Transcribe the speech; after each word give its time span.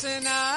Krishna, 0.00 0.47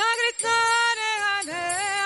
Krishna, 0.00 0.14
Krishna 0.16 0.40
Krishna, 0.40 0.48
Hare 0.48 1.20
Hare, 1.26 1.54
Hare 1.54 1.99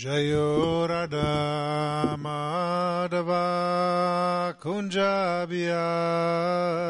Jayo 0.00 0.88
Radha 0.88 2.16
Madhava 2.16 3.44
Kunja 4.58 5.44
Bihari 5.46 6.80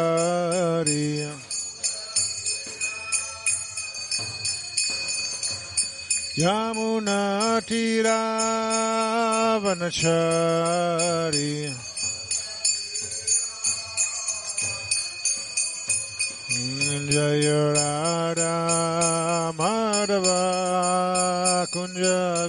यमुनाटिरावनचरि 0.00 1.06
यमुनाटिरावनचरि 10.20 11.89
Vanacharya 16.90 16.98
Yamuna 16.98 16.98
Tira 16.98 16.98
Vanacharya 16.98 17.10
Jaya 17.10 17.74
Radha 17.74 19.52
Madhava 19.56 20.40
Kunja 21.70 22.48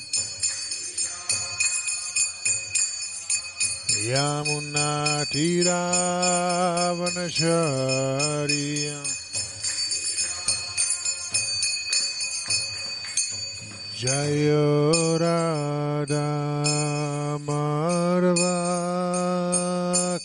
Vanashariya 6.97 8.97
Jayo 13.93 15.21
Radha 15.21 16.33
Madhava 17.45 18.57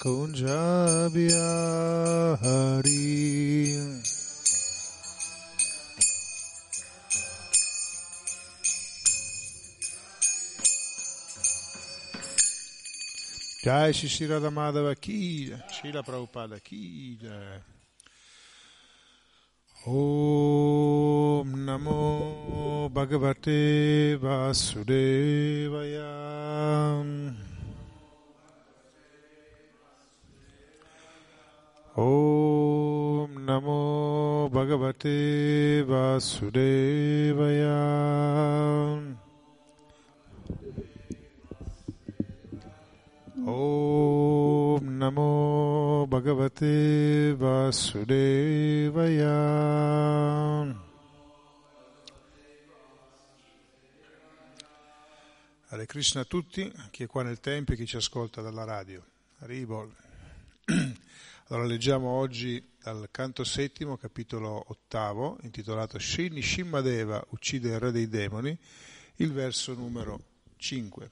Kunjabya 0.00 1.52
Hari 2.40 3.76
Jai 13.66 13.90
Shri 13.90 14.28
Radha 14.28 14.48
Madhava 14.48 14.94
Ki 14.94 15.52
Shila 15.72 16.00
Prabhupada 16.04 16.62
Ki 16.62 17.18
Jai 17.20 17.58
Om 19.88 21.48
Namo 21.66 22.88
Bhagavate 22.92 24.16
Vasudevaya. 24.18 26.12
Om 31.96 33.30
Namo 33.48 34.48
Bhagavate 34.48 35.82
Vasudevaya 35.84 37.66
Om 43.48 44.96
Namo 44.96 46.04
Bhagavate 46.08 47.32
Vasudevaya 47.36 47.94
Hare 55.68 55.86
Krishna 55.86 56.22
a 56.22 56.24
tutti, 56.24 56.72
chi 56.90 57.04
è 57.04 57.06
qua 57.06 57.22
nel 57.22 57.38
Tempio 57.38 57.74
e 57.74 57.76
chi 57.76 57.86
ci 57.86 57.94
ascolta 57.94 58.42
dalla 58.42 58.64
radio. 58.64 59.00
Haribol. 59.38 59.94
Allora 61.46 61.66
leggiamo 61.66 62.08
oggi 62.08 62.60
dal 62.82 63.06
canto 63.12 63.44
settimo, 63.44 63.96
capitolo 63.96 64.64
ottavo, 64.66 65.38
intitolato 65.42 66.00
Sri 66.00 66.30
Nishimadeva 66.30 67.24
uccide 67.28 67.68
il 67.68 67.78
re 67.78 67.92
dei 67.92 68.08
demoni, 68.08 68.58
il 69.18 69.32
verso 69.32 69.72
numero 69.74 70.20
5. 70.56 71.10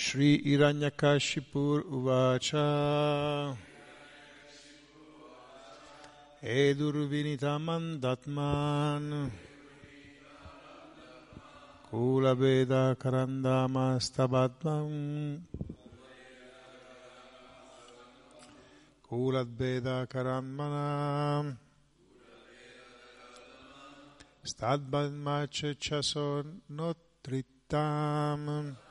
Shri 0.00 0.40
Iranyakashipur 0.52 1.78
Uvacha. 1.84 2.66
Edurvinitamandatman 6.42 9.30
Kula 11.92 12.34
Veda 12.34 12.96
Karandama 12.98 14.00
Stabhatman 14.00 15.42
Kulat 19.06 19.48
Veda 19.48 20.06
Karanmanam 20.08 21.58
Stadbadmacha 24.46 25.74
Chason 25.76 26.46
Notritam 26.72 27.68
Tadbanmacha 27.68 28.89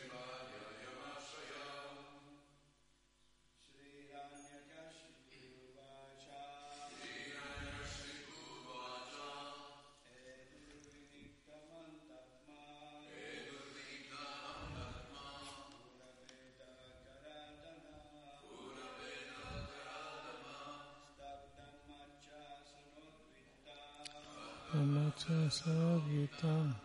Karadana 24.71 25.11
Sadammace 25.17 25.51
Chasanodrittam 25.51 26.75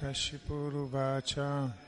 Neshitvadhyayamakszayam 0.00 1.83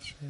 Shri 0.00 0.26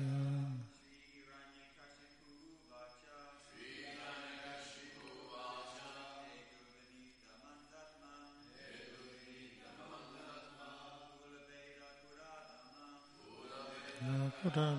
Buddha. 14.42 14.76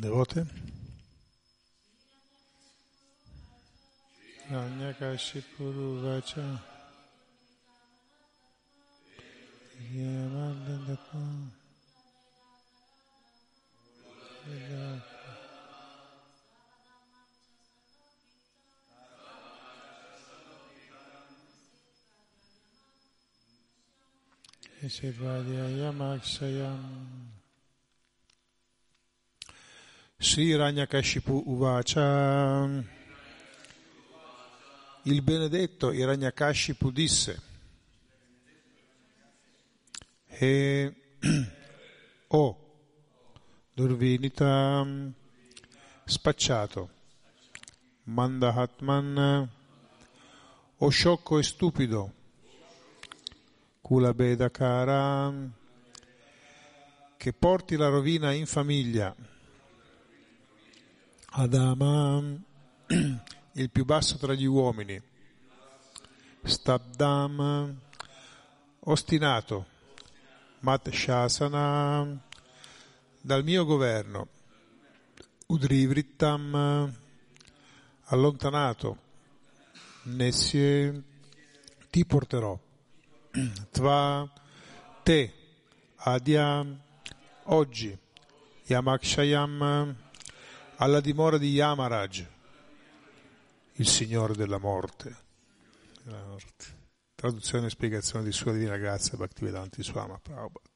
Devote. 0.00 0.44
Ranyakashipuru 5.00 6.02
Vacha 6.02 6.60
Yamadandapa 9.94 11.22
Yamaksayam. 25.78 26.80
Sri 30.20 30.52
Ranyakashipu 30.54 31.44
Uvacha 31.46 32.97
Il 35.08 35.22
benedetto 35.22 35.90
Iranyakashipu 35.90 36.90
disse 36.90 37.40
E 40.26 40.94
oh 42.28 42.58
Durvinita 43.72 44.86
spacciato 46.04 46.90
Mandahatman 48.02 49.48
o 50.76 50.88
sciocco 50.90 51.38
e 51.38 51.42
stupido 51.42 52.12
Kula 53.80 54.12
Bedakara 54.12 55.32
che 57.16 57.32
porti 57.32 57.76
la 57.76 57.88
rovina 57.88 58.32
in 58.32 58.44
famiglia 58.44 59.16
Adama, 61.30 62.22
il 63.58 63.70
più 63.70 63.84
basso 63.84 64.16
tra 64.18 64.34
gli 64.34 64.44
uomini, 64.44 65.00
Stabdam, 66.44 67.76
ostinato, 68.80 69.66
Mat 70.60 70.88
Shasana, 70.90 72.22
dal 73.20 73.42
mio 73.42 73.64
governo, 73.64 74.28
Udrivrittam, 75.46 76.94
allontanato, 78.04 78.98
Nessie, 80.02 81.02
ti 81.90 82.06
porterò, 82.06 82.56
Tva, 83.72 84.30
te, 85.02 85.32
Adya, 85.96 86.64
oggi, 87.44 87.98
Yamakshayam, 88.66 89.96
alla 90.76 91.00
dimora 91.00 91.38
di 91.38 91.50
Yamaraj, 91.50 92.36
il 93.78 93.86
Signore 93.86 94.34
della 94.34 94.58
morte. 94.58 95.16
Della 96.02 96.24
morte. 96.26 96.64
Traduzione 97.14 97.66
e 97.66 97.70
spiegazione 97.70 98.24
di 98.24 98.32
Sua 98.32 98.52
Divina 98.52 98.76
Grazia 98.76 99.16
Bhaktivedanta 99.16 99.82
Swama 99.82 100.18
Prabhupada. 100.18 100.68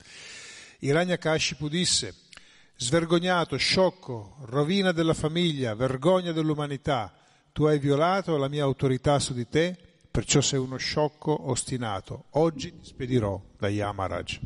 Hiranyakashipu 0.79 1.69
disse, 1.69 2.15
svergognato, 2.77 3.57
sciocco, 3.57 4.37
rovina 4.43 4.93
della 4.93 5.15
famiglia, 5.15 5.75
vergogna 5.75 6.33
dell'umanità, 6.33 7.13
tu 7.53 7.65
hai 7.65 7.79
violato 7.79 8.37
la 8.37 8.49
mia 8.49 8.65
autorità 8.65 9.19
su 9.19 9.35
di 9.35 9.49
te, 9.49 9.77
perciò 10.11 10.41
sei 10.41 10.59
uno 10.59 10.77
sciocco 10.77 11.49
ostinato. 11.51 12.27
Oggi 12.31 12.73
ti 12.73 12.85
spedirò 12.85 13.41
da 13.57 13.69
Yamaraj. 13.69 14.41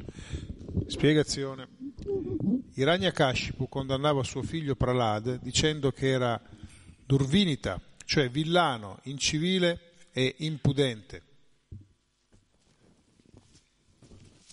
Spiegazione. 0.86 1.68
Hiranyakashipu 2.74 3.68
condannava 3.68 4.22
suo 4.22 4.42
figlio 4.42 4.76
Pralad 4.76 5.40
dicendo 5.40 5.92
che 5.92 6.08
era 6.08 6.40
durvinita, 7.04 7.80
cioè 8.06 8.30
villano, 8.30 9.00
incivile 9.02 9.92
e 10.12 10.36
impudente. 10.38 11.22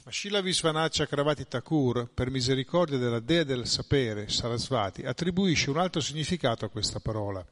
Ma 0.04 0.12
Shila 0.12 0.42
Visvanacha 0.42 1.06
Kravati 1.06 1.48
Thakur, 1.48 2.10
per 2.14 2.30
misericordia 2.30 2.98
della 2.98 3.22
dea 3.22 3.46
del 3.46 3.66
sapere, 3.66 4.28
Sarasvati, 4.28 5.04
attribuisce 5.04 5.70
un 5.70 5.78
altro 5.78 6.02
significato 6.02 6.66
a 6.66 6.70
questa 6.70 7.00
parola. 7.00 7.46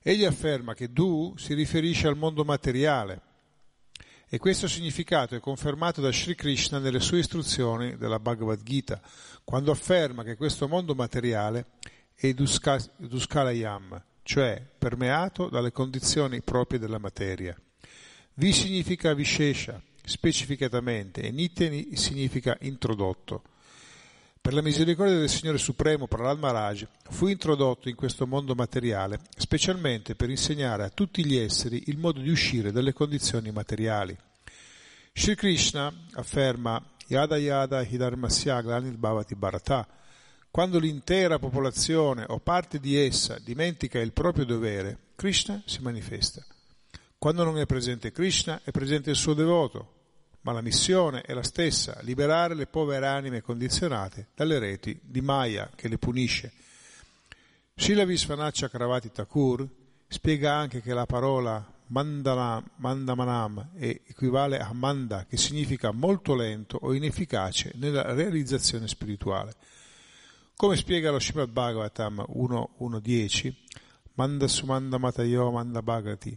Egli 0.00 0.24
afferma 0.24 0.72
che 0.72 0.90
Du 0.90 1.34
si 1.36 1.52
riferisce 1.52 2.06
al 2.06 2.16
mondo 2.16 2.44
materiale, 2.44 3.20
e 4.32 4.38
questo 4.38 4.68
significato 4.68 5.34
è 5.34 5.40
confermato 5.40 6.00
da 6.00 6.12
Sri 6.12 6.36
Krishna 6.36 6.78
nelle 6.78 7.00
sue 7.00 7.18
istruzioni 7.18 7.96
della 7.96 8.20
Bhagavad 8.20 8.62
Gita, 8.62 9.02
quando 9.44 9.72
afferma 9.72 10.22
che 10.22 10.36
questo 10.36 10.68
mondo 10.68 10.94
materiale 10.94 11.66
è 12.14 12.32
Duskalayam, 12.32 14.02
cioè 14.22 14.62
permeato 14.78 15.48
dalle 15.48 15.72
condizioni 15.72 16.40
proprie 16.42 16.78
della 16.78 16.98
materia. 16.98 17.56
Vi 18.34 18.52
significa 18.52 19.12
Vishesha, 19.14 19.80
specificatamente, 20.04 21.22
e 21.22 21.30
Nitya 21.30 21.70
significa 21.94 22.56
introdotto. 22.60 23.42
Per 24.40 24.54
la 24.54 24.62
misericordia 24.62 25.18
del 25.18 25.28
Signore 25.28 25.58
Supremo, 25.58 26.06
Prahlad 26.06 26.38
Maharaj, 26.38 26.86
fu 27.10 27.26
introdotto 27.26 27.90
in 27.90 27.94
questo 27.94 28.26
mondo 28.26 28.54
materiale, 28.54 29.20
specialmente 29.36 30.14
per 30.14 30.30
insegnare 30.30 30.84
a 30.84 30.88
tutti 30.88 31.24
gli 31.26 31.36
esseri 31.36 31.84
il 31.88 31.98
modo 31.98 32.20
di 32.20 32.30
uscire 32.30 32.72
dalle 32.72 32.94
condizioni 32.94 33.50
materiali. 33.50 34.16
Sri 35.12 35.34
Krishna 35.34 35.92
afferma 36.12 36.82
Yada 37.08 37.36
Yada 37.36 37.82
Hidharmasya 37.82 38.62
Glanil 38.62 38.96
Bhavati 38.96 39.34
Bharata 39.34 39.86
quando 40.50 40.78
l'intera 40.80 41.38
popolazione 41.38 42.24
o 42.28 42.40
parte 42.40 42.80
di 42.80 42.96
essa 42.96 43.38
dimentica 43.38 44.00
il 44.00 44.12
proprio 44.12 44.44
dovere, 44.44 44.98
Krishna 45.14 45.62
si 45.64 45.80
manifesta. 45.80 46.44
Quando 47.16 47.44
non 47.44 47.58
è 47.58 47.66
presente 47.66 48.10
Krishna, 48.10 48.60
è 48.64 48.70
presente 48.70 49.10
il 49.10 49.16
suo 49.16 49.34
devoto, 49.34 49.92
ma 50.40 50.52
la 50.52 50.60
missione 50.60 51.20
è 51.20 51.34
la 51.34 51.42
stessa, 51.42 51.98
liberare 52.00 52.54
le 52.54 52.66
povere 52.66 53.06
anime 53.06 53.42
condizionate 53.42 54.28
dalle 54.34 54.58
reti 54.58 54.98
di 55.02 55.20
Maya 55.20 55.70
che 55.74 55.86
le 55.86 55.98
punisce. 55.98 56.52
Srila 57.76 58.04
Visvanaccia 58.04 58.68
Kravati 58.68 59.12
Thakur 59.12 59.66
spiega 60.08 60.54
anche 60.54 60.82
che 60.82 60.92
la 60.94 61.06
parola 61.06 61.64
mandana, 61.88 62.62
mandamanam 62.76 63.70
equivale 63.78 64.58
a 64.58 64.72
manda, 64.72 65.26
che 65.28 65.36
significa 65.36 65.92
molto 65.92 66.34
lento 66.34 66.78
o 66.80 66.92
inefficace 66.92 67.72
nella 67.76 68.12
realizzazione 68.14 68.88
spirituale. 68.88 69.54
Come 70.60 70.76
spiega 70.76 71.10
lo 71.10 71.18
Srimad 71.18 71.48
Bhagavatam 71.48 72.22
1.1.10, 72.34 73.54
manda 74.16 74.46
sumanda 74.46 74.98
matayo 74.98 75.50
manda 75.50 75.80
bhagati, 75.80 76.36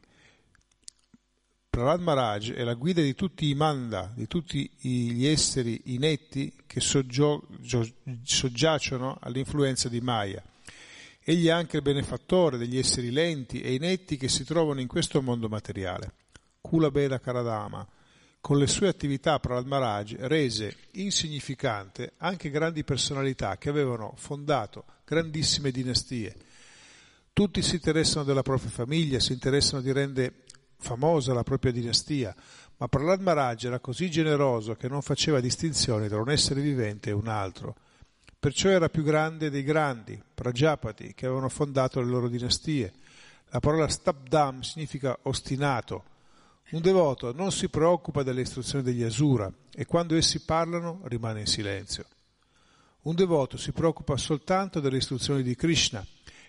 Prahlad 1.69 1.99
Maharaj 1.99 2.53
è 2.53 2.63
la 2.63 2.73
guida 2.75 3.01
di 3.01 3.15
tutti 3.15 3.49
i 3.49 3.53
manda, 3.53 4.09
di 4.15 4.25
tutti 4.27 4.71
gli 4.79 5.25
esseri 5.25 5.81
inetti 5.87 6.53
che 6.65 6.79
soggio, 6.79 7.49
soggiacciono 8.23 9.17
all'influenza 9.19 9.89
di 9.89 9.99
Maya. 9.99 10.41
Egli 11.21 11.47
è 11.47 11.51
anche 11.51 11.75
il 11.75 11.83
benefattore 11.83 12.57
degli 12.57 12.77
esseri 12.77 13.11
lenti 13.11 13.59
e 13.59 13.73
inetti 13.73 14.15
che 14.15 14.29
si 14.29 14.45
trovano 14.45 14.79
in 14.79 14.87
questo 14.87 15.21
mondo 15.21 15.49
materiale. 15.49 16.13
Kula 16.61 16.89
Bela 16.91 17.19
Karadama, 17.19 17.85
con 18.43 18.57
le 18.57 18.67
sue 18.67 18.89
attività 18.89 19.39
Prahlad 19.39 19.65
Maharaj, 19.65 20.15
rese 20.19 20.75
insignificante 20.95 22.15
anche 22.17 22.49
grandi 22.49 22.83
personalità 22.83 23.57
che 23.57 23.69
avevano 23.69 24.15
fondato 24.17 24.83
grandissime 25.05 25.71
dinastie. 25.71 26.35
Tutti 27.31 27.61
si 27.61 27.75
interessano 27.75 28.25
della 28.25 28.41
propria 28.41 28.69
famiglia, 28.69 29.21
si 29.21 29.31
interessano 29.31 29.81
di 29.81 29.93
rendere 29.93 30.43
famosa 30.75 31.33
la 31.33 31.43
propria 31.43 31.71
dinastia, 31.71 32.35
ma 32.75 32.89
Prahlad 32.89 33.21
Maharaj 33.21 33.63
era 33.63 33.79
così 33.79 34.11
generoso 34.11 34.75
che 34.75 34.89
non 34.89 35.01
faceva 35.01 35.39
distinzioni 35.39 36.09
tra 36.09 36.19
un 36.19 36.29
essere 36.29 36.59
vivente 36.59 37.11
e 37.11 37.13
un 37.13 37.29
altro. 37.29 37.77
Perciò 38.37 38.67
era 38.67 38.89
più 38.89 39.03
grande 39.03 39.49
dei 39.49 39.63
grandi, 39.63 40.21
Prajapati, 40.33 41.13
che 41.13 41.27
avevano 41.27 41.47
fondato 41.47 42.01
le 42.01 42.07
loro 42.07 42.27
dinastie. 42.27 42.91
La 43.51 43.61
parola 43.61 43.87
Stabdam 43.87 44.59
significa 44.59 45.17
ostinato. 45.21 46.11
Un 46.73 46.81
devoto 46.81 47.33
non 47.33 47.51
si 47.51 47.69
preoccupa 47.69 48.21
delle 48.23 48.41
istruzioni 48.41 48.83
degli 48.83 49.03
Asura 49.03 49.51
e 49.73 49.85
quando 49.85 50.15
essi 50.15 50.41
parlano 50.41 51.01
rimane 51.05 51.39
in 51.39 51.45
silenzio. 51.45 52.05
Un 53.03 53.15
devoto 53.15 53.57
si 53.57 53.71
preoccupa 53.71 54.17
soltanto 54.17 54.79
delle 54.79 54.97
istruzioni 54.97 55.43
di 55.43 55.55
Krishna 55.55 56.05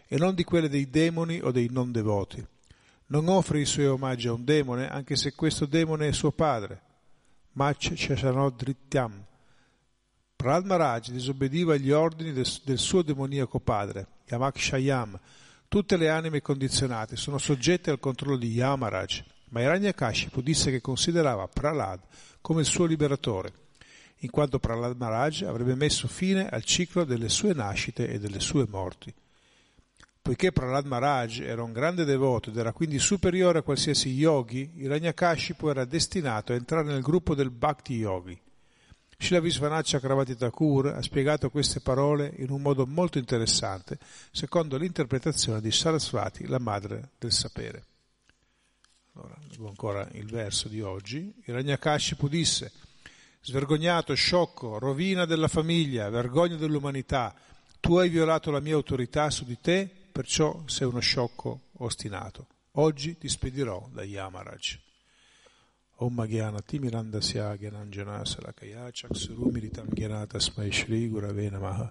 e 0.06 0.18
non 0.18 0.34
di 0.34 0.44
quelle 0.44 0.68
dei 0.68 0.90
demoni 0.90 1.40
o 1.40 1.50
dei 1.50 1.68
non 1.70 1.92
devoti 1.92 2.44
non 3.06 3.28
offre 3.28 3.60
i 3.60 3.66
suoi 3.66 3.86
omaggi 3.86 4.28
a 4.28 4.32
un 4.32 4.44
demone, 4.44 4.88
anche 4.88 5.16
se 5.16 5.34
questo 5.34 5.66
demone 5.66 6.08
è 6.08 6.12
suo 6.12 6.32
padre. 6.32 6.80
Mach 7.52 7.92
Shashanod 7.94 8.56
Drityam. 8.56 9.24
Prahlad 10.34 10.64
Maharaj 10.64 11.10
disobbediva 11.10 11.74
agli 11.74 11.90
ordini 11.90 12.32
del, 12.32 12.46
del 12.64 12.78
suo 12.78 13.02
demoniaco 13.02 13.60
padre, 13.60 14.06
Yamak 14.26 14.58
Shayam, 14.58 15.20
Tutte 15.68 15.96
le 15.96 16.08
anime 16.08 16.40
condizionate 16.40 17.16
sono 17.16 17.38
soggette 17.38 17.90
al 17.90 17.98
controllo 17.98 18.36
di 18.36 18.48
Yamaraj, 18.48 19.24
ma 19.54 19.60
Hiranyakashipu 19.60 20.40
disse 20.40 20.72
che 20.72 20.80
considerava 20.80 21.46
Prahlad 21.46 22.00
come 22.40 22.62
il 22.62 22.66
suo 22.66 22.86
liberatore, 22.86 23.52
in 24.18 24.30
quanto 24.30 24.58
Prahlad 24.58 24.96
Maharaj 24.96 25.42
avrebbe 25.42 25.76
messo 25.76 26.08
fine 26.08 26.48
al 26.48 26.64
ciclo 26.64 27.04
delle 27.04 27.28
sue 27.28 27.54
nascite 27.54 28.08
e 28.08 28.18
delle 28.18 28.40
sue 28.40 28.66
morti. 28.68 29.14
Poiché 30.20 30.50
Prahlad 30.50 30.86
Maharaj 30.86 31.38
era 31.42 31.62
un 31.62 31.72
grande 31.72 32.04
devoto 32.04 32.50
ed 32.50 32.56
era 32.56 32.72
quindi 32.72 32.98
superiore 32.98 33.60
a 33.60 33.62
qualsiasi 33.62 34.08
yogi, 34.08 34.72
Hiranyakashipu 34.74 35.68
era 35.68 35.84
destinato 35.84 36.50
a 36.50 36.56
entrare 36.56 36.88
nel 36.88 37.02
gruppo 37.02 37.36
del 37.36 37.50
Bhakti 37.50 37.94
Yogi. 37.94 38.36
Srila 39.16 39.40
Visvanath 39.40 39.86
Chakravarti 39.86 40.34
Thakur 40.34 40.88
ha 40.88 41.02
spiegato 41.02 41.48
queste 41.48 41.78
parole 41.78 42.32
in 42.38 42.50
un 42.50 42.60
modo 42.60 42.86
molto 42.86 43.18
interessante, 43.18 43.98
secondo 44.32 44.76
l'interpretazione 44.76 45.60
di 45.60 45.70
Sarasvati, 45.70 46.48
la 46.48 46.58
madre 46.58 47.10
del 47.18 47.30
sapere. 47.30 47.84
Allora, 49.14 49.36
leggo 49.48 49.68
ancora 49.68 50.08
il 50.12 50.26
verso 50.26 50.68
di 50.68 50.80
oggi. 50.80 51.32
Hiranyakashipu 51.44 52.28
disse, 52.28 52.72
svergognato, 53.40 54.12
sciocco, 54.14 54.78
rovina 54.78 55.24
della 55.24 55.48
famiglia, 55.48 56.08
vergogna 56.08 56.56
dell'umanità, 56.56 57.34
tu 57.78 57.96
hai 57.96 58.08
violato 58.08 58.50
la 58.50 58.60
mia 58.60 58.74
autorità 58.74 59.30
su 59.30 59.44
di 59.44 59.58
te 59.60 59.88
perciò 60.10 60.62
sei 60.66 60.88
uno 60.88 61.00
sciocco 61.00 61.68
ostinato. 61.78 62.46
Oggi 62.72 63.16
ti 63.16 63.28
spedirò 63.28 63.88
da 63.92 64.02
Yamaraj. 64.02 64.78
Om 65.96 66.26
Gyana 66.26 66.60
Timiranda 66.60 67.18
Gyananjana 67.18 68.24
Salakaya 68.24 68.90
Chaksurumiritam 68.90 69.86
Gyanata 69.92 70.40
Smai 70.40 70.72
Shri 70.72 71.08
Gurave 71.08 71.48
Namaha 71.48 71.88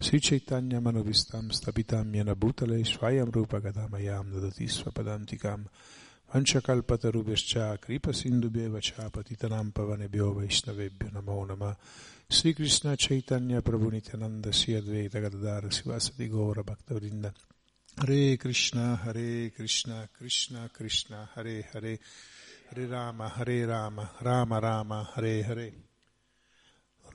Sri 0.00 0.18
Chaitanya 0.18 0.80
Manovistam 0.80 1.50
Stapitam 1.50 2.12
Yana 2.12 2.34
Bhutale 2.34 2.84
Swayam 2.84 3.30
Rupa 3.30 3.60
Gadamayam 3.60 4.32
Dadati 4.32 4.66
Svapadantikam 4.66 5.66
Vanchakalpatarubhascha 6.32 7.80
Kripa 7.80 8.10
Sindubheva 8.10 8.80
Cha 8.80 9.08
Patitanam 9.10 9.72
Pavanebhyo 9.72 10.34
Vaishnavebhyo 10.34 11.12
Namo 11.12 11.46
Nama 11.46 11.76
Sri 12.28 12.54
Krishna 12.54 12.96
Chaitanya 12.96 13.60
Prabhu 13.62 13.90
Nityananda 13.90 14.52
Sri 14.52 14.74
Advaita 14.74 15.20
Gadadara 15.20 15.68
Sivasati 15.70 16.28
Gora 16.30 16.62
Bhaktavrinda 16.62 17.32
Hare 17.96 18.36
Krishna, 18.36 18.98
Hare 19.04 19.52
Krishna, 19.54 20.08
Krishna 20.12 20.68
Krishna, 20.72 21.28
Hare 21.32 21.64
Hare, 21.72 22.00
Hare 22.68 22.86
Rama, 22.86 23.28
Hare 23.28 23.64
Rama, 23.66 24.10
Rama 24.20 24.58
Rama, 24.58 25.10
Hare 25.14 25.44
Hare. 25.44 25.72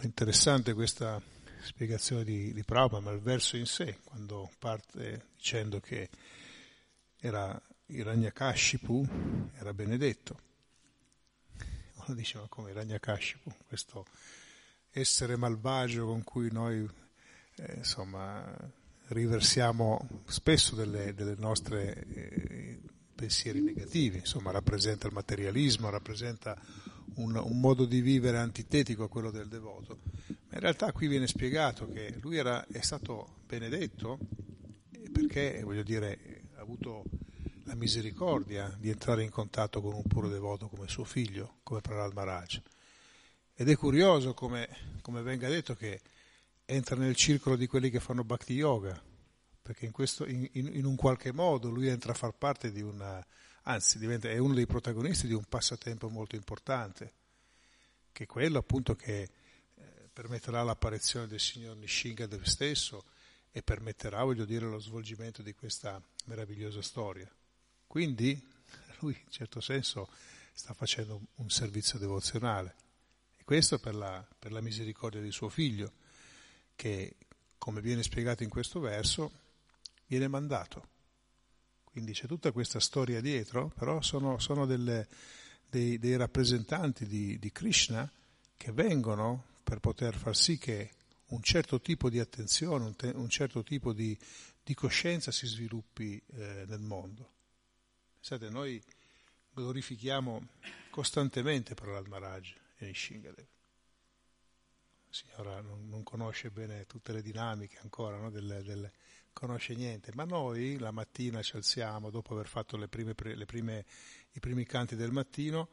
Interessante 0.04 0.74
questa 0.74 1.22
spiegazione 1.62 2.24
di, 2.24 2.54
di 2.54 2.64
Prabhupada, 2.64 3.04
ma 3.04 3.12
il 3.12 3.20
verso 3.20 3.58
in 3.58 3.66
sé, 3.66 3.98
quando 4.06 4.50
parte 4.58 5.26
dicendo 5.36 5.82
che 5.82 6.10
era 7.20 7.62
Hiranyakashipu, 7.90 9.08
era 9.58 9.74
benedetto. 9.74 10.40
Uno 12.06 12.16
dice, 12.16 12.38
ma 12.38 12.46
come 12.48 12.70
Hiranyakashipu, 12.70 13.52
questo 13.68 14.06
essere 14.92 15.36
malvagio 15.36 16.06
con 16.06 16.24
cui 16.24 16.52
noi, 16.52 16.88
eh, 17.56 17.74
insomma, 17.78 18.46
riversiamo 19.08 20.24
spesso 20.26 20.76
delle, 20.76 21.16
delle 21.16 21.36
nostre 21.38 22.06
eh, 22.14 22.80
pensieri 23.16 23.62
negativi, 23.62 24.20
insomma 24.20 24.52
rappresenta 24.52 25.08
il 25.08 25.14
materialismo, 25.14 25.90
rappresenta 25.90 26.60
un, 27.16 27.36
un, 27.36 27.60
modo 27.60 27.86
di 27.86 28.02
vivere 28.02 28.38
antitetico 28.38 29.04
a 29.04 29.10
quello 29.10 29.32
del 29.32 29.48
devoto. 29.48 30.00
Ma 30.28 30.56
in 30.56 30.60
realtà 30.60 30.92
qui 30.92 31.08
viene 31.08 31.26
spiegato 31.26 31.90
che 31.90 32.18
lui 32.22 32.38
era, 32.38 32.66
è 32.68 32.82
stato 32.82 33.38
benedetto 33.48 34.20
perché, 35.12 35.62
voglio 35.64 35.84
dire, 35.84 36.44
ha 36.56 36.62
avuto 36.62 37.04
la 37.70 37.76
misericordia 37.76 38.76
di 38.80 38.90
entrare 38.90 39.24
in 39.24 39.30
contatto 39.30 39.80
con 39.80 39.94
un 39.94 40.02
puro 40.02 40.28
devoto 40.28 40.68
come 40.68 40.88
suo 40.88 41.04
figlio, 41.04 41.60
come 41.62 41.82
Prahlad 41.82 42.14
Maharaj. 42.14 42.62
Ed 43.54 43.70
è 43.70 43.76
curioso 43.76 44.34
come, 44.34 44.68
come 45.02 45.22
venga 45.22 45.48
detto 45.48 45.76
che 45.76 46.02
entra 46.66 46.96
nel 46.96 47.16
circolo 47.16 47.56
di 47.56 47.68
quelli 47.68 47.92
che 47.92 48.00
fanno 48.00 48.24
bhakti 48.24 48.54
yoga, 48.54 49.00
perché 49.62 49.86
in, 49.86 49.92
questo, 49.92 50.26
in, 50.26 50.50
in, 50.54 50.84
un 50.84 50.96
qualche 50.96 51.32
modo 51.32 51.70
lui 51.70 51.88
entra 51.88 52.14
a 52.14 52.16
far 52.16 52.34
parte 52.34 52.72
di 52.72 52.82
una, 52.82 53.24
anzi 53.64 54.00
diventa, 54.00 54.30
è 54.30 54.40
uno 54.40 54.56
dei 54.56 54.66
protagonisti 54.66 55.28
di 55.28 55.34
un 55.34 55.44
passatempo 55.44 56.10
molto 56.10 56.36
importante, 56.36 57.14
che 58.12 58.24
è 58.24 58.28
quello 58.28 58.58
appunto 58.58 58.96
che 58.96 59.22
eh, 59.76 60.10
permetterà 60.12 60.64
l'apparizione 60.64 61.28
del 61.28 61.40
signor 61.40 61.76
Nishingadev 61.76 62.42
stesso 62.42 63.04
e 63.52 63.62
permetterà, 63.62 64.24
voglio 64.24 64.46
dire, 64.46 64.66
lo 64.66 64.80
svolgimento 64.80 65.44
di 65.44 65.54
questa 65.54 66.02
meravigliosa 66.26 66.82
storia. 66.82 67.32
Quindi 67.90 68.40
lui 69.00 69.20
in 69.20 69.32
certo 69.32 69.62
senso 69.62 70.08
sta 70.54 70.76
facendo 70.76 71.22
un 71.38 71.50
servizio 71.50 71.98
devozionale 71.98 72.76
e 73.36 73.44
questo 73.44 73.80
per 73.80 73.96
la, 73.96 74.24
per 74.38 74.52
la 74.52 74.62
misericordia 74.62 75.20
di 75.20 75.32
suo 75.32 75.50
figlio 75.50 75.94
che, 76.76 77.16
come 77.58 77.82
viene 77.82 78.04
spiegato 78.04 78.44
in 78.44 78.50
questo 78.50 78.80
verso, 78.80 79.32
viene 80.06 80.28
mandato. 80.28 80.88
Quindi 81.84 82.12
c'è 82.12 82.28
tutta 82.28 82.52
questa 82.52 82.80
storia 82.80 83.22
dietro, 83.22 83.70
però 83.70 84.04
sono, 84.04 84.38
sono 84.38 84.68
delle, 84.68 85.08
dei, 85.68 85.98
dei, 85.98 86.16
rappresentanti 86.16 87.08
di, 87.08 87.40
di, 87.40 87.52
Krishna 87.52 88.08
che 88.56 88.72
vengono 88.72 89.46
per 89.64 89.80
poter 89.80 90.16
far 90.16 90.36
sì 90.36 90.60
che 90.60 90.92
un 91.30 91.42
certo 91.42 91.82
tipo 91.82 92.08
di 92.08 92.20
attenzione, 92.20 92.86
un, 92.86 92.96
te, 92.96 93.08
un 93.08 93.30
certo 93.30 93.64
tipo 93.64 93.94
di, 93.94 94.16
di, 94.64 94.76
coscienza 94.76 95.32
si 95.32 95.48
sviluppi 95.48 96.22
eh, 96.34 96.66
nel 96.68 96.82
mondo. 96.82 97.38
Pensate, 98.30 98.52
noi 98.52 98.80
glorifichiamo 99.52 100.50
costantemente 100.92 101.74
per 101.74 101.88
l'Almaraj 101.88 102.54
e 102.78 102.86
Nishingadev 102.86 103.48
signora 105.10 105.62
non, 105.62 105.90
non, 105.90 106.04
conosce 106.04 106.52
bene 106.52 106.86
tutte 106.86 107.12
le 107.12 107.24
dinamiche 107.24 107.80
ancora, 107.82 108.18
no? 108.18 108.30
delle, 108.30 108.62
delle, 108.62 108.92
conosce 109.34 109.74
niente, 109.74 110.12
ma 110.14 110.26
noi 110.26 110.78
la 110.78 110.92
mattina 110.92 111.42
ci 111.42 111.56
alziamo 111.56 112.12
dopo 112.12 112.36
aver 112.36 112.46
fatto 112.46 112.78
le 112.78 112.88
prime, 112.88 113.16
le 113.18 113.46
prime, 113.46 113.86
i 114.34 114.40
primi 114.40 114.64
canti 114.64 114.96
del 114.96 115.12
mattino, 115.12 115.70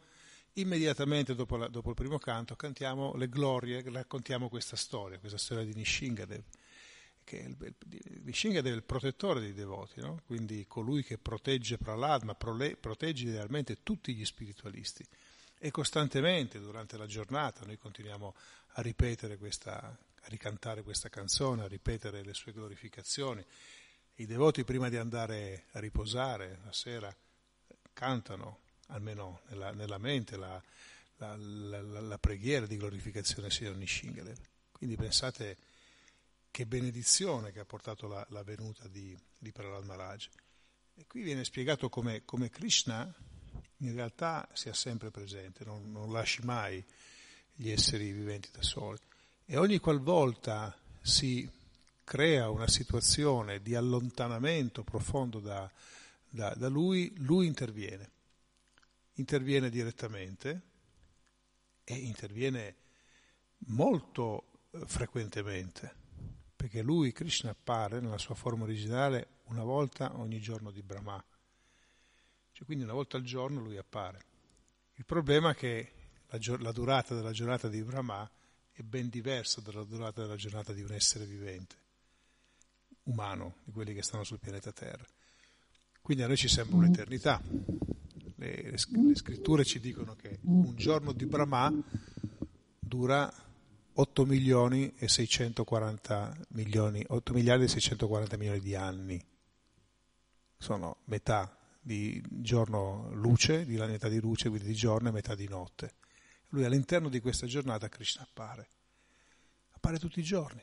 immediatamente 0.55 1.35
dopo, 1.35 1.59
la, 1.59 1.69
dopo, 1.69 1.91
il 1.91 1.95
primo 1.95 2.17
canto 2.17 2.57
cantiamo 2.57 3.15
le 3.17 3.29
glorie, 3.29 3.83
raccontiamo 3.85 4.49
questa 4.49 4.77
storia, 4.77 5.19
questa 5.19 5.37
storia 5.37 5.65
di 5.65 5.75
Nishingadev, 5.75 6.43
che 7.27 7.41
è 7.41 7.45
il, 7.45 7.75
Nishingadev 8.23 8.73
è 8.73 8.77
il 8.77 8.85
protettore 8.85 9.41
dei 9.41 9.53
devoti, 9.53 10.01
no? 10.01 10.23
quindi 10.27 10.65
colui 10.69 11.03
che 11.03 11.19
protegge 11.19 11.77
Prahlad, 11.77 12.23
ma 12.23 12.35
protegge 12.35 13.25
idealmente 13.25 13.83
tutti 13.83 14.15
gli 14.15 14.25
spiritualisti. 14.25 15.05
E 15.59 15.71
costantemente 15.73 16.61
durante 16.61 16.97
la 16.97 17.07
giornata 17.07 17.67
noi 17.67 17.79
continuiamo 17.79 18.35
a 18.75 18.83
ripetere 18.83 19.39
questa, 19.39 19.81
a 19.81 20.29
ricantare 20.29 20.85
questa 20.85 21.09
canzone, 21.09 21.65
a 21.65 21.69
ripetere 21.69 22.23
le 22.23 22.33
sue 22.33 22.53
glorificazioni. 22.53 23.45
I 24.19 24.27
devoti 24.27 24.63
prima 24.63 24.89
di 24.89 24.97
andare 24.97 25.65
a 25.73 25.81
riposare 25.81 26.61
la 26.65 26.73
sera 26.73 27.15
cantano, 27.93 28.61
almeno 28.89 29.41
nella, 29.49 29.73
nella 29.73 29.99
mente, 29.99 30.37
la, 30.37 30.63
la, 31.17 31.35
la, 31.37 32.01
la, 32.01 32.19
preghiera 32.19 32.67
di 32.67 32.77
glorificazione 32.77 33.47
al 33.47 33.53
Signore 33.53 33.79
Nishingadev. 33.79 34.39
Quindi 34.71 34.95
pensate 34.95 35.57
che 36.57 36.65
benedizione 36.65 37.53
che 37.53 37.61
ha 37.61 37.67
portato 37.67 38.07
la, 38.07 38.43
venuta 38.43 38.89
di, 38.89 39.15
di 39.37 39.53
Prahlad 39.53 39.85
Maharaj. 39.85 40.29
E 40.95 41.05
qui 41.07 41.21
viene 41.21 41.45
spiegato 41.45 41.91
come, 41.91 42.25
come 42.25 42.49
Krishna 42.49 43.15
in 43.81 43.95
realtà 43.95 44.49
sia 44.55 44.73
sempre 44.73 45.11
presente, 45.11 45.67
non, 45.67 45.93
non 45.93 46.11
lasci 46.11 46.43
mai 46.45 46.83
gli 47.53 47.69
esseri 47.69 48.11
viventi 48.11 48.49
da 48.53 48.63
soli. 48.63 48.99
E 49.45 49.59
ogni 49.59 49.81
qualvolta 49.81 50.75
si 51.03 51.47
crea 52.03 52.49
una 52.49 52.69
situazione 52.69 53.61
di 53.61 53.75
allontanamento 53.75 54.83
profondo 54.83 55.41
da, 55.41 55.71
da, 56.27 56.55
da 56.55 56.69
lui, 56.69 57.13
lui 57.19 57.47
interviene. 57.47 58.11
Interviene 59.17 59.69
direttamente 59.69 60.63
e 61.85 61.97
interviene 61.97 62.77
molto 63.67 64.69
eh, 64.71 64.87
frequentemente, 64.87 66.05
perché 66.57 66.81
lui, 66.81 67.13
Krishna, 67.13 67.51
appare 67.51 68.01
nella 68.01 68.19
sua 68.19 68.35
forma 68.35 68.65
originale 68.65 69.29
una 69.45 69.63
volta 69.63 70.19
ogni 70.19 70.41
giorno 70.41 70.71
di 70.71 70.83
Brahma. 70.83 71.23
Cioè, 72.53 72.65
quindi 72.65 72.85
una 72.85 72.95
volta 72.95 73.19
al 73.19 73.23
giorno 73.23 73.61
lui 73.61 73.77
appare. 73.77 74.25
Il 74.95 75.05
problema 75.05 75.51
è 75.51 75.55
che 75.55 75.93
la, 76.29 76.39
la 76.59 76.73
durata 76.73 77.15
della 77.15 77.33
giornata 77.33 77.69
di 77.69 77.83
Brahma 77.83 78.29
è 78.73 78.83
ben 78.83 79.11
diversa 79.11 79.61
dalla 79.61 79.85
durata 79.85 80.23
della 80.23 80.37
giornata 80.37 80.73
di 80.73 80.83
un 80.83 80.93
essere 80.93 81.27
vivente, 81.27 81.77
umano, 83.05 83.57
di 83.65 83.73
quelli 83.73 83.93
che 83.93 84.03
stanno 84.03 84.25
sul 84.25 84.39
pianeta 84.39 84.73
Terra. 84.73 85.07
Quindi 86.01 86.25
a 86.25 86.27
noi 86.27 86.37
ci 86.37 86.49
sembra 86.49 86.77
un'eternità. 86.77 87.43
Le, 88.39 88.63
le, 88.63 88.71
le 88.71 89.15
scritture 89.15 89.65
ci 89.65 89.79
dicono 89.81 90.15
che 90.15 90.39
un 90.43 90.75
giorno 90.77 91.13
di 91.13 91.27
Brahma 91.27 91.73
dura 92.79 93.31
8 93.99 94.27
milioni 94.27 94.93
e 94.97 95.09
640 95.09 96.37
milioni, 96.49 97.03
8 97.07 97.33
miliardi 97.33 97.65
e 97.65 97.69
640 97.69 98.37
milioni 98.37 98.61
di 98.61 98.75
anni. 98.75 99.25
sono 100.59 100.99
metà 101.05 101.57
di 101.81 102.23
giorno 102.29 103.11
luce, 103.13 103.65
di 103.65 103.77
la 103.77 103.87
metà 103.87 104.09
di 104.09 104.19
luce, 104.19 104.49
quindi 104.49 104.69
di 104.69 104.75
giorno 104.75 105.09
e 105.09 105.13
metà 105.13 105.35
di 105.35 105.49
notte. 105.49 105.95
Lui 106.49 106.65
all'interno 106.65 107.09
di 107.09 107.21
questa 107.21 107.47
giornata 107.47 107.89
Krishna 107.89 108.23
appare, 108.23 108.69
appare 109.71 109.99
tutti 109.99 110.21
i 110.21 110.25
giorni. 110.25 110.63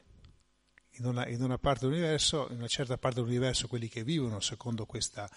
In 0.98 1.06
una, 1.06 1.28
in 1.28 1.42
una 1.42 1.58
parte 1.58 1.88
dell'universo, 1.88 2.48
in 2.52 2.58
una 2.58 2.68
certa 2.68 2.98
parte 2.98 3.20
dell'universo, 3.22 3.68
quelli 3.68 3.88
che 3.88 4.04
vivono 4.04 4.40
secondo 4.42 4.86
questa 4.86 5.30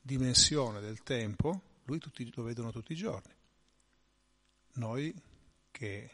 dimensione 0.00 0.80
del 0.80 1.02
tempo, 1.02 1.60
lui 1.84 1.98
tutti, 1.98 2.28
lo 2.34 2.42
vedono 2.42 2.72
tutti 2.72 2.92
i 2.92 2.96
giorni. 2.96 3.32
Noi 4.74 5.14
che 5.70 6.10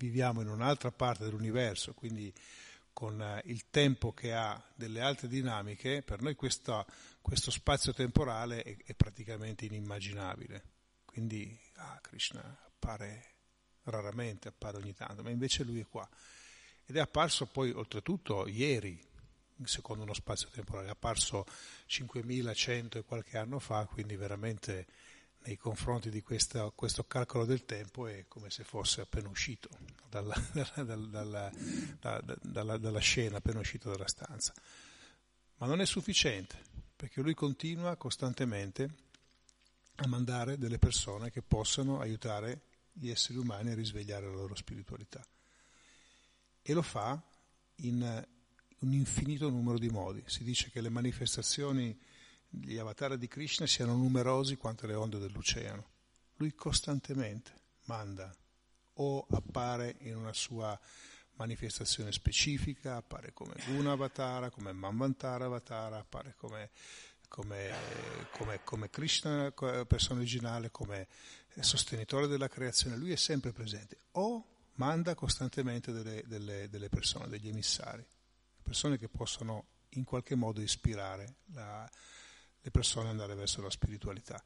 viviamo 0.00 0.40
in 0.40 0.48
un'altra 0.48 0.90
parte 0.90 1.24
dell'universo, 1.24 1.92
quindi 1.92 2.32
con 2.94 3.20
eh, 3.20 3.42
il 3.44 3.68
tempo 3.68 4.12
che 4.12 4.32
ha 4.32 4.60
delle 4.74 5.02
altre 5.02 5.28
dinamiche, 5.28 6.02
per 6.02 6.22
noi 6.22 6.34
questa, 6.34 6.84
questo 7.20 7.50
spazio 7.50 7.92
temporale 7.92 8.62
è, 8.62 8.76
è, 8.82 8.94
praticamente 8.94 9.66
inimmaginabile. 9.66 10.64
Quindi 11.04 11.58
ah, 11.74 11.98
Krishna 12.00 12.40
appare 12.40 13.34
raramente, 13.84 14.48
appare 14.48 14.78
ogni 14.78 14.94
tanto, 14.94 15.22
ma 15.22 15.30
invece 15.30 15.64
lui 15.64 15.80
è 15.80 15.86
qua. 15.86 16.08
Ed 16.86 16.96
è 16.96 17.00
apparso 17.00 17.46
poi 17.46 17.70
oltretutto 17.72 18.46
ieri, 18.48 18.98
secondo 19.64 20.02
uno 20.02 20.14
spazio 20.14 20.48
temporale, 20.48 20.88
è 20.88 20.90
apparso 20.90 21.44
5100 21.86 22.98
e 22.98 23.04
qualche 23.04 23.36
anno 23.36 23.58
fa, 23.58 23.84
quindi 23.84 24.16
veramente 24.16 24.86
nei 25.42 25.56
confronti 25.56 26.10
di 26.10 26.22
questa, 26.22 26.70
questo 26.70 27.04
calcolo 27.04 27.44
del 27.44 27.64
tempo 27.64 28.06
è 28.06 28.26
come 28.28 28.50
se 28.50 28.64
fosse 28.64 29.00
appena 29.00 29.28
uscito 29.28 29.68
dalla, 30.08 30.34
dalla, 30.52 31.50
dalla, 32.40 32.76
dalla, 32.76 32.98
scena, 32.98 33.38
appena 33.38 33.60
uscito 33.60 33.90
dalla 33.90 34.08
stanza. 34.08 34.52
Ma 35.56 35.66
non 35.66 35.80
è 35.80 35.86
sufficiente, 35.86 36.58
perché 36.94 37.20
lui 37.20 37.34
continua 37.34 37.96
costantemente 37.96 38.94
a 39.96 40.06
mandare 40.06 40.58
delle 40.58 40.78
persone 40.78 41.30
che 41.30 41.42
possano 41.42 42.00
aiutare 42.00 42.62
gli 42.92 43.10
esseri 43.10 43.38
umani 43.38 43.70
a 43.70 43.74
risvegliare 43.74 44.26
la 44.26 44.32
loro 44.32 44.54
spiritualità. 44.54 45.24
E 46.62 46.72
lo 46.72 46.82
fa 46.82 47.20
in 47.76 48.26
un 48.80 48.92
infinito 48.92 49.48
numero 49.48 49.78
di 49.78 49.88
modi. 49.88 50.22
Si 50.26 50.44
dice 50.44 50.70
che 50.70 50.80
le 50.80 50.88
manifestazioni 50.88 51.98
gli 52.50 52.76
avatar 52.76 53.16
di 53.16 53.28
Krishna 53.28 53.66
siano 53.66 53.94
numerosi 53.94 54.56
quanto 54.56 54.86
le 54.86 54.94
onde 54.94 55.18
dell'oceano. 55.18 55.88
Lui 56.36 56.52
costantemente 56.54 57.52
manda 57.84 58.34
o 58.94 59.26
appare 59.30 59.96
in 60.00 60.16
una 60.16 60.32
sua 60.32 60.78
manifestazione 61.34 62.12
specifica, 62.12 62.96
appare 62.96 63.32
come 63.32 63.54
Guna 63.66 63.92
Avatara, 63.92 64.50
come 64.50 64.72
Mamvantara 64.72 65.46
Avatara, 65.46 65.98
appare 65.98 66.34
come, 66.36 66.70
come, 67.28 67.72
come, 68.32 68.60
come 68.64 68.90
Krishna, 68.90 69.50
persona 69.52 70.20
originale, 70.20 70.70
come 70.70 71.06
sostenitore 71.60 72.26
della 72.26 72.48
creazione. 72.48 72.96
Lui 72.96 73.12
è 73.12 73.16
sempre 73.16 73.52
presente 73.52 73.96
o 74.12 74.44
manda 74.74 75.14
costantemente 75.14 75.92
delle, 75.92 76.22
delle, 76.26 76.68
delle 76.68 76.88
persone, 76.88 77.28
degli 77.28 77.48
emissari, 77.48 78.04
persone 78.62 78.98
che 78.98 79.08
possono 79.08 79.66
in 79.90 80.04
qualche 80.04 80.34
modo 80.34 80.60
ispirare 80.60 81.36
la, 81.52 81.88
le 82.60 82.70
persone 82.70 83.06
ad 83.06 83.12
andare 83.12 83.34
verso 83.34 83.62
la 83.62 83.70
spiritualità. 83.70 84.42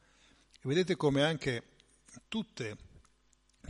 E 0.52 0.60
vedete 0.62 0.96
come 0.96 1.22
anche 1.22 1.70
tutte 2.28 2.76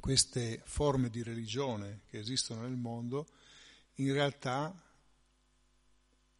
queste 0.00 0.60
forme 0.64 1.08
di 1.08 1.22
religione 1.22 2.02
che 2.06 2.18
esistono 2.18 2.62
nel 2.62 2.76
mondo 2.76 3.26
in 3.94 4.12
realtà 4.12 4.74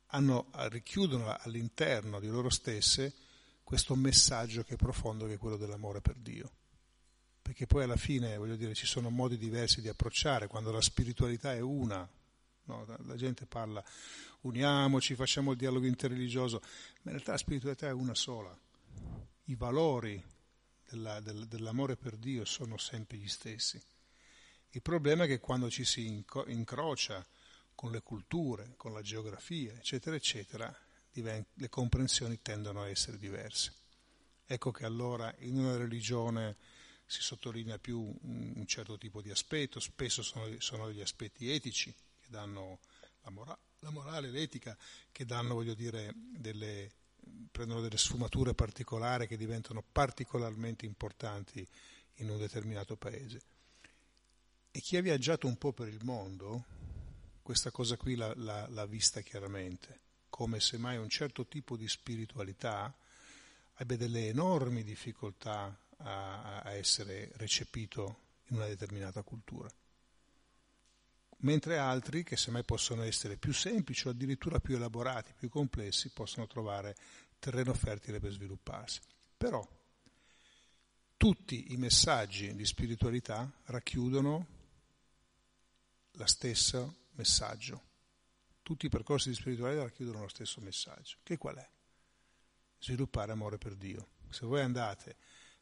hanno, 0.08 0.50
richiudono 0.68 1.36
all'interno 1.36 2.20
di 2.20 2.28
loro 2.28 2.50
stesse 2.50 3.14
questo 3.62 3.94
messaggio 3.96 4.62
che 4.62 4.74
è 4.74 4.76
profondo, 4.76 5.26
che 5.26 5.34
è 5.34 5.38
quello 5.38 5.56
dell'amore 5.56 6.00
per 6.00 6.16
Dio. 6.16 6.50
Perché 7.42 7.66
poi 7.66 7.84
alla 7.84 7.96
fine, 7.96 8.36
voglio 8.36 8.56
dire, 8.56 8.74
ci 8.74 8.86
sono 8.86 9.10
modi 9.10 9.36
diversi 9.36 9.80
di 9.80 9.88
approcciare, 9.88 10.46
quando 10.46 10.70
la 10.70 10.80
spiritualità 10.80 11.52
è 11.52 11.60
una, 11.60 12.08
no? 12.64 12.84
la 13.04 13.16
gente 13.16 13.46
parla 13.46 13.82
uniamoci, 14.42 15.14
facciamo 15.14 15.52
il 15.52 15.56
dialogo 15.56 15.86
interreligioso, 15.86 16.60
ma 16.60 17.10
in 17.10 17.10
realtà 17.12 17.32
la 17.32 17.38
spiritualità 17.38 17.88
è 17.88 17.92
una 17.92 18.14
sola. 18.14 18.56
I 19.44 19.54
valori 19.54 20.22
della, 20.88 21.20
del, 21.20 21.46
dell'amore 21.46 21.96
per 21.96 22.16
Dio 22.16 22.44
sono 22.44 22.76
sempre 22.76 23.16
gli 23.16 23.28
stessi. 23.28 23.80
Il 24.70 24.82
problema 24.82 25.24
è 25.24 25.26
che 25.26 25.40
quando 25.40 25.70
ci 25.70 25.84
si 25.84 26.24
incrocia 26.46 27.24
con 27.74 27.90
le 27.90 28.02
culture, 28.02 28.74
con 28.76 28.92
la 28.92 29.02
geografia, 29.02 29.72
eccetera, 29.72 30.16
eccetera, 30.16 30.76
le 31.12 31.68
comprensioni 31.68 32.40
tendono 32.42 32.82
a 32.82 32.88
essere 32.88 33.18
diverse. 33.18 33.72
Ecco 34.46 34.72
che 34.72 34.84
allora 34.84 35.32
in 35.38 35.58
una 35.58 35.76
religione 35.76 36.56
si 37.06 37.22
sottolinea 37.22 37.78
più 37.78 37.98
un, 38.22 38.64
certo 38.66 38.98
tipo 38.98 39.22
di 39.22 39.30
aspetto, 39.30 39.78
spesso 39.78 40.22
sono, 40.22 40.48
sono 40.58 40.88
degli 40.88 41.00
aspetti 41.00 41.50
etici 41.50 41.94
danno 42.34 42.80
la, 43.22 43.30
mora- 43.30 43.58
la 43.78 43.90
morale, 43.90 44.30
l'etica, 44.30 44.76
che 45.12 45.24
danno, 45.24 45.54
voglio 45.54 45.74
dire, 45.74 46.12
delle, 46.14 46.90
prendono 47.50 47.80
delle 47.80 47.96
sfumature 47.96 48.54
particolari 48.54 49.26
che 49.28 49.36
diventano 49.36 49.82
particolarmente 49.82 50.84
importanti 50.84 51.66
in 52.14 52.30
un 52.30 52.38
determinato 52.38 52.96
paese. 52.96 53.42
E 54.70 54.80
chi 54.80 54.96
ha 54.96 55.02
viaggiato 55.02 55.46
un 55.46 55.56
po' 55.56 55.72
per 55.72 55.88
il 55.88 56.02
mondo, 56.02 56.64
questa 57.42 57.70
cosa 57.70 57.96
qui 57.96 58.16
l'ha, 58.16 58.32
l'ha, 58.34 58.68
l'ha 58.68 58.86
vista 58.86 59.20
chiaramente, 59.20 60.00
come 60.28 60.58
se 60.58 60.76
mai 60.76 60.96
un 60.96 61.08
certo 61.08 61.46
tipo 61.46 61.76
di 61.76 61.88
spiritualità 61.88 62.92
abbia 63.74 63.96
delle 63.96 64.28
enormi 64.28 64.82
difficoltà 64.82 65.78
a, 65.98 66.62
a 66.62 66.72
essere 66.72 67.30
recepito 67.36 68.22
in 68.48 68.56
una 68.56 68.66
determinata 68.66 69.22
cultura 69.22 69.72
mentre 71.38 71.78
altri, 71.78 72.22
che 72.22 72.36
semmai 72.36 72.64
possono 72.64 73.02
essere 73.02 73.36
più 73.36 73.52
semplici 73.52 74.06
o 74.06 74.10
addirittura 74.10 74.60
più 74.60 74.76
elaborati, 74.76 75.32
più 75.36 75.48
complessi, 75.48 76.10
possono 76.10 76.46
trovare 76.46 76.96
terreno 77.38 77.74
fertile 77.74 78.20
per 78.20 78.32
svilupparsi. 78.32 79.00
Però 79.36 79.66
tutti 81.16 81.72
i 81.72 81.76
messaggi 81.76 82.54
di 82.54 82.64
spiritualità 82.64 83.50
racchiudono 83.64 84.46
lo 86.12 86.26
stesso 86.26 86.96
messaggio. 87.12 87.92
Tutti 88.62 88.86
i 88.86 88.88
percorsi 88.88 89.28
di 89.28 89.34
spiritualità 89.34 89.82
racchiudono 89.82 90.20
lo 90.20 90.28
stesso 90.28 90.60
messaggio. 90.60 91.18
Che 91.22 91.36
qual 91.36 91.56
è? 91.56 91.68
Sviluppare 92.78 93.32
amore 93.32 93.58
per 93.58 93.74
Dio. 93.74 94.08
Se 94.30 94.46
voi 94.46 94.62
andate 94.62 95.16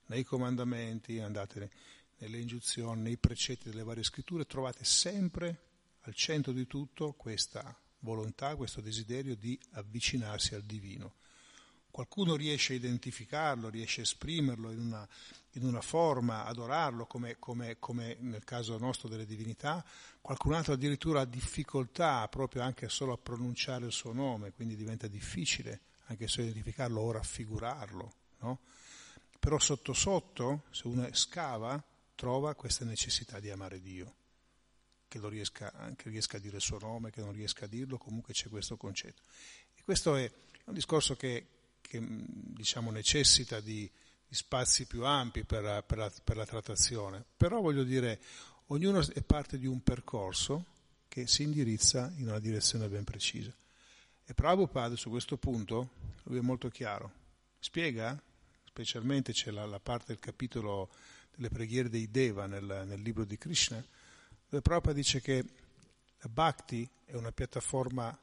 nei 0.06 0.24
comandamenti, 0.24 1.18
andate 1.18 1.70
nelle 2.22 2.38
ingiunzioni, 2.38 3.02
nei 3.02 3.16
precetti 3.16 3.68
delle 3.68 3.82
varie 3.82 4.04
scritture, 4.04 4.46
trovate 4.46 4.84
sempre 4.84 5.70
al 6.02 6.14
centro 6.14 6.52
di 6.52 6.66
tutto 6.68 7.14
questa 7.14 7.76
volontà, 8.00 8.54
questo 8.54 8.80
desiderio 8.80 9.34
di 9.34 9.58
avvicinarsi 9.72 10.54
al 10.54 10.62
divino. 10.62 11.14
Qualcuno 11.90 12.36
riesce 12.36 12.72
a 12.72 12.76
identificarlo, 12.76 13.68
riesce 13.68 14.00
a 14.00 14.04
esprimerlo 14.04 14.70
in 14.70 14.78
una, 14.78 15.06
in 15.52 15.64
una 15.64 15.80
forma, 15.80 16.44
adorarlo 16.44 17.06
come, 17.06 17.38
come, 17.38 17.76
come, 17.78 18.16
nel 18.20 18.44
caso 18.44 18.78
nostro 18.78 19.08
delle 19.08 19.26
divinità, 19.26 19.84
qualcun 20.20 20.54
altro 20.54 20.72
addirittura 20.74 21.20
ha 21.20 21.26
difficoltà 21.26 22.26
proprio 22.28 22.62
anche 22.62 22.88
solo 22.88 23.12
a 23.12 23.18
pronunciare 23.18 23.84
il 23.84 23.92
suo 23.92 24.12
nome, 24.12 24.52
quindi 24.52 24.76
diventa 24.76 25.08
difficile 25.08 25.80
anche 26.06 26.28
solo 26.28 26.46
identificarlo 26.46 27.00
o 27.00 27.10
raffigurarlo. 27.10 28.12
No? 28.40 28.60
Però 29.38 29.58
sotto 29.58 29.92
sotto, 29.92 30.62
se 30.70 30.86
uno 30.86 31.08
scava, 31.12 31.82
trova 32.22 32.54
questa 32.54 32.84
necessità 32.84 33.40
di 33.40 33.50
amare 33.50 33.80
Dio, 33.80 34.14
che, 35.08 35.18
riesca, 35.28 35.92
che 35.96 36.08
riesca 36.08 36.36
a 36.36 36.40
dire 36.40 36.58
il 36.58 36.62
suo 36.62 36.78
nome, 36.78 37.10
che 37.10 37.20
non 37.20 37.32
riesca 37.32 37.64
a 37.64 37.68
dirlo, 37.68 37.98
comunque 37.98 38.32
c'è 38.32 38.48
questo 38.48 38.76
concetto. 38.76 39.22
E 39.74 39.82
questo 39.82 40.14
è 40.14 40.30
un 40.66 40.74
discorso 40.74 41.16
che, 41.16 41.46
che 41.80 41.98
diciamo, 42.00 42.92
necessita 42.92 43.58
di, 43.58 43.90
di, 44.28 44.34
spazi 44.36 44.86
più 44.86 45.04
ampi 45.04 45.42
per, 45.42 45.82
per, 45.84 45.98
la, 45.98 46.12
per 46.22 46.36
la 46.36 46.46
trattazione, 46.46 47.24
però 47.36 47.60
voglio 47.60 47.82
dire, 47.82 48.20
ognuno 48.66 49.00
è 49.00 49.22
parte 49.22 49.58
di 49.58 49.66
un 49.66 49.82
percorso 49.82 50.66
che 51.08 51.26
si 51.26 51.42
indirizza 51.42 52.12
in 52.18 52.28
una 52.28 52.38
direzione 52.38 52.86
ben 52.86 53.02
precisa. 53.02 53.52
E 54.24 54.32
Prabhupada 54.32 54.94
su 54.94 55.10
questo 55.10 55.38
punto, 55.38 55.90
lui 56.26 56.38
è 56.38 56.40
molto 56.40 56.68
chiaro, 56.68 57.10
spiega, 57.58 58.16
specialmente 58.62 59.32
c'è 59.32 59.50
la, 59.50 59.66
la 59.66 59.80
parte 59.80 60.04
del 60.12 60.20
capitolo 60.20 60.88
delle 61.34 61.48
preghiere 61.48 61.88
dei 61.88 62.10
Deva 62.10 62.46
nel, 62.46 62.84
nel 62.86 63.00
libro 63.00 63.24
di 63.24 63.36
Krishna, 63.36 63.84
dove 64.48 64.62
Prabhupada 64.62 64.94
dice 64.94 65.20
che 65.20 65.44
la 66.18 66.28
Bhakti 66.28 66.88
è 67.04 67.14
una 67.14 67.32
piattaforma 67.32 68.16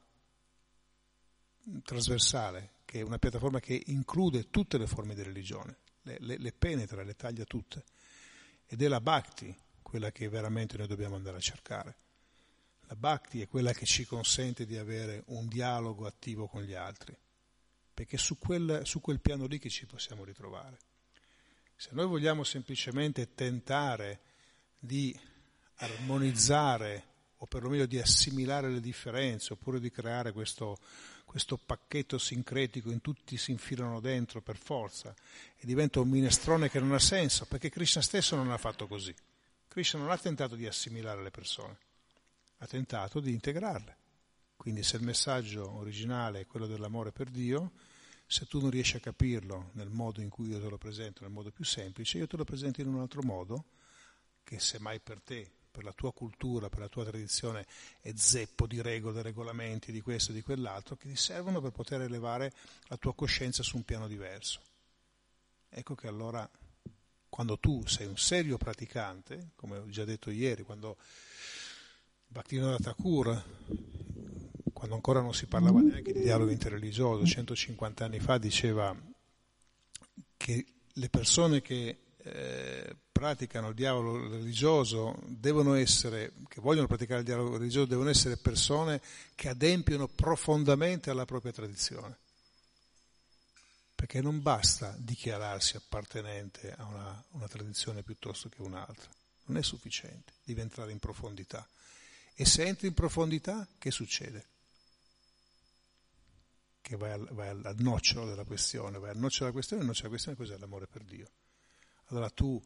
trasversale, 1.82 2.70
che 2.84 3.00
è 3.00 3.02
una 3.02 3.18
piattaforma 3.18 3.60
che 3.60 3.82
include 3.86 4.50
tutte 4.50 4.78
le 4.78 4.86
forme 4.86 5.14
di 5.14 5.22
religione, 5.22 5.78
le, 6.02 6.16
le, 6.20 6.38
le 6.38 6.52
penetra, 6.52 7.02
le 7.02 7.14
taglia 7.14 7.44
tutte. 7.44 7.84
Ed 8.66 8.82
è 8.82 8.88
la 8.88 9.00
Bhakti 9.00 9.54
quella 9.82 10.12
che 10.12 10.28
veramente 10.28 10.76
noi 10.76 10.86
dobbiamo 10.86 11.16
andare 11.16 11.36
a 11.36 11.40
cercare. 11.40 11.96
La 12.82 12.96
Bhakti 12.96 13.40
è 13.40 13.48
quella 13.48 13.72
che 13.72 13.86
ci 13.86 14.04
consente 14.04 14.66
di 14.66 14.76
avere 14.76 15.22
un 15.26 15.46
dialogo 15.46 16.06
attivo 16.06 16.46
con 16.46 16.62
gli 16.62 16.74
altri 16.74 17.16
perché 18.00 18.16
è 18.16 18.18
su 18.18 18.38
quel, 18.38 18.80
su 18.84 19.02
quel 19.02 19.20
piano 19.20 19.44
lì 19.44 19.58
che 19.58 19.68
ci 19.68 19.84
possiamo 19.84 20.24
ritrovare. 20.24 20.78
Se 21.80 21.88
noi 21.92 22.04
vogliamo 22.04 22.44
semplicemente 22.44 23.32
tentare 23.34 24.20
di 24.78 25.18
armonizzare 25.76 27.04
o 27.38 27.46
perlomeno 27.46 27.86
di 27.86 27.98
assimilare 27.98 28.68
le 28.68 28.80
differenze 28.80 29.54
oppure 29.54 29.80
di 29.80 29.90
creare 29.90 30.32
questo, 30.32 30.76
questo 31.24 31.56
pacchetto 31.56 32.18
sincretico 32.18 32.90
in 32.90 33.00
tutti 33.00 33.38
si 33.38 33.52
infilano 33.52 33.98
dentro 33.98 34.42
per 34.42 34.58
forza 34.58 35.14
e 35.56 35.64
diventa 35.64 36.00
un 36.00 36.10
minestrone 36.10 36.68
che 36.68 36.80
non 36.80 36.92
ha 36.92 36.98
senso 36.98 37.46
perché 37.46 37.70
Krishna 37.70 38.02
stesso 38.02 38.36
non 38.36 38.50
ha 38.50 38.58
fatto 38.58 38.86
così. 38.86 39.14
Krishna 39.66 40.00
non 40.00 40.10
ha 40.10 40.18
tentato 40.18 40.56
di 40.56 40.66
assimilare 40.66 41.22
le 41.22 41.30
persone, 41.30 41.78
ha 42.58 42.66
tentato 42.66 43.20
di 43.20 43.32
integrarle. 43.32 43.96
Quindi 44.54 44.82
se 44.82 44.96
il 44.98 45.02
messaggio 45.02 45.78
originale 45.78 46.40
è 46.40 46.46
quello 46.46 46.66
dell'amore 46.66 47.10
per 47.10 47.30
Dio, 47.30 47.72
se 48.30 48.46
tu 48.46 48.60
non 48.60 48.70
riesci 48.70 48.96
a 48.96 49.00
capirlo 49.00 49.70
nel 49.72 49.90
modo 49.90 50.20
in 50.20 50.28
cui 50.28 50.50
io 50.50 50.60
te 50.60 50.68
lo 50.68 50.78
presento, 50.78 51.24
nel 51.24 51.32
modo 51.32 51.50
più 51.50 51.64
semplice, 51.64 52.18
io 52.18 52.28
te 52.28 52.36
lo 52.36 52.44
presento 52.44 52.80
in 52.80 52.86
un 52.86 53.00
altro 53.00 53.22
modo, 53.24 53.64
che 54.44 54.60
semmai 54.60 55.00
per 55.00 55.20
te, 55.20 55.50
per 55.68 55.82
la 55.82 55.92
tua 55.92 56.12
cultura, 56.12 56.68
per 56.68 56.78
la 56.78 56.88
tua 56.88 57.04
tradizione, 57.04 57.66
è 58.00 58.12
zeppo 58.14 58.68
di 58.68 58.80
regole, 58.80 59.22
regolamenti, 59.22 59.90
di 59.90 60.00
questo 60.00 60.30
e 60.30 60.34
di 60.34 60.42
quell'altro, 60.42 60.94
che 60.94 61.08
ti 61.08 61.16
servono 61.16 61.60
per 61.60 61.72
poter 61.72 62.02
elevare 62.02 62.52
la 62.86 62.96
tua 62.96 63.16
coscienza 63.16 63.64
su 63.64 63.76
un 63.76 63.82
piano 63.82 64.06
diverso. 64.06 64.60
Ecco 65.68 65.96
che 65.96 66.06
allora, 66.06 66.48
quando 67.28 67.58
tu 67.58 67.84
sei 67.84 68.06
un 68.06 68.16
serio 68.16 68.58
praticante, 68.58 69.50
come 69.56 69.78
ho 69.78 69.88
già 69.88 70.04
detto 70.04 70.30
ieri, 70.30 70.62
quando 70.62 70.96
Bhaktivinoda 72.28 72.76
Thakur 72.76 73.44
quando 74.80 74.96
ancora 74.96 75.20
non 75.20 75.34
si 75.34 75.44
parlava 75.44 75.80
neanche 75.80 76.10
di 76.10 76.22
dialogo 76.22 76.50
interreligioso, 76.50 77.26
150 77.26 78.06
anni 78.06 78.18
fa 78.18 78.38
diceva 78.38 78.96
che 80.38 80.64
le 80.90 81.08
persone 81.10 81.60
che 81.60 81.98
eh, 82.16 82.96
praticano 83.12 83.68
il 83.68 83.74
dialogo 83.74 84.26
religioso 84.30 85.18
devono 85.26 85.74
essere, 85.74 86.32
che 86.48 86.62
vogliono 86.62 86.86
praticare 86.86 87.20
il 87.20 87.26
dialogo 87.26 87.58
religioso, 87.58 87.84
devono 87.84 88.08
essere 88.08 88.38
persone 88.38 89.02
che 89.34 89.50
adempiono 89.50 90.08
profondamente 90.08 91.10
alla 91.10 91.26
propria 91.26 91.52
tradizione. 91.52 92.16
Perché 93.94 94.22
non 94.22 94.40
basta 94.40 94.96
dichiararsi 94.96 95.76
appartenente 95.76 96.72
a 96.74 96.86
una, 96.86 97.22
una 97.32 97.48
tradizione 97.48 98.02
piuttosto 98.02 98.48
che 98.48 98.62
un'altra, 98.62 99.10
non 99.44 99.58
è 99.58 99.62
sufficiente, 99.62 100.32
devi 100.42 100.62
entrare 100.62 100.90
in 100.90 100.98
profondità. 100.98 101.68
E 102.34 102.46
se 102.46 102.64
entri 102.64 102.86
in 102.86 102.94
profondità, 102.94 103.68
che 103.76 103.90
succede? 103.90 104.46
Che 106.90 106.96
vai 106.96 107.12
al, 107.12 107.28
vai 107.30 107.48
al, 107.48 107.76
nocciolo 107.78 108.26
della 108.26 108.42
questione, 108.42 108.98
vai 108.98 109.10
al 109.10 109.16
nocciolo 109.16 109.44
della 109.44 109.52
questione, 109.52 109.82
il 109.82 109.88
nocciolo 109.88 110.08
della 110.08 110.22
questione 110.22 110.36
cos'è 110.36 110.58
l'amore 110.58 110.88
per 110.88 111.04
Dio. 111.04 111.30
Allora 112.06 112.28
tu 112.30 112.60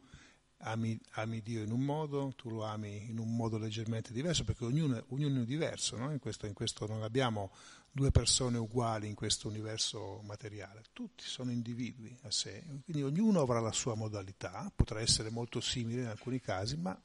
ami, 0.61 0.99
ami, 1.11 1.43
Dio 1.43 1.61
in 1.61 1.71
un 1.71 1.81
modo, 1.81 2.33
tu 2.35 2.49
lo 2.49 2.63
ami 2.63 3.07
in 3.07 3.19
un 3.19 3.35
modo 3.35 3.59
leggermente 3.59 4.11
diverso, 4.11 4.43
perché 4.43 4.65
ognuno, 4.65 5.03
ognuno 5.09 5.43
è 5.43 5.45
diverso, 5.45 5.95
no? 5.95 6.11
in, 6.11 6.17
questo, 6.17 6.47
in 6.47 6.53
questo 6.53 6.87
non 6.87 7.03
abbiamo 7.03 7.51
due 7.91 8.09
persone 8.09 8.57
uguali 8.57 9.07
in 9.07 9.13
questo 9.13 9.47
universo 9.47 10.21
materiale, 10.23 10.85
tutti 10.91 11.23
sono 11.23 11.51
individui 11.51 12.17
a 12.23 12.31
sé, 12.31 12.63
quindi 12.83 13.03
ognuno 13.03 13.41
avrà 13.41 13.59
la 13.59 13.73
sua 13.73 13.93
modalità, 13.93 14.71
potrà 14.73 15.01
essere 15.01 15.29
molto 15.29 15.61
simile 15.61 16.01
in 16.01 16.07
alcuni 16.07 16.39
casi, 16.39 16.77
ma 16.77 16.99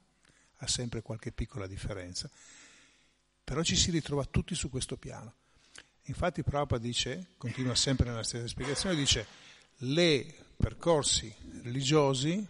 ha 0.62 0.66
sempre 0.66 1.02
qualche 1.02 1.32
piccola 1.32 1.66
differenza. 1.66 2.30
Però 3.44 3.62
ci 3.62 3.76
si 3.76 3.90
ritrova 3.90 4.24
tutti 4.24 4.54
su 4.54 4.70
questo 4.70 4.96
piano. 4.96 5.34
Infatti 6.04 6.42
Prabhupada 6.42 6.82
dice, 6.82 7.34
continua 7.36 7.74
sempre 7.74 8.08
nella 8.08 8.22
stessa 8.22 8.46
spiegazione, 8.46 8.94
dice 8.94 9.26
le 9.82 10.34
percorsi 10.56 11.34
religiosi 11.62 12.46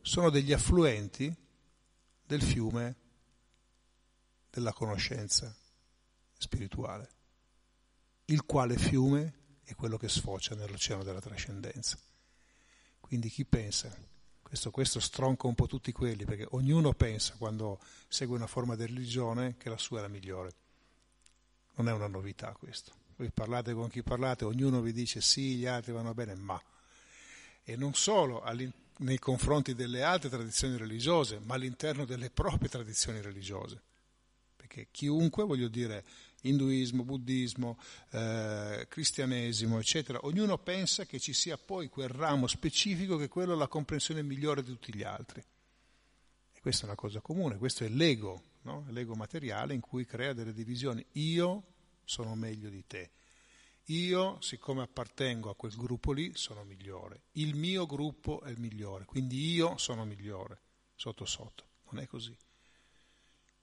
sono 0.00 0.30
degli 0.30 0.52
affluenti 0.52 1.34
del 2.24 2.42
fiume 2.42 2.96
della 4.50 4.72
conoscenza 4.72 5.54
spirituale, 6.36 7.08
il 8.26 8.44
quale 8.44 8.76
fiume 8.76 9.34
è 9.62 9.74
quello 9.74 9.96
che 9.96 10.08
sfocia 10.08 10.54
nell'oceano 10.54 11.02
della 11.02 11.20
trascendenza. 11.20 11.98
Quindi 13.00 13.28
chi 13.28 13.44
pensa, 13.44 13.94
questo, 14.42 14.70
questo 14.70 15.00
stronca 15.00 15.46
un 15.46 15.54
po' 15.54 15.66
tutti 15.66 15.92
quelli, 15.92 16.24
perché 16.24 16.46
ognuno 16.50 16.92
pensa 16.92 17.34
quando 17.36 17.80
segue 18.08 18.36
una 18.36 18.46
forma 18.46 18.76
di 18.76 18.86
religione 18.86 19.56
che 19.56 19.68
la 19.68 19.78
sua 19.78 19.98
è 19.98 20.02
la 20.02 20.08
migliore. 20.08 20.54
Non 21.76 21.88
è 21.88 21.92
una 21.92 22.06
novità 22.06 22.52
questo. 22.52 22.92
Voi 23.16 23.30
parlate 23.30 23.72
con 23.72 23.88
chi 23.88 24.02
parlate, 24.02 24.44
ognuno 24.44 24.80
vi 24.80 24.92
dice 24.92 25.20
sì, 25.20 25.56
gli 25.56 25.66
altri 25.66 25.92
vanno 25.92 26.12
bene, 26.12 26.34
ma. 26.34 26.60
E 27.64 27.76
non 27.76 27.94
solo 27.94 28.42
nei 28.98 29.18
confronti 29.18 29.74
delle 29.74 30.02
altre 30.02 30.28
tradizioni 30.28 30.76
religiose, 30.76 31.38
ma 31.42 31.54
all'interno 31.54 32.04
delle 32.04 32.30
proprie 32.30 32.68
tradizioni 32.68 33.20
religiose. 33.20 33.80
Perché 34.54 34.88
chiunque, 34.90 35.44
voglio 35.44 35.68
dire, 35.68 36.04
induismo, 36.42 37.04
buddismo, 37.04 37.78
eh, 38.10 38.86
cristianesimo, 38.88 39.78
eccetera, 39.78 40.24
ognuno 40.24 40.58
pensa 40.58 41.04
che 41.04 41.18
ci 41.18 41.32
sia 41.32 41.56
poi 41.56 41.88
quel 41.88 42.08
ramo 42.08 42.46
specifico 42.46 43.16
che 43.16 43.24
è 43.24 43.28
quello 43.28 43.54
la 43.54 43.68
comprensione 43.68 44.22
migliore 44.22 44.62
di 44.62 44.70
tutti 44.70 44.94
gli 44.94 45.02
altri. 45.02 45.40
E 46.52 46.60
questa 46.60 46.82
è 46.82 46.86
una 46.86 46.94
cosa 46.94 47.20
comune, 47.20 47.56
questo 47.56 47.84
è 47.84 47.88
l'ego, 47.88 48.42
no? 48.66 48.84
l'ego 48.88 49.14
materiale 49.14 49.74
in 49.74 49.80
cui 49.80 50.04
crea 50.04 50.32
delle 50.32 50.52
divisioni. 50.52 51.04
Io 51.12 51.74
sono 52.04 52.34
meglio 52.34 52.68
di 52.68 52.84
te. 52.86 53.12
Io, 53.90 54.40
siccome 54.40 54.82
appartengo 54.82 55.48
a 55.48 55.54
quel 55.54 55.74
gruppo 55.76 56.12
lì, 56.12 56.32
sono 56.34 56.64
migliore. 56.64 57.22
Il 57.32 57.54
mio 57.54 57.86
gruppo 57.86 58.42
è 58.42 58.50
il 58.50 58.58
migliore, 58.58 59.04
quindi 59.04 59.52
io 59.52 59.78
sono 59.78 60.04
migliore, 60.04 60.60
sotto 60.96 61.24
sotto. 61.24 61.64
Non 61.90 62.02
è 62.02 62.06
così. 62.06 62.36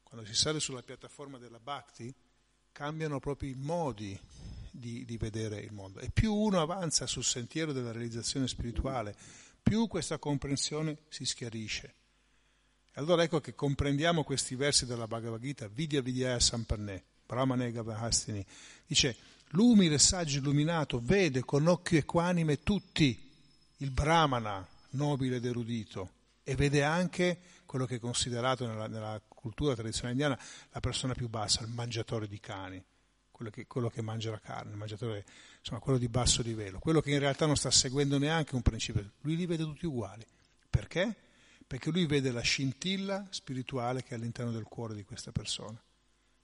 Quando 0.01 0.25
si 0.25 0.33
sale 0.33 0.61
sulla 0.61 0.81
piattaforma 0.81 1.37
della 1.37 1.59
Bhakti, 1.59 2.13
cambiano 2.71 3.19
proprio 3.19 3.49
i 3.49 3.55
modi 3.55 4.17
di, 4.71 5.03
di 5.03 5.17
vedere 5.17 5.59
il 5.59 5.73
mondo. 5.73 5.99
E 5.99 6.09
più 6.09 6.33
uno 6.33 6.61
avanza 6.61 7.05
sul 7.05 7.25
sentiero 7.25 7.73
della 7.73 7.91
realizzazione 7.91 8.47
spirituale, 8.47 9.15
più 9.61 9.87
questa 9.87 10.17
comprensione 10.19 10.99
si 11.09 11.25
schiarisce. 11.25 11.95
Allora 12.95 13.23
ecco 13.23 13.39
che 13.41 13.55
comprendiamo 13.55 14.23
questi 14.23 14.53
versi 14.53 14.85
della 14.85 15.07
Bhagavad 15.07 15.41
Gita, 15.41 15.67
Vidya 15.67 16.01
Vidyaya 16.01 16.39
Sampanne, 16.39 17.03
Brahmanega 17.25 17.81
Vahastini, 17.81 18.45
dice 18.85 19.15
l'umile 19.49 19.97
saggio 19.97 20.37
illuminato 20.37 20.99
vede 21.01 21.43
con 21.43 21.65
occhio 21.65 21.97
equanime 21.97 22.61
tutti, 22.61 23.31
il 23.77 23.89
Brahmana, 23.89 24.67
nobile 24.91 25.37
ed 25.37 25.45
erudito, 25.45 26.11
e 26.43 26.53
vede 26.53 26.83
anche 26.83 27.39
quello 27.65 27.87
che 27.87 27.95
è 27.95 27.99
considerato 27.99 28.67
nella, 28.67 28.87
nella 28.87 29.19
cultura 29.27 29.73
tradizionale 29.73 30.11
indiana 30.11 30.39
la 30.69 30.79
persona 30.79 31.15
più 31.15 31.27
bassa, 31.29 31.63
il 31.63 31.69
mangiatore 31.69 32.27
di 32.27 32.39
cani, 32.39 32.83
quello 33.31 33.49
che, 33.49 33.65
quello 33.65 33.89
che 33.89 34.03
mangia 34.03 34.29
la 34.29 34.39
carne, 34.39 34.69
il 34.69 34.77
mangiatore, 34.77 35.25
insomma, 35.57 35.79
quello 35.79 35.97
di 35.97 36.09
basso 36.09 36.43
livello, 36.43 36.77
quello 36.77 37.01
che 37.01 37.09
in 37.09 37.19
realtà 37.19 37.47
non 37.47 37.55
sta 37.55 37.71
seguendo 37.71 38.19
neanche 38.19 38.53
un 38.53 38.61
principio, 38.61 39.13
lui 39.21 39.35
li 39.35 39.47
vede 39.47 39.63
tutti 39.63 39.87
uguali. 39.87 40.23
Perché? 40.69 41.15
Perché 41.73 41.89
lui 41.89 42.05
vede 42.05 42.29
la 42.29 42.41
scintilla 42.41 43.25
spirituale 43.31 44.03
che 44.03 44.09
è 44.09 44.13
all'interno 44.13 44.51
del 44.51 44.65
cuore 44.65 44.93
di 44.93 45.03
questa 45.03 45.31
persona. 45.31 45.83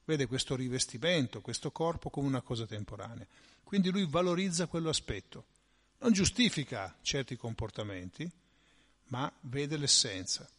Vede 0.04 0.26
questo 0.26 0.56
rivestimento, 0.56 1.40
questo 1.40 1.70
corpo 1.70 2.10
come 2.10 2.26
una 2.26 2.42
cosa 2.42 2.66
temporanea. 2.66 3.28
Quindi 3.64 3.92
lui 3.92 4.08
valorizza 4.10 4.66
quell'aspetto. 4.66 5.46
Non 6.00 6.14
giustifica 6.14 6.98
certi 7.04 7.36
comportamenti, 7.36 8.28
ma 9.10 9.32
vede 9.42 9.78
l'essenza. 9.78 10.50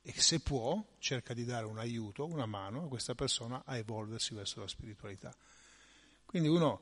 E 0.00 0.14
se 0.18 0.40
può, 0.40 0.82
cerca 0.98 1.34
di 1.34 1.44
dare 1.44 1.66
un 1.66 1.78
aiuto, 1.78 2.24
una 2.24 2.46
mano 2.46 2.84
a 2.84 2.88
questa 2.88 3.14
persona 3.14 3.62
a 3.66 3.76
evolversi 3.76 4.32
verso 4.34 4.58
la 4.58 4.68
spiritualità. 4.68 5.36
Quindi 6.24 6.48
uno 6.48 6.80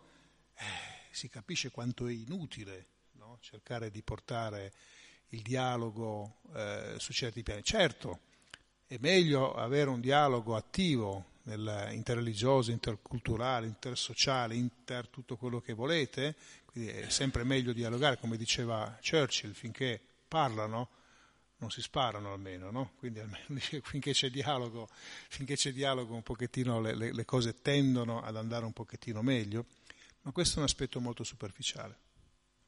eh, 0.55 1.11
si 1.11 1.29
capisce 1.29 1.73
quanto 1.73 2.07
è 2.07 2.13
inutile 2.13 2.87
no? 3.15 3.39
cercare 3.41 3.91
di 3.91 4.01
portare 4.03 4.73
il 5.33 5.43
dialogo 5.43 6.37
eh, 6.55 6.95
su 6.99 7.13
certi 7.13 7.43
piani. 7.43 7.63
Certo, 7.63 8.21
è 8.87 8.97
meglio 9.01 9.55
avere 9.55 9.91
un 9.91 10.01
dialogo 10.01 10.57
attivo 10.57 11.31
interreligioso, 11.45 12.71
interculturale, 12.71 13.67
intersociale, 13.67 14.55
inter 14.55 15.09
tutto 15.09 15.37
quello 15.37 15.61
che 15.61 15.73
volete, 15.73 16.37
quindi 16.67 16.91
è 16.91 17.09
sempre 17.09 17.43
meglio 17.43 17.73
dialogare, 17.73 18.19
come 18.19 18.37
diceva 18.37 18.97
Churchill, 19.03 19.53
finché 19.53 20.01
parlano 20.29 20.89
non 21.57 21.71
si 21.71 21.81
sparano 21.81 22.33
almeno, 22.33 22.71
no? 22.71 22.93
Quindi 22.99 23.21
almeno 23.21 23.45
finché 23.83 24.13
c'è 24.13 24.31
dialogo, 24.31 24.89
finché 25.29 25.57
c'è 25.57 25.73
dialogo 25.73 26.15
un 26.15 26.23
pochettino 26.23 26.81
le, 26.81 26.95
le, 26.95 27.13
le 27.13 27.25
cose 27.25 27.61
tendono 27.61 28.23
ad 28.23 28.37
andare 28.37 28.65
un 28.65 28.73
pochettino 28.73 29.23
meglio, 29.23 29.67
ma 30.23 30.33
questo 30.33 30.57
è 30.57 30.59
un 30.59 30.65
aspetto 30.65 31.01
molto 31.01 31.25
superficiale, 31.25 31.97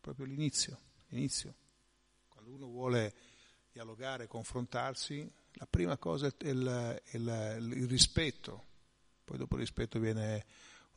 proprio 0.00 0.26
l'inizio, 0.26 0.78
l'inizio 1.08 1.54
quando 2.44 2.62
uno 2.62 2.66
vuole 2.66 3.14
dialogare, 3.72 4.26
confrontarsi, 4.26 5.28
la 5.54 5.66
prima 5.68 5.96
cosa 5.96 6.26
è 6.26 6.32
il, 6.40 7.02
il, 7.12 7.72
il 7.74 7.88
rispetto, 7.88 8.64
poi 9.24 9.38
dopo 9.38 9.54
il 9.54 9.62
rispetto 9.62 9.98
viene 9.98 10.44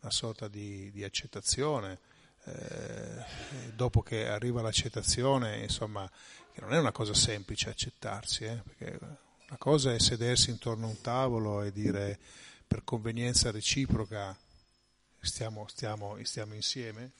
una 0.02 0.12
sorta 0.12 0.50
di, 0.50 0.92
di 0.92 1.06
accettazione, 1.06 2.00
eh, 2.44 3.24
dopo 3.74 4.02
che 4.02 4.28
arriva 4.28 4.62
l'accettazione, 4.62 5.62
insomma, 5.62 6.10
che 6.52 6.60
non 6.60 6.74
è 6.74 6.80
una 6.80 6.92
cosa 6.92 7.14
semplice 7.14 7.70
accettarsi, 7.70 8.44
eh, 8.44 8.62
perché 8.64 8.98
una 9.02 9.58
cosa 9.58 9.94
è 9.94 10.00
sedersi 10.00 10.50
intorno 10.50 10.88
a 10.88 10.90
un 10.90 11.02
tavolo 11.02 11.62
e 11.62 11.72
dire 11.72 12.20
per 12.68 12.84
convenienza 12.84 13.52
reciproca 13.52 14.38
stiamo, 15.22 15.66
stiamo, 15.70 16.18
stiamo 16.24 16.56
insieme. 16.56 17.14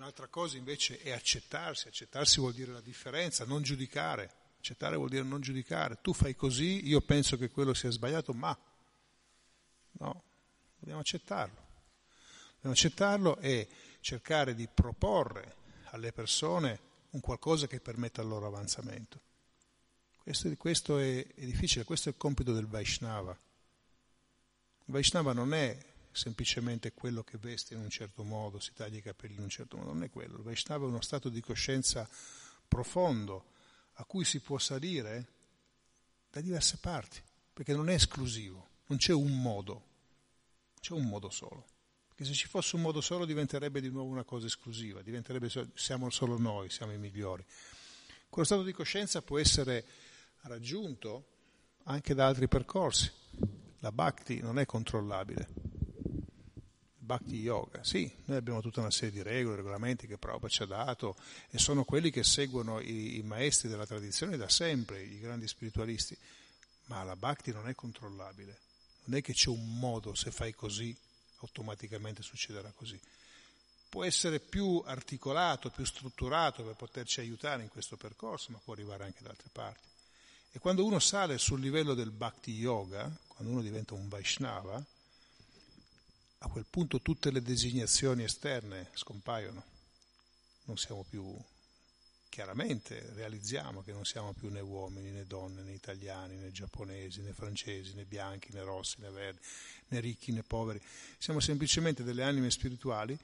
Un'altra 0.00 0.28
cosa 0.28 0.56
invece 0.56 0.98
è 0.98 1.10
accettarsi, 1.10 1.86
accettarsi 1.86 2.40
vuol 2.40 2.54
dire 2.54 2.72
la 2.72 2.80
differenza, 2.80 3.44
non 3.44 3.60
giudicare, 3.60 4.32
accettare 4.56 4.96
vuol 4.96 5.10
dire 5.10 5.24
non 5.24 5.42
giudicare, 5.42 5.98
tu 6.00 6.14
fai 6.14 6.34
così, 6.34 6.88
io 6.88 7.02
penso 7.02 7.36
che 7.36 7.50
quello 7.50 7.74
sia 7.74 7.90
sbagliato, 7.90 8.32
ma 8.32 8.58
no, 9.92 10.22
dobbiamo 10.78 11.00
accettarlo, 11.00 11.66
dobbiamo 12.54 12.74
accettarlo 12.74 13.38
e 13.40 13.68
cercare 14.00 14.54
di 14.54 14.66
proporre 14.72 15.56
alle 15.90 16.12
persone 16.12 16.80
un 17.10 17.20
qualcosa 17.20 17.66
che 17.66 17.78
permetta 17.78 18.22
il 18.22 18.28
loro 18.28 18.46
avanzamento. 18.46 19.20
Questo, 20.22 20.56
questo 20.56 20.96
è, 20.96 21.26
è, 21.26 21.44
difficile, 21.44 21.84
questo 21.84 22.08
è 22.08 22.12
il 22.12 22.18
compito 22.18 22.54
del 22.54 22.66
Vaishnava. 22.66 23.32
Il 23.32 24.92
Vaishnava 24.94 25.34
non 25.34 25.52
è 25.52 25.78
semplicemente 26.12 26.92
quello 26.92 27.22
che 27.22 27.38
veste 27.38 27.74
in 27.74 27.80
un 27.80 27.90
certo 27.90 28.24
modo, 28.24 28.58
si 28.58 28.72
taglia 28.72 28.98
i 28.98 29.02
capelli 29.02 29.34
in 29.34 29.42
un 29.42 29.48
certo 29.48 29.76
modo, 29.76 29.92
non 29.92 30.02
è 30.02 30.10
quello. 30.10 30.36
Il 30.36 30.42
Vaishnava 30.42 30.84
è 30.84 30.88
uno 30.88 31.00
stato 31.00 31.28
di 31.28 31.40
coscienza 31.40 32.08
profondo 32.66 33.46
a 33.94 34.04
cui 34.04 34.24
si 34.24 34.40
può 34.40 34.58
salire 34.58 35.26
da 36.30 36.40
diverse 36.40 36.78
parti, 36.78 37.20
perché 37.52 37.74
non 37.74 37.88
è 37.88 37.94
esclusivo, 37.94 38.68
non 38.86 38.98
c'è 38.98 39.12
un 39.12 39.40
modo, 39.40 39.84
c'è 40.80 40.92
un 40.94 41.06
modo 41.06 41.30
solo. 41.30 41.66
Perché 42.08 42.24
se 42.24 42.32
ci 42.32 42.46
fosse 42.48 42.76
un 42.76 42.82
modo 42.82 43.00
solo 43.00 43.24
diventerebbe 43.24 43.80
di 43.80 43.90
nuovo 43.90 44.10
una 44.10 44.24
cosa 44.24 44.46
esclusiva, 44.46 45.02
diventerebbe 45.02 45.50
siamo 45.74 46.10
solo 46.10 46.38
noi, 46.38 46.70
siamo 46.70 46.92
i 46.92 46.98
migliori. 46.98 47.44
Quello 48.28 48.46
stato 48.46 48.62
di 48.62 48.72
coscienza 48.72 49.22
può 49.22 49.38
essere 49.38 49.84
raggiunto 50.42 51.26
anche 51.84 52.14
da 52.14 52.26
altri 52.26 52.46
percorsi. 52.46 53.10
La 53.80 53.90
bhakti 53.90 54.40
non 54.40 54.58
è 54.58 54.66
controllabile. 54.66 55.69
Bhakti 57.10 57.40
Yoga, 57.40 57.82
sì, 57.82 58.08
noi 58.26 58.36
abbiamo 58.36 58.60
tutta 58.60 58.78
una 58.78 58.92
serie 58.92 59.10
di 59.10 59.22
regole, 59.22 59.56
regolamenti 59.56 60.06
che 60.06 60.16
Prabhupada 60.16 60.48
ci 60.48 60.62
ha 60.62 60.66
dato 60.66 61.16
e 61.50 61.58
sono 61.58 61.82
quelli 61.82 62.12
che 62.12 62.22
seguono 62.22 62.78
i, 62.78 63.16
i 63.16 63.22
maestri 63.22 63.68
della 63.68 63.84
tradizione 63.84 64.36
da 64.36 64.48
sempre, 64.48 65.02
i 65.02 65.18
grandi 65.18 65.48
spiritualisti, 65.48 66.16
ma 66.84 67.02
la 67.02 67.16
Bhakti 67.16 67.50
non 67.50 67.68
è 67.68 67.74
controllabile, 67.74 68.60
non 69.06 69.18
è 69.18 69.22
che 69.22 69.32
c'è 69.32 69.48
un 69.48 69.76
modo, 69.76 70.14
se 70.14 70.30
fai 70.30 70.54
così 70.54 70.96
automaticamente 71.40 72.22
succederà 72.22 72.70
così. 72.76 73.00
Può 73.88 74.04
essere 74.04 74.38
più 74.38 74.80
articolato, 74.86 75.68
più 75.70 75.84
strutturato 75.84 76.62
per 76.62 76.76
poterci 76.76 77.18
aiutare 77.18 77.64
in 77.64 77.70
questo 77.70 77.96
percorso, 77.96 78.52
ma 78.52 78.60
può 78.62 78.72
arrivare 78.74 79.02
anche 79.02 79.24
da 79.24 79.30
altre 79.30 79.48
parti. 79.50 79.88
E 80.52 80.60
quando 80.60 80.84
uno 80.84 81.00
sale 81.00 81.38
sul 81.38 81.58
livello 81.58 81.94
del 81.94 82.12
bhakti 82.12 82.52
yoga, 82.52 83.10
quando 83.26 83.52
uno 83.52 83.62
diventa 83.62 83.94
un 83.94 84.06
Vaishnava, 84.06 84.80
a 86.42 86.48
quel 86.48 86.64
punto 86.68 87.02
tutte 87.02 87.30
le 87.30 87.42
designazioni 87.42 88.22
esterne 88.22 88.90
scompaiono. 88.94 89.62
Non 90.64 90.78
siamo 90.78 91.04
più 91.08 91.36
chiaramente 92.30 93.10
realizziamo 93.14 93.82
che 93.82 93.92
non 93.92 94.04
siamo 94.04 94.32
più 94.32 94.48
né 94.48 94.60
uomini 94.60 95.10
né 95.10 95.26
donne, 95.26 95.62
né 95.62 95.72
italiani, 95.72 96.36
né 96.36 96.50
giapponesi, 96.52 97.20
né 97.20 97.32
francesi, 97.32 97.94
né 97.94 98.04
bianchi, 98.04 98.52
né 98.52 98.62
rossi, 98.62 99.00
né 99.00 99.10
verdi, 99.10 99.40
né 99.88 100.00
ricchi 100.00 100.32
né 100.32 100.42
poveri. 100.42 100.80
Siamo 101.18 101.40
semplicemente 101.40 102.04
delle 102.04 102.22
anime 102.22 102.50
spirituali 102.50 103.18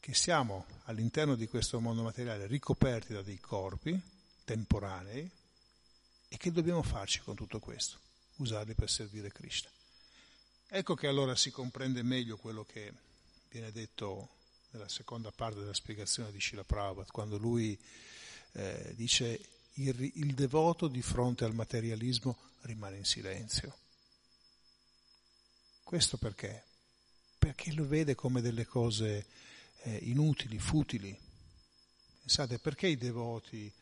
che 0.00 0.12
siamo 0.12 0.66
all'interno 0.84 1.36
di 1.36 1.46
questo 1.48 1.80
mondo 1.80 2.02
materiale 2.02 2.46
ricoperti 2.46 3.12
da 3.12 3.22
dei 3.22 3.38
corpi 3.38 3.98
temporanei 4.44 5.30
e 6.28 6.36
che 6.36 6.52
dobbiamo 6.52 6.82
farci 6.82 7.20
con 7.20 7.34
tutto 7.34 7.58
questo, 7.60 7.98
usarli 8.36 8.74
per 8.74 8.90
servire 8.90 9.32
Krishna. 9.32 9.70
Ecco 10.70 10.94
che 10.94 11.06
allora 11.06 11.34
si 11.34 11.50
comprende 11.50 12.02
meglio 12.02 12.36
quello 12.36 12.62
che 12.62 12.92
viene 13.50 13.72
detto 13.72 14.28
nella 14.72 14.88
seconda 14.88 15.30
parte 15.30 15.60
della 15.60 15.72
spiegazione 15.72 16.30
di 16.30 16.40
Shila 16.40 16.62
Prabhupada, 16.62 17.10
quando 17.10 17.38
lui 17.38 17.78
eh, 18.52 18.92
dice 18.94 19.40
il, 19.74 20.12
il 20.16 20.34
devoto 20.34 20.86
di 20.86 21.00
fronte 21.00 21.46
al 21.46 21.54
materialismo 21.54 22.36
rimane 22.62 22.98
in 22.98 23.06
silenzio. 23.06 23.78
Questo 25.82 26.18
perché? 26.18 26.64
Perché 27.38 27.72
lo 27.72 27.86
vede 27.86 28.14
come 28.14 28.42
delle 28.42 28.66
cose 28.66 29.24
eh, 29.84 29.96
inutili, 30.02 30.58
futili. 30.58 31.18
Pensate, 32.20 32.58
perché 32.58 32.88
i 32.88 32.98
devoti 32.98 33.72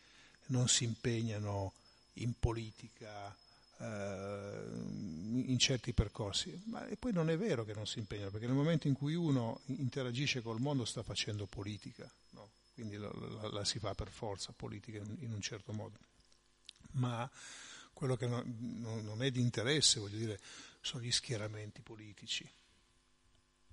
non 0.46 0.68
si 0.68 0.84
impegnano 0.84 1.72
in 2.14 2.38
politica, 2.38 3.36
in 3.78 5.56
certi 5.58 5.92
percorsi? 5.92 6.62
Ma 6.66 6.86
poi 6.98 7.12
non 7.12 7.30
è 7.30 7.36
vero 7.36 7.64
che 7.64 7.74
non 7.74 7.86
si 7.86 7.98
impegnano, 7.98 8.30
perché 8.30 8.46
nel 8.46 8.54
momento 8.54 8.88
in 8.88 8.94
cui 8.94 9.14
uno 9.14 9.60
interagisce 9.66 10.42
col 10.42 10.60
mondo 10.60 10.84
sta 10.84 11.02
facendo 11.02 11.46
politica. 11.46 12.10
No? 12.30 12.50
quindi 12.76 12.98
la, 12.98 13.10
la, 13.10 13.48
la, 13.48 13.64
si 13.64 13.78
fa 13.78 13.94
per 13.94 14.10
forza 14.10 14.52
politica 14.54 14.98
in, 14.98 15.16
in 15.20 15.32
un 15.32 15.40
certo 15.40 15.72
modo. 15.72 15.98
Ma 16.92 17.28
quello 17.94 18.16
che 18.16 18.26
non, 18.26 18.44
non, 19.02 19.22
è 19.22 19.30
di 19.30 19.40
interesse, 19.40 19.98
voglio 19.98 20.18
dire, 20.18 20.38
sono 20.82 21.02
gli 21.02 21.10
schieramenti 21.10 21.80
politici. 21.80 22.46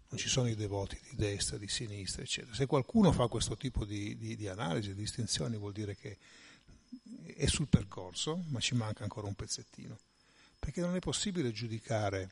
Non 0.08 0.18
ci 0.18 0.30
sono 0.30 0.48
i 0.48 0.56
devoti 0.56 0.98
di 1.10 1.18
destra, 1.18 1.58
di 1.58 1.68
sinistra, 1.68 2.22
eccetera. 2.22 2.56
Se 2.56 2.66
qualcuno 2.66 3.12
fa 3.12 3.28
questo 3.28 3.58
tipo 3.58 3.84
di, 3.84 4.16
di, 4.16 4.38
di 4.38 4.48
analisi, 4.48 4.90
di 4.90 5.02
distinzioni, 5.02 5.58
vuol 5.58 5.74
dire 5.74 5.98
che 5.98 6.18
è 7.36 7.46
sul 7.48 7.68
percorso, 7.68 8.44
ma 8.50 8.60
ci 8.60 8.76
manca 8.76 9.04
ancora 9.04 9.28
un 9.28 9.36
pezzettino. 9.36 9.98
Perché 10.60 10.82
non 10.82 10.96
è 10.96 11.00
possibile 11.00 11.52
giudicare, 11.52 12.32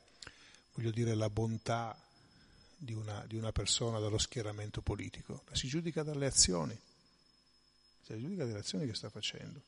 voglio 0.74 0.92
dire, 0.92 1.14
la 1.16 1.30
bontà 1.30 1.98
di 2.78 2.94
una, 2.94 3.24
di 3.28 3.36
una 3.36 3.52
persona 3.52 4.00
dallo 4.00 4.18
schieramento 4.18 4.82
politico, 4.82 5.44
la 5.50 5.56
si 5.56 5.68
giudica 5.68 6.04
dalle 6.04 6.26
azioni, 6.26 6.78
si 8.02 8.20
giudica 8.20 8.46
dalle 8.46 8.60
azioni 8.60 8.86
che 8.88 8.96
sta 8.96 9.10
facendo. 9.10 9.62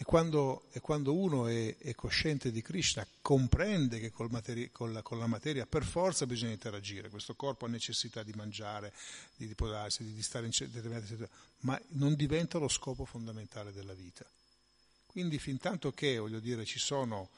E 0.00 0.04
quando, 0.04 0.68
e 0.70 0.78
quando 0.78 1.12
uno 1.12 1.48
è, 1.48 1.76
è, 1.76 1.92
cosciente 1.96 2.52
di 2.52 2.62
Krishna, 2.62 3.04
comprende 3.20 3.98
che 3.98 4.12
materi- 4.28 4.70
con, 4.70 4.92
la, 4.92 5.02
con, 5.02 5.18
la, 5.18 5.26
materia 5.26 5.66
per 5.66 5.82
forza 5.82 6.24
bisogna 6.24 6.52
interagire, 6.52 7.08
questo 7.08 7.34
corpo 7.34 7.64
ha 7.64 7.68
necessità 7.68 8.22
di 8.22 8.32
mangiare, 8.36 8.92
di, 9.34 9.52
podarsi, 9.56 10.04
di, 10.04 10.14
di 10.14 10.22
stare 10.22 10.46
in 10.46 10.52
determinate 10.56 11.06
situazioni, 11.06 11.42
ma 11.62 11.80
non 11.94 12.14
diventa 12.14 12.58
lo 12.58 12.68
scopo 12.68 13.04
fondamentale 13.04 13.72
della 13.72 13.92
vita. 13.92 14.24
Quindi 15.04 15.40
fin 15.40 15.58
tanto 15.58 15.90
che, 15.90 16.16
voglio 16.18 16.38
dire, 16.38 16.64
ci 16.64 16.78
sono 16.78 17.28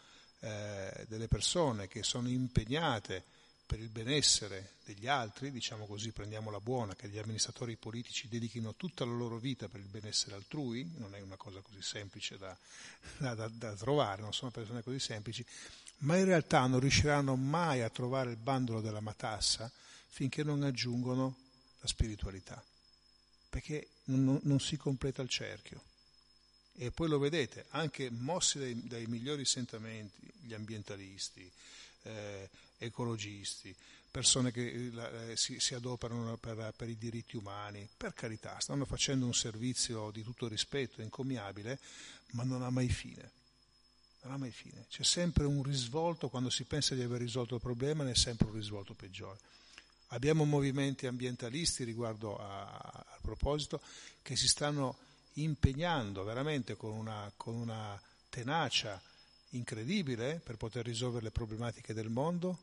eh, 0.40 1.06
delle 1.08 1.28
persone 1.28 1.88
che 1.88 2.02
sono 2.02 2.28
impegnate 2.28 3.24
per 3.70 3.78
il 3.78 3.88
benessere 3.88 4.72
degli 4.84 5.06
altri, 5.06 5.52
diciamo 5.52 5.86
così, 5.86 6.10
prendiamola 6.10 6.58
buona, 6.58 6.96
che 6.96 7.08
gli 7.08 7.18
amministratori 7.18 7.76
politici 7.76 8.26
dedichino 8.26 8.74
tutta 8.74 9.04
la 9.04 9.12
loro 9.12 9.38
vita 9.38 9.68
per 9.68 9.78
il 9.78 9.86
benessere 9.86 10.34
altrui, 10.34 10.90
non 10.96 11.14
è 11.14 11.20
una 11.20 11.36
cosa 11.36 11.60
così 11.60 11.80
semplice 11.80 12.36
da, 12.36 12.56
da, 13.18 13.34
da, 13.34 13.46
da 13.46 13.72
trovare, 13.76 14.22
non 14.22 14.32
sono 14.32 14.50
persone 14.50 14.82
così 14.82 14.98
semplici, 14.98 15.46
ma 15.98 16.16
in 16.16 16.24
realtà 16.24 16.66
non 16.66 16.80
riusciranno 16.80 17.36
mai 17.36 17.82
a 17.82 17.90
trovare 17.90 18.30
il 18.30 18.38
bandolo 18.38 18.80
della 18.80 18.98
matassa 18.98 19.70
finché 20.08 20.42
non 20.42 20.64
aggiungono 20.64 21.36
la 21.78 21.86
spiritualità, 21.86 22.60
perché 23.50 23.86
non, 24.06 24.40
non 24.42 24.58
si 24.58 24.76
completa 24.78 25.22
il 25.22 25.28
cerchio. 25.28 25.80
E 26.74 26.90
poi 26.90 27.08
lo 27.08 27.20
vedete, 27.20 27.66
anche 27.68 28.10
mossi 28.10 28.58
dai, 28.58 28.88
dai 28.88 29.06
migliori 29.06 29.44
sentimenti, 29.44 30.28
gli 30.40 30.54
ambientalisti, 30.54 31.48
eh, 32.02 32.48
ecologisti, 32.78 33.74
persone 34.10 34.50
che 34.50 34.90
eh, 35.30 35.36
si, 35.36 35.60
si, 35.60 35.74
adoperano 35.74 36.36
per, 36.36 36.72
per, 36.76 36.88
i 36.88 36.96
diritti 36.96 37.36
umani, 37.36 37.88
per 37.96 38.12
carità, 38.14 38.58
stanno 38.58 38.84
facendo 38.84 39.26
un 39.26 39.34
servizio 39.34 40.10
di 40.10 40.22
tutto 40.22 40.48
rispetto, 40.48 41.02
encomiabile, 41.02 41.78
ma 42.32 42.42
non 42.42 42.62
ha 42.62 42.70
mai 42.70 42.88
fine. 42.88 43.30
Non 44.22 44.34
ha 44.34 44.36
mai 44.36 44.50
fine. 44.50 44.86
C'è 44.90 45.02
sempre 45.02 45.44
un 45.44 45.62
risvolto, 45.62 46.28
quando 46.28 46.50
si 46.50 46.64
pensa 46.64 46.94
di 46.94 47.02
aver 47.02 47.20
risolto 47.20 47.54
il 47.54 47.60
problema, 47.60 48.04
ne 48.04 48.10
è 48.10 48.16
sempre 48.16 48.48
un 48.48 48.54
risvolto 48.54 48.94
peggiore. 48.94 49.38
Abbiamo 50.08 50.44
movimenti 50.44 51.06
ambientalisti 51.06 51.84
riguardo 51.84 52.36
a, 52.36 52.64
a 52.64 53.18
proposito 53.22 53.80
che 54.22 54.36
si 54.36 54.48
stanno 54.48 54.96
impegnando 55.34 56.24
veramente 56.24 56.76
con 56.76 56.92
una, 56.92 57.30
con 57.36 57.54
una 57.54 58.00
tenacia 58.28 59.00
incredibile 59.50 60.40
per 60.40 60.56
poter 60.56 60.84
risolvere 60.84 61.24
le 61.24 61.30
problematiche 61.30 61.94
del 61.94 62.08
mondo 62.08 62.58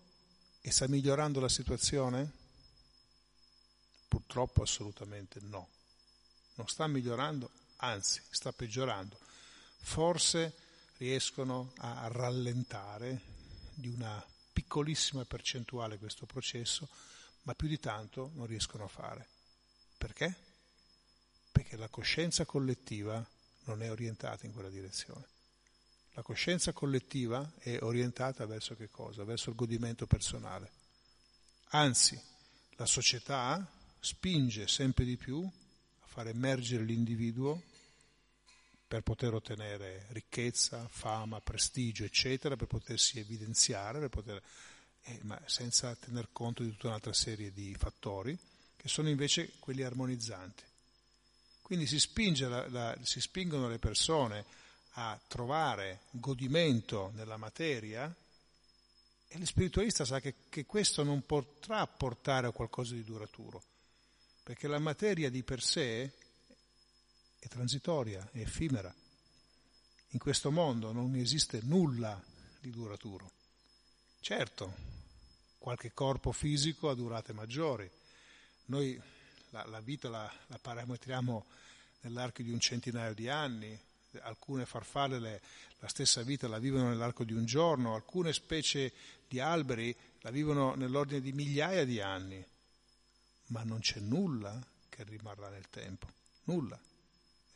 e 0.61 0.71
sta 0.71 0.87
migliorando 0.87 1.39
la 1.39 1.49
situazione? 1.49 2.31
Purtroppo 4.07 4.61
assolutamente 4.61 5.39
no. 5.41 5.67
Non 6.55 6.67
sta 6.67 6.87
migliorando, 6.87 7.49
anzi 7.77 8.21
sta 8.29 8.51
peggiorando. 8.51 9.17
Forse 9.79 10.55
riescono 10.97 11.73
a 11.77 12.07
rallentare 12.07 13.21
di 13.73 13.89
una 13.89 14.25
piccolissima 14.51 15.23
percentuale 15.25 15.99
questo 15.99 16.25
processo, 16.25 16.89
ma 17.43 17.53
più 17.53 17.67
di 17.67 17.79
tanto 17.79 18.31
non 18.33 18.47
riescono 18.47 18.85
a 18.85 18.87
fare. 18.87 19.27
Perché? 19.97 20.35
Perché 21.51 21.75
la 21.75 21.89
coscienza 21.89 22.45
collettiva 22.45 23.25
non 23.65 23.83
è 23.83 23.91
orientata 23.91 24.45
in 24.45 24.53
quella 24.53 24.69
direzione. 24.69 25.35
La 26.17 26.23
coscienza 26.23 26.73
collettiva 26.73 27.53
è 27.59 27.77
orientata 27.81 28.47
verso 28.47 28.75
che 28.75 28.89
cosa? 28.89 29.23
Verso 29.23 29.51
il 29.51 29.55
godimento 29.55 30.07
personale. 30.07 30.71
Anzi, 31.69 32.19
la 32.71 32.87
società 32.87 33.63
spinge 33.99 34.67
sempre 34.67 35.05
di 35.05 35.15
più 35.15 35.47
a 35.99 36.07
far 36.07 36.27
emergere 36.29 36.85
l'individuo 36.85 37.61
per 38.87 39.03
poter 39.03 39.35
ottenere 39.35 40.07
ricchezza, 40.09 40.87
fama, 40.89 41.39
prestigio, 41.39 42.03
eccetera, 42.03 42.55
per 42.55 42.65
potersi 42.65 43.19
evidenziare, 43.19 43.99
per 43.99 44.09
poter, 44.09 44.41
eh, 45.03 45.19
ma 45.21 45.39
senza 45.45 45.93
tener 45.97 46.29
conto 46.31 46.63
di 46.63 46.71
tutta 46.71 46.87
un'altra 46.87 47.13
serie 47.13 47.53
di 47.53 47.75
fattori 47.77 48.35
che 48.75 48.87
sono 48.87 49.07
invece 49.07 49.51
quelli 49.59 49.83
armonizzanti. 49.83 50.63
Quindi 51.61 51.85
si, 51.85 52.01
la, 52.39 52.67
la, 52.69 52.97
si 53.03 53.21
spingono 53.21 53.69
le 53.69 53.77
persone 53.77 54.65
a 54.99 55.19
trovare 55.27 56.01
godimento 56.11 57.11
nella 57.13 57.37
materia 57.37 58.13
e 59.27 59.37
lo 59.37 59.45
spiritualista 59.45 60.05
sa 60.05 60.19
che, 60.19 60.35
che 60.49 60.65
questo 60.65 61.03
non 61.03 61.23
potrà 61.23 61.85
portare 61.85 62.47
a 62.47 62.51
qualcosa 62.51 62.95
di 62.95 63.03
duraturo, 63.03 63.61
perché 64.41 64.67
la 64.67 64.79
materia 64.79 65.29
di 65.29 65.43
per 65.43 65.61
sé 65.61 66.11
è 67.37 67.47
transitoria, 67.47 68.27
è 68.31 68.39
effimera. 68.39 68.93
In 70.11 70.19
questo 70.19 70.49
mondo 70.49 70.91
non 70.91 71.13
esiste 71.15 71.59
nulla 71.63 72.19
di 72.59 72.71
duraturo. 72.71 73.29
Certo, 74.19 74.73
qualche 75.59 75.93
corpo 75.93 76.31
fisico 76.31 76.89
ha 76.89 76.95
durate 76.95 77.33
maggiori. 77.33 77.89
Noi 78.65 78.99
la, 79.51 79.65
la 79.65 79.79
vita 79.81 80.09
la, 80.09 80.33
la, 80.47 80.57
parametriamo 80.57 81.45
nell'arco 82.01 82.41
di 82.41 82.51
un 82.51 82.59
centinaio 82.59 83.13
di 83.13 83.29
anni, 83.29 83.79
alcune 84.21 84.65
farfalle 84.65 85.41
la 85.79 85.87
stessa 85.87 86.23
vita 86.23 86.47
la 86.47 86.59
vivono 86.59 86.89
nell'arco 86.89 87.23
di 87.23 87.33
un 87.33 87.45
giorno, 87.45 87.95
alcune 87.95 88.33
specie 88.33 88.91
di 89.27 89.39
alberi 89.39 89.95
la 90.21 90.31
vivono 90.31 90.75
nell'ordine 90.75 91.21
di 91.21 91.31
migliaia 91.31 91.85
di 91.85 92.01
anni, 92.01 92.43
ma 93.47 93.63
non 93.63 93.79
c'è 93.79 93.99
nulla 93.99 94.59
che 94.89 95.03
rimarrà 95.03 95.49
nel 95.49 95.69
tempo, 95.69 96.07
nulla 96.45 96.79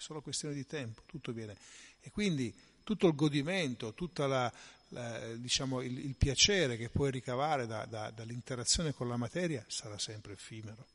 solo 0.02 0.22
questione 0.22 0.56
di 0.56 0.66
tempo, 0.66 1.04
tutto 1.06 1.32
viene. 1.32 1.56
E 2.02 2.10
quindi 2.10 2.54
tutto 2.84 3.08
il 3.08 3.16
godimento, 3.16 3.94
tutto 3.94 4.52
diciamo, 5.38 5.82
il, 5.82 6.00
il, 6.00 6.16
piacere 6.16 6.76
che 6.76 6.90
puoi 6.90 7.12
ricavare 7.12 7.68
da, 7.68 7.86
da, 7.86 8.10
dall'interazione 8.10 8.94
con 8.94 9.08
la 9.08 9.16
materia 9.16 9.64
sarà 9.68 9.98
sempre 10.00 10.34
effimero. 10.34 10.88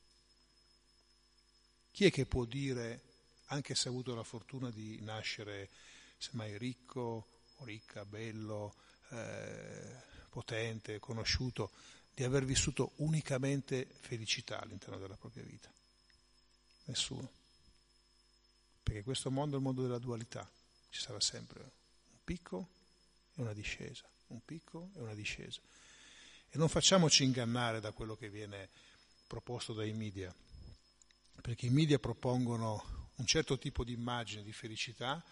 Chi 1.92 2.04
è 2.04 2.10
che 2.10 2.26
può 2.26 2.44
dire, 2.44 3.00
anche 3.46 3.74
se 3.74 3.88
ha 3.88 3.90
avuto 3.90 4.14
la 4.14 4.24
fortuna 4.24 4.70
di 4.70 5.00
nascere 5.02 5.68
semmai 6.18 6.56
ricco 6.58 7.26
o 7.56 7.64
ricca, 7.64 8.04
bello, 8.04 8.74
eh, 9.10 10.02
potente, 10.28 10.98
conosciuto, 10.98 11.70
di 12.14 12.24
aver 12.24 12.44
vissuto 12.44 12.92
unicamente 12.96 13.86
felicità 14.00 14.60
all'interno 14.60 14.98
della 14.98 15.16
propria 15.16 15.44
vita? 15.44 15.70
Nessuno 16.86 17.44
perché 18.86 19.02
questo 19.02 19.32
mondo 19.32 19.56
è 19.56 19.58
il 19.58 19.64
mondo 19.64 19.82
della 19.82 19.98
dualità, 19.98 20.48
ci 20.90 21.00
sarà 21.00 21.18
sempre 21.18 21.60
un 21.60 22.18
picco 22.22 22.68
e 23.34 23.42
una 23.42 23.52
discesa, 23.52 24.08
un 24.28 24.38
picco 24.44 24.90
e 24.94 25.00
una 25.00 25.12
discesa. 25.12 25.60
E 26.48 26.56
non 26.56 26.68
facciamoci 26.68 27.24
ingannare 27.24 27.80
da 27.80 27.90
quello 27.90 28.14
che 28.14 28.30
viene 28.30 28.68
proposto 29.26 29.72
dai 29.72 29.92
media, 29.92 30.32
perché 31.42 31.66
i 31.66 31.70
media 31.70 31.98
propongono 31.98 33.05
un 33.16 33.26
certo 33.26 33.58
tipo 33.58 33.84
di 33.84 33.92
immagine 33.92 34.42
di 34.42 34.52
felicità 34.52 35.22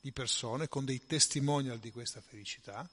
di 0.00 0.12
persone 0.12 0.68
con 0.68 0.84
dei 0.84 1.04
testimonial 1.06 1.78
di 1.78 1.90
questa 1.90 2.20
felicità 2.20 2.88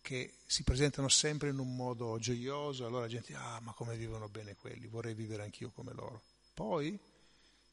che 0.00 0.34
si 0.44 0.64
presentano 0.64 1.08
sempre 1.08 1.48
in 1.48 1.58
un 1.58 1.74
modo 1.74 2.18
gioioso, 2.18 2.84
allora 2.84 3.02
la 3.02 3.08
gente 3.08 3.28
dice, 3.28 3.38
ah 3.38 3.60
ma 3.60 3.72
come 3.72 3.96
vivono 3.96 4.28
bene 4.28 4.54
quelli, 4.54 4.86
vorrei 4.86 5.14
vivere 5.14 5.44
anch'io 5.44 5.70
come 5.70 5.94
loro. 5.94 6.22
Poi 6.52 6.98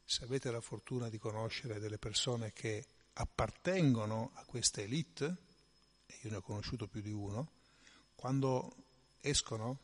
se 0.06 0.24
avete 0.24 0.49
la 0.49 0.62
fortuna 0.62 1.10
di 1.10 1.18
conoscere 1.18 1.80
delle 1.80 1.97
persone 1.97 2.54
che 2.54 2.86
appartengono 3.14 4.32
a 4.36 4.45
questa 4.45 4.82
elite, 4.82 5.36
e 6.06 6.20
io 6.22 6.30
ne 6.30 6.38
ho 6.38 6.41
conosciuto 6.41 6.88
più 6.88 7.02
di 7.02 7.12
uno, 7.12 7.52
quando 8.16 8.76
escono 9.20 9.80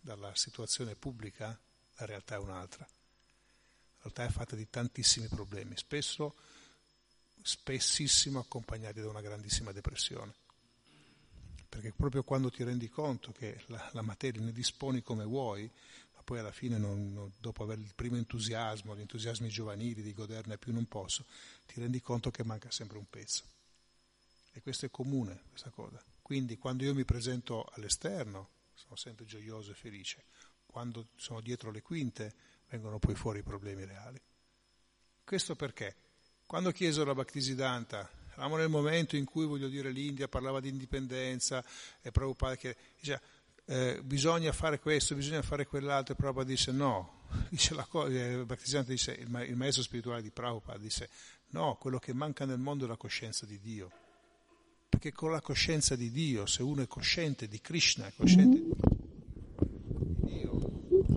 dalla 0.00 0.34
situazione 0.34 0.94
pubblica 0.94 1.58
la 1.96 2.06
realtà 2.06 2.36
è 2.36 2.38
un'altra. 2.38 2.88
Realtà 4.02 4.24
è 4.24 4.30
fatta 4.30 4.56
di 4.56 4.68
tantissimi 4.68 5.28
problemi, 5.28 5.76
spesso, 5.76 6.34
spessissimo 7.40 8.38
accompagnati 8.38 9.00
da 9.00 9.08
una 9.08 9.20
grandissima 9.20 9.72
depressione. 9.72 10.34
Perché 11.68 11.92
proprio 11.96 12.22
quando 12.22 12.50
ti 12.50 12.62
rendi 12.64 12.88
conto 12.88 13.32
che 13.32 13.62
la, 13.66 13.90
la 13.92 14.02
materia 14.02 14.42
ne 14.42 14.52
disponi 14.52 15.02
come 15.02 15.24
vuoi, 15.24 15.70
poi 16.22 16.38
alla 16.38 16.52
fine, 16.52 16.78
non, 16.78 17.12
non, 17.12 17.32
dopo 17.38 17.62
avere 17.62 17.80
il 17.80 17.92
primo 17.94 18.16
entusiasmo, 18.16 18.96
gli 18.96 19.00
entusiasmi 19.00 19.48
giovanili 19.48 20.02
di 20.02 20.14
goderne 20.14 20.58
più 20.58 20.72
non 20.72 20.86
posso, 20.86 21.24
ti 21.66 21.80
rendi 21.80 22.00
conto 22.00 22.30
che 22.30 22.44
manca 22.44 22.70
sempre 22.70 22.98
un 22.98 23.06
pezzo. 23.08 23.44
E 24.52 24.62
questo 24.62 24.86
è 24.86 24.90
comune, 24.90 25.42
questa 25.50 25.70
cosa. 25.70 26.02
Quindi 26.20 26.56
quando 26.56 26.84
io 26.84 26.94
mi 26.94 27.04
presento 27.04 27.64
all'esterno 27.74 28.48
sono 28.74 28.96
sempre 28.96 29.24
gioioso 29.24 29.72
e 29.72 29.74
felice, 29.74 30.24
quando 30.66 31.08
sono 31.16 31.40
dietro 31.40 31.70
le 31.70 31.82
quinte 31.82 32.34
vengono 32.72 32.98
poi 32.98 33.14
fuori 33.14 33.40
i 33.40 33.42
problemi 33.42 33.84
reali. 33.84 34.20
Questo 35.22 35.54
perché? 35.54 35.94
Quando 36.46 36.72
chiesero 36.72 37.10
a 37.10 37.14
Bhaktisiddhanta, 37.14 38.10
eravamo 38.32 38.56
nel 38.56 38.70
momento 38.70 39.16
in 39.16 39.26
cui, 39.26 39.44
voglio 39.44 39.68
dire, 39.68 39.90
l'India 39.90 40.26
parlava 40.26 40.58
di 40.58 40.68
indipendenza 40.68 41.62
e 42.00 42.10
Prabhupada 42.10 42.56
che 42.56 42.76
diceva 42.98 43.20
eh, 43.66 44.00
bisogna 44.02 44.52
fare 44.52 44.80
questo, 44.80 45.14
bisogna 45.14 45.42
fare 45.42 45.66
quell'altro, 45.66 46.14
e 46.14 46.16
Prabhupada 46.16 46.48
dice 46.48 46.72
no, 46.72 47.24
dice 47.50 47.74
la 47.74 47.84
cosa, 47.84 48.08
eh, 48.10 48.84
dice, 48.84 49.12
il, 49.12 49.44
il, 49.48 49.56
maestro 49.56 49.82
spirituale 49.82 50.22
di 50.22 50.30
Prabhupada 50.30 50.78
dice 50.78 51.10
no, 51.50 51.76
quello 51.76 51.98
che 51.98 52.14
manca 52.14 52.46
nel 52.46 52.58
mondo 52.58 52.86
è 52.86 52.88
la 52.88 52.96
coscienza 52.96 53.44
di 53.44 53.60
Dio, 53.60 53.90
perché 54.88 55.12
con 55.12 55.30
la 55.30 55.42
coscienza 55.42 55.94
di 55.94 56.10
Dio, 56.10 56.46
se 56.46 56.62
uno 56.62 56.82
è 56.82 56.86
cosciente 56.86 57.48
di 57.48 57.60
Krishna, 57.60 58.06
è 58.06 58.12
cosciente 58.16 58.58
di 58.58 58.72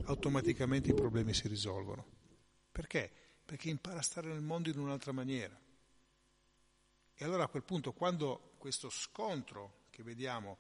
automaticamente 0.05 0.89
i 0.89 0.93
problemi 0.93 1.33
si 1.33 1.47
risolvono. 1.47 2.05
Perché? 2.71 3.11
Perché 3.45 3.69
impara 3.69 3.99
a 3.99 4.03
stare 4.03 4.27
nel 4.27 4.41
mondo 4.41 4.69
in 4.69 4.79
un'altra 4.79 5.11
maniera. 5.11 5.57
E 7.17 7.23
allora 7.23 7.43
a 7.43 7.47
quel 7.47 7.63
punto, 7.63 7.93
quando 7.93 8.55
questo 8.57 8.89
scontro 8.89 9.85
che 9.89 10.03
vediamo 10.03 10.57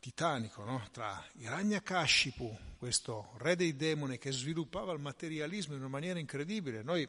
titanico 0.00 0.64
no? 0.64 0.88
tra 0.90 1.24
Hiranyakashipu, 1.34 2.58
questo 2.78 3.32
re 3.36 3.54
dei 3.54 3.76
demoni 3.76 4.18
che 4.18 4.32
sviluppava 4.32 4.92
il 4.92 4.98
materialismo 4.98 5.74
in 5.74 5.80
una 5.80 5.88
maniera 5.88 6.18
incredibile. 6.18 6.82
Noi 6.82 7.06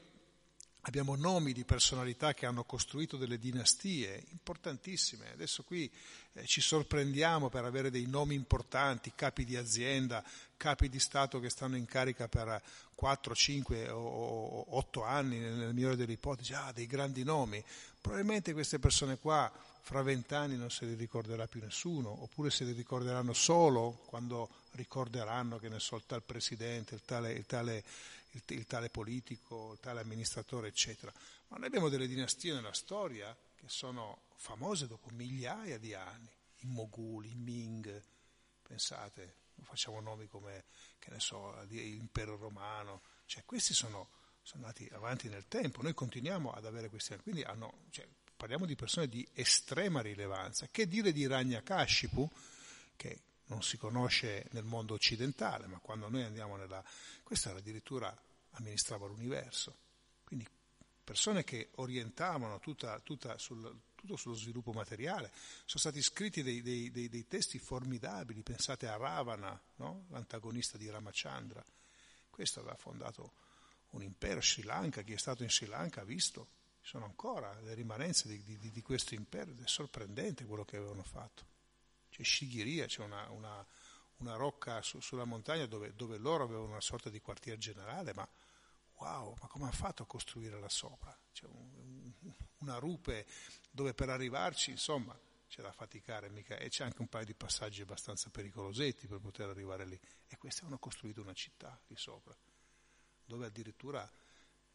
abbiamo 0.81 1.15
nomi 1.15 1.53
di 1.53 1.63
personalità 1.63 2.33
che 2.33 2.45
hanno 2.45 2.63
costruito 2.63 3.17
delle 3.17 3.37
dinastie 3.37 4.23
importantissime. 4.31 5.31
Adesso 5.31 5.63
qui 5.63 5.91
eh, 6.33 6.45
ci 6.45 6.61
sorprendiamo 6.61 7.49
per 7.49 7.65
avere 7.65 7.91
dei 7.91 8.07
nomi 8.07 8.35
importanti, 8.35 9.13
capi 9.15 9.45
di 9.45 9.55
azienda, 9.55 10.23
capi 10.57 10.89
di 10.89 10.99
Stato 10.99 11.39
che 11.39 11.49
stanno 11.49 11.75
in 11.75 11.85
carica 11.85 12.27
per 12.27 12.61
4, 12.95 13.35
5 13.35 13.89
o 13.89 14.77
8 14.77 15.03
anni, 15.03 15.39
nel 15.39 15.73
migliore 15.73 15.95
delle 15.95 16.13
ipotesi, 16.13 16.53
ah, 16.53 16.71
dei 16.71 16.87
grandi 16.87 17.23
nomi. 17.23 17.63
Probabilmente 17.99 18.53
queste 18.53 18.79
persone 18.79 19.17
qua 19.17 19.51
fra 19.83 20.03
vent'anni 20.03 20.55
non 20.55 20.69
se 20.69 20.85
li 20.85 20.93
ricorderà 20.93 21.47
più 21.47 21.59
nessuno, 21.61 22.23
oppure 22.23 22.49
se 22.49 22.63
li 22.63 22.71
ricorderanno 22.73 23.33
solo 23.33 24.01
quando 24.05 24.49
ricorderanno 24.73 25.57
che 25.57 25.69
ne 25.69 25.79
so 25.79 25.95
il 25.95 26.03
tal 26.05 26.23
presidente, 26.23 26.95
il 26.95 27.01
tale, 27.03 27.31
il 27.33 27.45
tale, 27.45 27.83
il, 28.31 28.43
il 28.47 28.65
tale 28.65 28.89
politico, 28.89 29.73
il 29.73 29.79
tale 29.79 30.01
amministratore, 30.01 30.67
eccetera. 30.67 31.11
Ma 31.47 31.57
noi 31.57 31.67
abbiamo 31.67 31.89
delle 31.89 32.07
dinastie 32.07 32.53
nella 32.53 32.73
storia 32.73 33.35
che 33.55 33.67
sono 33.67 34.23
famose 34.35 34.87
dopo 34.87 35.09
migliaia 35.11 35.77
di 35.77 35.93
anni, 35.93 36.29
i 36.59 36.65
Moguli, 36.67 37.31
i 37.31 37.35
Ming, 37.35 38.03
pensate, 38.61 39.35
facciamo 39.61 39.99
nomi 39.99 40.27
come, 40.27 40.65
che 40.99 41.11
ne 41.11 41.19
so, 41.19 41.55
l'impero 41.67 42.35
romano, 42.37 43.01
cioè 43.25 43.43
questi 43.45 43.73
sono, 43.73 44.09
sono 44.41 44.65
andati 44.65 44.89
avanti 44.91 45.29
nel 45.29 45.47
tempo, 45.47 45.81
noi 45.81 45.93
continuiamo 45.93 46.51
ad 46.51 46.65
avere 46.65 46.89
questi, 46.89 47.15
quindi 47.17 47.43
hanno, 47.43 47.83
cioè, 47.91 48.07
parliamo 48.35 48.65
di 48.65 48.75
persone 48.75 49.07
di 49.07 49.27
estrema 49.33 50.01
rilevanza. 50.01 50.67
Che 50.71 50.87
dire 50.87 51.11
di 51.11 51.27
Ranyakashipu, 51.27 52.29
che 52.95 53.19
non 53.51 53.61
si 53.63 53.77
conosce 53.77 54.47
nel 54.51 54.63
mondo 54.63 54.93
occidentale, 54.93 55.67
ma 55.67 55.77
quando 55.79 56.07
noi 56.07 56.23
andiamo 56.23 56.55
nella... 56.55 56.81
questo 57.21 57.49
addirittura 57.49 58.15
amministrava 58.51 59.07
l'universo. 59.07 59.77
Quindi 60.23 60.47
persone 61.03 61.43
che 61.43 61.71
orientavano 61.75 62.59
tutta, 62.59 62.97
tutta 63.01 63.37
sul, 63.37 63.77
tutto 63.93 64.15
sullo 64.15 64.35
sviluppo 64.35 64.71
materiale. 64.71 65.31
Sono 65.65 65.79
stati 65.81 66.01
scritti 66.01 66.41
dei, 66.41 66.61
dei, 66.61 66.91
dei, 66.91 67.09
dei 67.09 67.27
testi 67.27 67.59
formidabili, 67.59 68.41
pensate 68.41 68.87
a 68.87 68.95
Ravana, 68.95 69.59
no? 69.75 70.05
l'antagonista 70.11 70.77
di 70.77 70.89
Ramachandra. 70.89 71.63
Questo 72.29 72.61
aveva 72.61 72.75
fondato 72.75 73.33
un 73.89 74.01
impero 74.01 74.41
Sri 74.41 74.63
Lanka, 74.63 75.01
chi 75.01 75.11
è 75.11 75.17
stato 75.17 75.43
in 75.43 75.49
Sri 75.49 75.65
Lanka 75.65 76.01
ha 76.01 76.05
visto, 76.05 76.47
ci 76.79 76.91
sono 76.91 77.03
ancora 77.03 77.53
le 77.59 77.73
rimanenze 77.73 78.29
di, 78.29 78.57
di, 78.57 78.71
di 78.71 78.81
questo 78.81 79.13
impero, 79.13 79.51
è 79.51 79.67
sorprendente 79.67 80.45
quello 80.45 80.63
che 80.63 80.77
avevano 80.77 81.03
fatto. 81.03 81.50
C'è 82.11 82.23
Shigiria, 82.23 82.85
c'è 82.85 83.01
una, 83.01 83.29
una, 83.29 83.65
una 84.17 84.35
rocca 84.35 84.81
su, 84.81 84.99
sulla 84.99 85.23
montagna 85.25 85.65
dove, 85.65 85.95
dove, 85.95 86.17
loro 86.17 86.43
avevano 86.43 86.67
una 86.67 86.81
sorta 86.81 87.09
di 87.09 87.21
quartier 87.21 87.57
generale, 87.57 88.13
ma 88.13 88.27
wow, 88.95 89.35
ma 89.39 89.47
come 89.47 89.63
hanno 89.63 89.73
fatto 89.73 90.03
a 90.03 90.05
costruire 90.05 90.59
là 90.59 90.69
sopra? 90.69 91.17
C'è 91.31 91.45
un, 91.47 92.13
una 92.59 92.77
rupe 92.77 93.25
dove 93.71 93.93
per 93.93 94.09
arrivarci, 94.09 94.71
insomma, 94.71 95.17
c'è 95.47 95.61
da 95.61 95.71
faticare 95.71 96.29
mica, 96.29 96.57
e 96.57 96.69
c'è 96.69 96.83
anche 96.83 97.01
un 97.01 97.07
paio 97.07 97.25
di 97.25 97.33
passaggi 97.33 97.81
abbastanza 97.81 98.29
pericolosetti 98.29 99.07
per 99.07 99.19
poter 99.19 99.49
arrivare 99.49 99.85
lì. 99.85 99.99
E 100.27 100.37
questi 100.37 100.65
hanno 100.65 100.77
costruito 100.77 101.21
una 101.21 101.33
città 101.33 101.79
lì 101.87 101.95
sopra, 101.95 102.35
dove 103.25 103.45
addirittura 103.45 104.09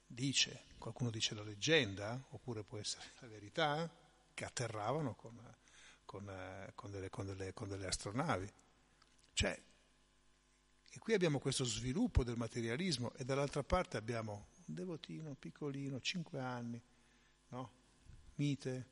dice, 0.07 0.65
qualcuno 0.79 1.11
dice 1.11 1.35
la 1.35 1.43
leggenda, 1.43 2.23
oppure 2.31 2.63
può 2.63 2.79
essere 2.79 3.13
la 3.21 3.29
verità, 3.29 3.91
che 4.35 4.45
atterravano 4.45 5.15
con, 5.15 5.39
con, 6.07 6.25
con, 6.75 6.91
delle, 6.91 7.11
delle, 7.11 7.53
con 7.53 7.69
delle 7.69 7.87
astronavi. 7.87 8.51
Cioè, 9.35 9.63
e 10.91 10.99
qui 10.99 11.13
abbiamo 11.13 11.39
questo 11.39 11.65
sviluppo 11.65 12.25
del 12.25 12.39
materialismo 12.39 13.13
e 13.17 13.25
dall'altra 13.25 13.63
parte 13.63 13.99
abbiamo 13.99 14.47
un 14.67 14.75
devotino 14.75 15.35
piccolino, 15.35 16.01
5 16.01 16.41
anni, 16.41 16.81
no? 17.49 17.71
mite, 18.37 18.87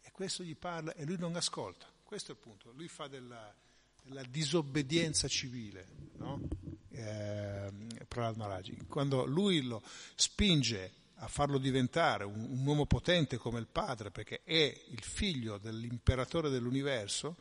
e 0.00 0.10
questo 0.10 0.42
gli 0.42 0.56
parla 0.56 0.92
e 0.94 1.04
lui 1.04 1.18
non 1.18 1.36
ascolta. 1.36 1.86
Questo 2.02 2.32
è 2.32 2.34
il 2.34 2.40
punto, 2.40 2.72
lui 2.72 2.88
fa 2.88 3.06
della, 3.06 3.54
della 4.02 4.24
disobbedienza 4.24 5.28
civile, 5.28 5.86
no? 6.16 6.40
eh, 6.88 7.72
Prahlad 8.08 8.36
Maharaj. 8.36 8.86
Quando 8.88 9.24
lui 9.24 9.62
lo 9.62 9.82
spinge 10.16 10.92
a 11.22 11.28
farlo 11.28 11.58
diventare 11.58 12.24
un, 12.24 12.46
un, 12.50 12.66
uomo 12.66 12.86
potente 12.86 13.36
come 13.36 13.58
il 13.58 13.66
padre, 13.66 14.10
perché 14.10 14.42
è 14.42 14.84
il 14.88 15.02
figlio 15.02 15.58
dell'imperatore 15.58 16.48
dell'universo, 16.48 17.36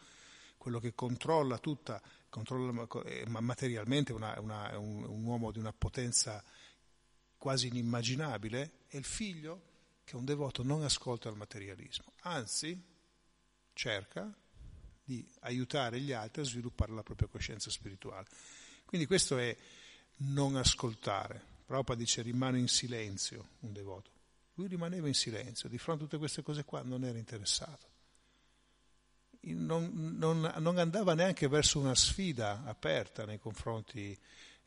quello 0.58 0.80
che 0.80 0.94
controlla 0.94 1.58
tutta, 1.60 2.02
controlla 2.30 2.88
materialmente 3.28 4.12
una, 4.12 4.38
una, 4.40 4.78
un, 4.78 5.04
un 5.06 5.24
uomo 5.24 5.52
di 5.52 5.60
una 5.60 5.72
potenza 5.72 6.44
quasi 7.38 7.68
inimmaginabile, 7.68 8.72
è 8.88 8.98
il 8.98 9.06
figlio 9.06 9.68
che 10.04 10.18
un 10.18 10.26
devoto 10.26 10.62
non 10.62 10.84
ascolta 10.84 11.30
il 11.30 11.38
materialismo, 11.38 12.12
anzi 12.24 12.78
cerca 13.74 14.30
di 15.02 15.26
aiutare 15.42 16.02
gli 16.02 16.12
altri 16.12 16.42
a 16.42 16.46
sviluppare 16.46 16.92
la 16.92 17.04
propria 17.04 17.30
coscienza 17.30 17.70
spirituale. 17.70 18.28
Quindi 18.86 19.08
questo 19.08 19.38
è 19.38 19.56
non 20.18 20.58
ascoltare. 20.58 21.58
Prabhupada 21.70 22.00
dice 22.00 22.24
rimane 22.24 22.58
in 22.58 22.68
silenzio 22.68 23.50
un 23.60 23.72
devoto. 23.74 24.10
Lui 24.56 24.68
rimaneva 24.68 25.08
in 25.08 25.14
silenzio, 25.14 25.70
di 25.70 25.78
fronte 25.78 26.02
a 26.02 26.06
tutte 26.08 26.18
queste 26.18 26.42
cose 26.42 26.66
qua 26.66 26.82
non 26.82 27.04
era 27.04 27.20
interessato. 27.20 27.88
Non, 29.42 30.16
non, 30.18 30.52
non 30.58 30.78
andava 30.80 31.14
neanche 31.14 31.48
verso 31.48 31.80
una 31.80 31.94
sfida 31.94 32.64
aperta 32.66 33.24
nei 33.24 33.38
confronti 33.38 34.18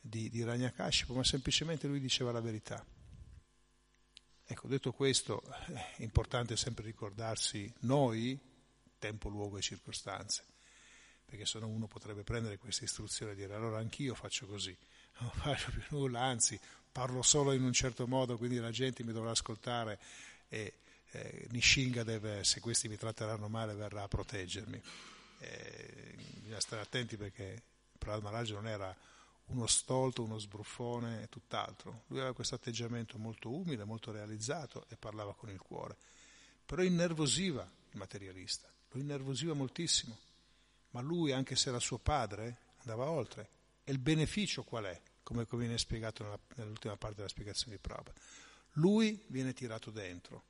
di, 0.00 0.30
di 0.30 0.44
Ragnakashipu, 0.44 1.12
ma 1.12 1.24
semplicemente 1.24 1.88
lui 1.88 1.98
diceva 1.98 2.30
la 2.30 2.40
verità. 2.40 2.86
Ecco, 4.44 4.68
detto 4.68 4.92
questo, 4.92 5.42
è 5.42 6.04
importante 6.04 6.56
sempre 6.56 6.84
ricordarsi 6.84 7.70
noi, 7.80 8.38
tempo, 9.00 9.28
luogo 9.28 9.58
e 9.58 9.60
circostanze, 9.60 10.44
perché 11.24 11.46
se 11.46 11.58
no 11.58 11.66
uno 11.66 11.88
potrebbe 11.88 12.22
prendere 12.22 12.58
questa 12.58 12.84
istruzione 12.84 13.32
e 13.32 13.34
dire 13.34 13.54
allora 13.54 13.78
anch'io 13.78 14.14
faccio 14.14 14.46
così, 14.46 14.76
non 15.18 15.30
faccio 15.34 15.72
più 15.72 15.82
nulla, 15.90 16.20
anzi 16.20 16.58
parlo 16.92 17.22
solo 17.22 17.52
in 17.52 17.62
un 17.62 17.72
certo 17.72 18.06
modo, 18.06 18.36
quindi 18.36 18.58
la 18.58 18.70
gente 18.70 19.02
mi 19.02 19.12
dovrà 19.12 19.30
ascoltare 19.30 19.98
e 20.48 20.74
eh, 21.10 21.46
Nishinga 21.50 22.04
deve, 22.04 22.44
se 22.44 22.60
questi 22.60 22.88
mi 22.88 22.96
tratteranno 22.96 23.48
male, 23.48 23.74
verrà 23.74 24.02
a 24.02 24.08
proteggermi. 24.08 24.80
Eh, 25.38 26.14
bisogna 26.36 26.60
stare 26.60 26.82
attenti 26.82 27.16
perché 27.16 27.62
Prahlad 27.98 28.22
Maharaj 28.22 28.50
non 28.50 28.66
era 28.66 28.96
uno 29.46 29.66
stolto, 29.66 30.22
uno 30.22 30.38
sbruffone 30.38 31.22
e 31.22 31.28
tutt'altro. 31.28 32.04
Lui 32.08 32.18
aveva 32.18 32.34
questo 32.34 32.54
atteggiamento 32.54 33.18
molto 33.18 33.50
umile, 33.50 33.84
molto 33.84 34.12
realizzato 34.12 34.86
e 34.88 34.96
parlava 34.96 35.34
con 35.34 35.50
il 35.50 35.58
cuore. 35.58 35.96
Però 36.64 36.82
innervosiva 36.82 37.62
il 37.62 37.98
materialista, 37.98 38.68
lo 38.90 39.00
innervosiva 39.00 39.54
moltissimo. 39.54 40.16
Ma 40.90 41.00
lui, 41.00 41.32
anche 41.32 41.56
se 41.56 41.70
era 41.70 41.78
suo 41.78 41.98
padre, 41.98 42.56
andava 42.78 43.08
oltre. 43.08 43.48
E 43.84 43.92
il 43.92 43.98
beneficio 43.98 44.62
qual 44.62 44.84
è? 44.84 45.00
Come 45.32 45.46
viene 45.64 45.78
spiegato 45.78 46.22
nella, 46.22 46.38
nell'ultima 46.56 46.96
parte 46.96 47.16
della 47.16 47.28
spiegazione 47.28 47.76
di 47.76 47.80
Prabhupada. 47.80 48.20
Lui 48.72 49.24
viene 49.28 49.52
tirato 49.52 49.90
dentro, 49.90 50.44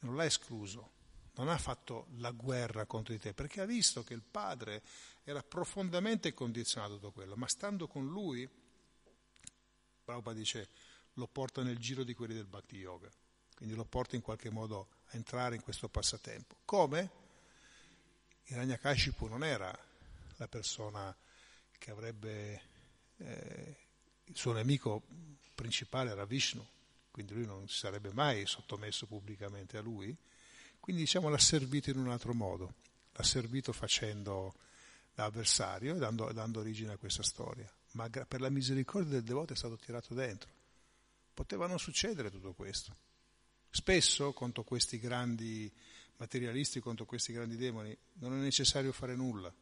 non 0.00 0.16
l'ha 0.16 0.24
escluso, 0.24 0.92
non 1.34 1.48
ha 1.48 1.58
fatto 1.58 2.08
la 2.16 2.30
guerra 2.30 2.86
contro 2.86 3.12
di 3.14 3.20
te, 3.20 3.32
perché 3.32 3.60
ha 3.60 3.64
visto 3.64 4.02
che 4.04 4.14
il 4.14 4.22
padre 4.22 4.82
era 5.24 5.42
profondamente 5.42 6.34
condizionato 6.34 6.98
da 6.98 7.10
quello, 7.10 7.36
ma 7.36 7.46
stando 7.48 7.86
con 7.86 8.06
lui, 8.06 8.48
Prabhupada 10.04 10.36
dice, 10.36 10.68
lo 11.14 11.26
porta 11.26 11.62
nel 11.62 11.78
giro 11.78 12.04
di 12.04 12.14
quelli 12.14 12.34
del 12.34 12.46
Bhakti 12.46 12.76
Yoga, 12.76 13.10
quindi 13.54 13.74
lo 13.74 13.84
porta 13.84 14.16
in 14.16 14.22
qualche 14.22 14.50
modo 14.50 14.88
a 15.06 15.16
entrare 15.16 15.54
in 15.54 15.62
questo 15.62 15.88
passatempo. 15.88 16.56
Come? 16.64 17.10
Hiranyakashipu 18.44 19.26
non 19.26 19.44
era 19.44 19.76
la 20.36 20.48
persona 20.48 21.16
che 21.78 21.90
avrebbe, 21.90 22.62
eh, 23.16 23.76
il 24.32 24.38
suo 24.38 24.52
nemico 24.52 25.02
principale 25.54 26.10
era 26.10 26.24
Vishnu, 26.24 26.66
quindi 27.10 27.34
lui 27.34 27.44
non 27.44 27.68
si 27.68 27.76
sarebbe 27.76 28.12
mai 28.12 28.46
sottomesso 28.46 29.06
pubblicamente 29.06 29.76
a 29.76 29.82
lui, 29.82 30.16
quindi 30.80 31.02
diciamo 31.02 31.28
l'ha 31.28 31.38
servito 31.38 31.90
in 31.90 31.98
un 31.98 32.08
altro 32.08 32.32
modo, 32.32 32.74
l'ha 33.12 33.22
servito 33.22 33.72
facendo 33.72 34.54
da 35.14 35.24
avversario 35.24 35.94
e 35.94 35.98
dando, 35.98 36.32
dando 36.32 36.60
origine 36.60 36.92
a 36.92 36.96
questa 36.96 37.22
storia. 37.22 37.70
Ma 37.92 38.08
per 38.08 38.40
la 38.40 38.48
misericordia 38.48 39.12
del 39.12 39.22
devoto 39.22 39.52
è 39.52 39.56
stato 39.56 39.76
tirato 39.76 40.14
dentro. 40.14 40.50
Poteva 41.34 41.66
non 41.66 41.78
succedere 41.78 42.30
tutto 42.30 42.54
questo. 42.54 42.96
Spesso 43.68 44.32
contro 44.32 44.64
questi 44.64 44.98
grandi 44.98 45.70
materialisti, 46.16 46.80
contro 46.80 47.04
questi 47.04 47.34
grandi 47.34 47.56
demoni, 47.56 47.96
non 48.14 48.32
è 48.32 48.40
necessario 48.40 48.92
fare 48.92 49.14
nulla. 49.14 49.52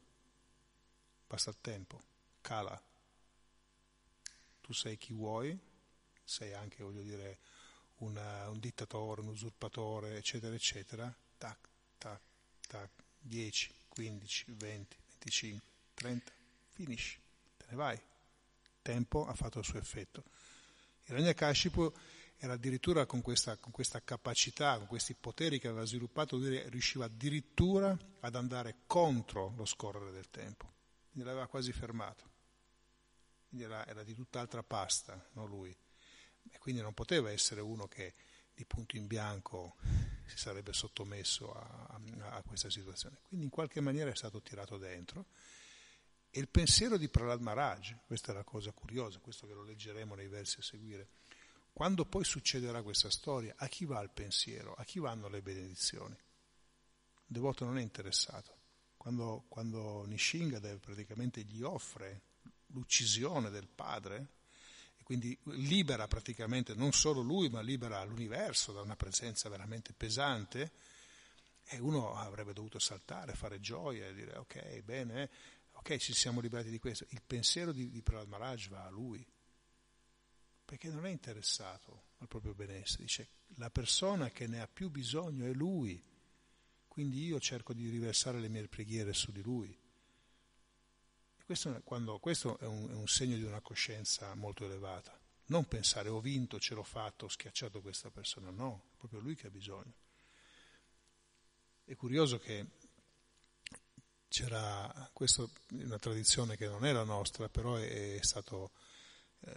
Basta 1.26 1.50
il 1.50 1.56
tempo. 1.60 2.00
Cala. 2.40 2.80
Tu 4.70 4.76
sei 4.76 4.96
chi 4.96 5.12
vuoi, 5.12 5.58
sei 6.22 6.52
anche, 6.52 6.84
voglio 6.84 7.02
dire, 7.02 7.38
una, 7.96 8.48
un 8.50 8.60
dittatore, 8.60 9.20
un 9.20 9.26
usurpatore, 9.26 10.16
eccetera, 10.16 10.54
eccetera. 10.54 11.12
Tac, 11.36 11.58
tac, 11.98 12.20
tac, 12.68 12.90
10, 13.18 13.74
15, 13.88 14.44
20, 14.52 14.96
25, 15.08 15.68
30, 15.94 16.32
finisci, 16.68 17.18
te 17.56 17.64
ne 17.68 17.74
vai. 17.74 17.96
Il 17.96 18.70
tempo 18.80 19.26
ha 19.26 19.34
fatto 19.34 19.58
il 19.58 19.64
suo 19.64 19.80
effetto. 19.80 20.22
Il 21.06 21.16
Ragnakashipu 21.16 21.92
era 22.36 22.52
addirittura 22.52 23.06
con 23.06 23.22
questa, 23.22 23.56
con 23.56 23.72
questa, 23.72 24.00
capacità, 24.04 24.78
con 24.78 24.86
questi 24.86 25.14
poteri 25.14 25.58
che 25.58 25.66
aveva 25.66 25.84
sviluppato, 25.84 26.38
riusciva 26.38 27.06
addirittura 27.06 27.98
ad 28.20 28.36
andare 28.36 28.82
contro 28.86 29.52
lo 29.56 29.64
scorrere 29.64 30.12
del 30.12 30.30
tempo. 30.30 30.70
Quindi 31.10 31.28
l'aveva 31.28 31.48
quasi 31.48 31.72
fermato. 31.72 32.29
Quindi 33.50 33.66
era, 33.66 33.84
era 33.84 34.04
di 34.04 34.14
tutt'altra 34.14 34.62
pasta, 34.62 35.28
non 35.32 35.48
lui. 35.48 35.76
E 36.50 36.58
quindi 36.58 36.80
non 36.80 36.94
poteva 36.94 37.32
essere 37.32 37.60
uno 37.60 37.88
che 37.88 38.14
di 38.54 38.64
punto 38.64 38.96
in 38.96 39.08
bianco 39.08 39.74
si 40.24 40.38
sarebbe 40.38 40.72
sottomesso 40.72 41.52
a, 41.52 41.86
a, 41.90 42.36
a, 42.36 42.42
questa 42.42 42.70
situazione. 42.70 43.18
Quindi 43.22 43.46
in 43.46 43.50
qualche 43.50 43.80
maniera 43.80 44.10
è 44.10 44.14
stato 44.14 44.40
tirato 44.40 44.78
dentro. 44.78 45.26
E 46.30 46.38
il 46.38 46.48
pensiero 46.48 46.96
di 46.96 47.08
Prahlad 47.08 47.40
Maharaj, 47.40 47.96
questa 48.06 48.30
è 48.30 48.34
la 48.36 48.44
cosa 48.44 48.70
curiosa, 48.70 49.18
questo 49.18 49.48
che 49.48 49.52
lo 49.52 49.64
leggeremo 49.64 50.14
nei 50.14 50.28
versi 50.28 50.60
a 50.60 50.62
seguire, 50.62 51.08
quando 51.72 52.04
poi 52.04 52.22
succederà 52.22 52.82
questa 52.82 53.10
storia, 53.10 53.52
a 53.56 53.66
chi 53.66 53.84
va 53.84 54.00
il 54.00 54.10
pensiero? 54.10 54.74
A 54.74 54.84
chi 54.84 55.00
vanno 55.00 55.28
le 55.28 55.42
benedizioni? 55.42 56.14
Il 56.14 57.26
devoto 57.26 57.64
non 57.64 57.78
è 57.78 57.82
interessato. 57.82 58.58
Quando, 58.96 59.46
quando 59.48 60.04
Nishingadev 60.04 60.78
praticamente 60.78 61.42
gli 61.42 61.62
offre 61.62 62.28
l'uccisione 62.72 63.50
del 63.50 63.68
padre, 63.68 64.38
quindi 65.10 65.36
libera 65.46 66.06
praticamente 66.06 66.72
non 66.74 66.92
solo 66.92 67.20
lui, 67.20 67.48
ma 67.48 67.60
libera 67.60 68.04
l'universo 68.04 68.72
da 68.72 68.80
una 68.80 68.94
presenza 68.94 69.48
veramente 69.48 69.92
pesante, 69.92 70.70
e 71.64 71.80
uno 71.80 72.14
avrebbe 72.14 72.52
dovuto 72.52 72.78
saltare, 72.78 73.34
fare 73.34 73.58
gioia 73.58 74.06
e 74.06 74.14
dire 74.14 74.36
ok, 74.36 74.82
bene, 74.82 75.28
ok, 75.72 75.96
ci 75.96 76.12
siamo 76.12 76.40
liberati 76.40 76.70
di 76.70 76.78
questo. 76.78 77.06
Il 77.08 77.22
pensiero 77.26 77.72
di, 77.72 77.90
di 77.90 78.02
Prahlad 78.02 78.28
Maharaj 78.28 78.68
va 78.68 78.84
a 78.84 78.90
lui, 78.90 79.26
perché 80.64 80.88
non 80.90 81.04
è 81.06 81.10
interessato 81.10 82.04
al 82.18 82.28
proprio 82.28 82.54
benessere, 82.54 83.02
dice 83.02 83.28
la 83.56 83.70
persona 83.70 84.30
che 84.30 84.46
ne 84.46 84.60
ha 84.60 84.68
più 84.68 84.90
bisogno 84.90 85.44
è 85.44 85.52
lui, 85.52 86.00
quindi 86.86 87.24
io 87.24 87.40
cerco 87.40 87.72
di 87.72 87.88
riversare 87.88 88.38
le 88.38 88.48
mie 88.48 88.68
preghiere 88.68 89.12
su 89.12 89.32
di 89.32 89.42
lui. 89.42 89.76
Questo, 91.50 91.80
quando, 91.82 92.20
questo 92.20 92.58
è, 92.60 92.64
un, 92.64 92.88
è 92.90 92.94
un 92.94 93.08
segno 93.08 93.34
di 93.34 93.42
una 93.42 93.60
coscienza 93.60 94.32
molto 94.36 94.66
elevata. 94.66 95.18
Non 95.46 95.66
pensare 95.66 96.08
ho 96.08 96.20
vinto, 96.20 96.60
ce 96.60 96.74
l'ho 96.74 96.84
fatto, 96.84 97.24
ho 97.24 97.28
schiacciato 97.28 97.80
questa 97.80 98.08
persona, 98.08 98.50
no, 98.50 98.82
è 98.92 98.98
proprio 98.98 99.18
lui 99.18 99.34
che 99.34 99.48
ha 99.48 99.50
bisogno. 99.50 99.92
È 101.84 101.96
curioso 101.96 102.38
che 102.38 102.66
c'era, 104.28 105.10
questa 105.12 105.42
è 105.42 105.82
una 105.82 105.98
tradizione 105.98 106.56
che 106.56 106.68
non 106.68 106.84
è 106.84 106.92
la 106.92 107.02
nostra, 107.02 107.48
però 107.48 107.74
è, 107.74 108.14
è 108.14 108.22
stato, 108.22 108.70
eh, 109.40 109.52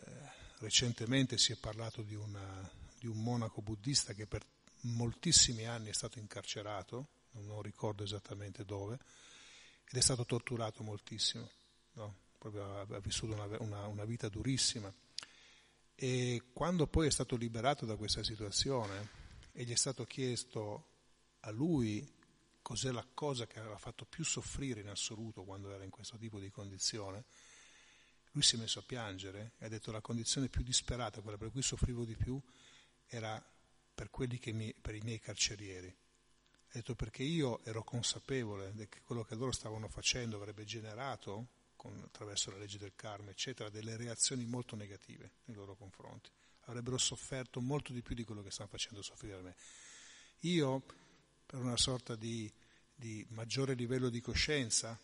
recentemente 0.62 1.38
si 1.38 1.52
è 1.52 1.58
parlato 1.58 2.02
di, 2.02 2.16
una, 2.16 2.72
di 2.98 3.06
un 3.06 3.22
monaco 3.22 3.62
buddista 3.62 4.14
che 4.14 4.26
per 4.26 4.44
moltissimi 4.80 5.68
anni 5.68 5.90
è 5.90 5.94
stato 5.94 6.18
incarcerato, 6.18 7.10
non 7.34 7.62
ricordo 7.62 8.02
esattamente 8.02 8.66
dove, 8.66 8.96
ed 8.96 9.96
è 9.96 10.02
stato 10.02 10.26
torturato 10.26 10.82
moltissimo, 10.82 11.48
no? 11.94 12.16
proprio 12.38 12.80
ha, 12.80 13.00
vissuto 13.00 13.34
una, 13.34 13.46
una, 13.60 13.88
una 13.88 14.06
vita 14.06 14.28
durissima. 14.30 14.94
E 15.96 16.44
quando 16.52 16.88
poi 16.88 17.08
è 17.08 17.12
stato 17.12 17.36
liberato 17.36 17.86
da 17.86 17.96
questa 17.96 18.24
situazione 18.24 19.10
e 19.54 19.64
gli 19.64 19.72
è 19.72 19.76
stato 19.76 20.04
chiesto 20.04 20.88
a 21.42 21.52
lui 21.52 22.22
cos'è 22.62 22.92
la 22.92 23.06
cosa 23.14 23.46
che 23.46 23.60
aveva 23.60 23.78
fatto 23.78 24.06
più 24.06 24.24
soffrire 24.24 24.82
in 24.82 24.90
assoluto 24.90 25.44
quando 25.44 25.72
era 25.72 25.84
in 25.84 25.90
questo 25.90 26.18
tipo 26.18 26.40
di 26.40 26.50
condizione, 26.50 27.26
lui 28.32 28.42
si 28.42 28.56
è 28.56 28.60
messo 28.60 28.80
a 28.80 28.84
piangere 28.84 29.52
e 29.60 29.66
ha 29.66 29.70
detto 29.70 29.92
la 29.92 30.02
condizione 30.02 30.50
più 30.50 30.64
disperata, 30.64 31.22
quella 31.22 31.38
per 31.38 31.52
cui 31.52 31.62
soffrivo 31.62 32.04
di 32.04 32.16
più, 32.16 32.42
era 33.08 33.42
per, 33.94 34.10
mi, 34.54 34.74
per 34.74 34.96
i 34.96 35.02
miei 35.02 35.20
carcerieri. 35.20 35.88
Ha 35.88 36.72
detto 36.72 36.96
perché 36.96 37.22
io 37.22 37.64
ero 37.64 37.84
consapevole 37.84 38.74
che 38.90 39.02
quello 39.02 39.24
che 39.24 39.36
loro 39.36 39.52
stavano 39.52 39.88
facendo 39.88 40.38
avrebbe 40.38 40.64
generato, 40.64 41.48
con, 41.84 42.02
attraverso 42.02 42.50
la 42.50 42.58
legge 42.58 42.78
del 42.78 42.94
karma, 42.96 43.30
eccetera, 43.30 43.70
delle 43.70 43.98
reazioni 43.98 44.46
molto 44.46 44.78
negative 44.78 45.32
nei 45.46 45.56
loro 45.58 45.76
confronti. 45.76 46.30
Avrebbero 46.68 46.98
sofferto 46.98 47.60
molto 47.60 47.92
di 47.92 48.02
più 48.02 48.16
di 48.16 48.24
quello 48.24 48.42
che 48.42 48.52
stanno 48.52 48.70
facendo 48.70 49.02
soffrire 49.02 49.36
a 49.36 49.42
me. 49.42 49.56
Io 50.40 50.82
per 51.46 51.60
una 51.60 51.76
sorta 51.76 52.16
di, 52.16 52.50
di 52.96 53.26
maggiore 53.32 53.74
livello 53.74 54.08
di 54.10 54.22
coscienza, 54.22 54.98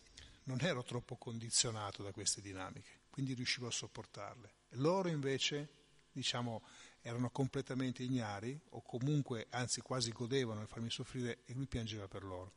non 0.44 0.58
ero 0.62 0.82
troppo 0.82 1.16
condizionato 1.16 2.02
da 2.02 2.12
queste 2.12 2.40
dinamiche, 2.40 3.02
quindi 3.10 3.34
riuscivo 3.34 3.66
a 3.66 3.70
sopportarle. 3.70 4.54
Loro 4.70 5.08
invece, 5.10 5.68
diciamo, 6.10 6.62
erano 7.02 7.28
completamente 7.30 8.02
ignari 8.02 8.58
o 8.70 8.80
comunque, 8.80 9.48
anzi 9.50 9.82
quasi 9.82 10.12
godevano 10.12 10.60
nel 10.60 10.68
farmi 10.68 10.90
soffrire 10.90 11.42
e 11.44 11.52
lui 11.52 11.66
piangeva 11.66 12.08
per 12.08 12.24
loro. 12.24 12.54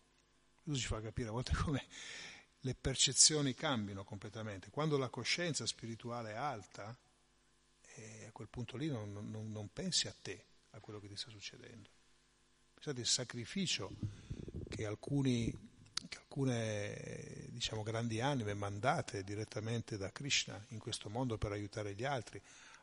Questo 0.63 0.81
ci 0.81 0.87
fa 0.87 1.01
capire 1.01 1.27
a 1.27 1.33
volte 1.33 1.53
come 1.55 1.85
le 2.65 2.75
percezioni 2.75 3.53
cambiano 3.53 4.03
completamente. 4.03 4.69
Quando 4.69 4.97
la 4.97 5.09
coscienza 5.09 5.65
spirituale 5.65 6.31
è 6.31 6.35
alta, 6.35 6.95
eh, 7.95 8.25
a 8.27 8.31
quel 8.31 8.47
punto 8.47 8.77
lì 8.77 8.87
non, 8.87 9.11
non, 9.11 9.51
non 9.51 9.69
pensi 9.71 10.07
a 10.07 10.15
te, 10.19 10.45
a 10.71 10.79
quello 10.79 10.99
che 10.99 11.07
ti 11.07 11.15
sta 11.17 11.29
succedendo. 11.29 11.89
Pensate 12.73 13.01
il 13.01 13.07
sacrificio 13.07 13.91
che, 14.69 14.85
alcuni, 14.85 15.51
che 16.07 16.17
alcune 16.17 17.47
diciamo, 17.49 17.83
grandi 17.83 18.21
anime 18.21 18.53
mandate 18.53 19.23
direttamente 19.23 19.97
da 19.97 20.11
Krishna 20.11 20.63
in 20.69 20.79
questo 20.79 21.09
mondo 21.09 21.37
per 21.37 21.51
aiutare 21.51 21.93
gli 21.93 22.05
altri 22.05 22.41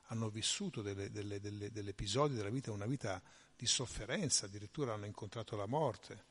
hanno 0.08 0.28
vissuto 0.28 0.82
delle, 0.82 1.10
delle, 1.10 1.40
delle, 1.40 1.70
degli 1.70 1.88
episodi 1.88 2.34
della 2.34 2.50
vita, 2.50 2.72
una 2.72 2.86
vita 2.86 3.22
di 3.56 3.66
sofferenza, 3.66 4.46
addirittura 4.46 4.92
hanno 4.92 5.06
incontrato 5.06 5.56
la 5.56 5.66
morte, 5.66 6.22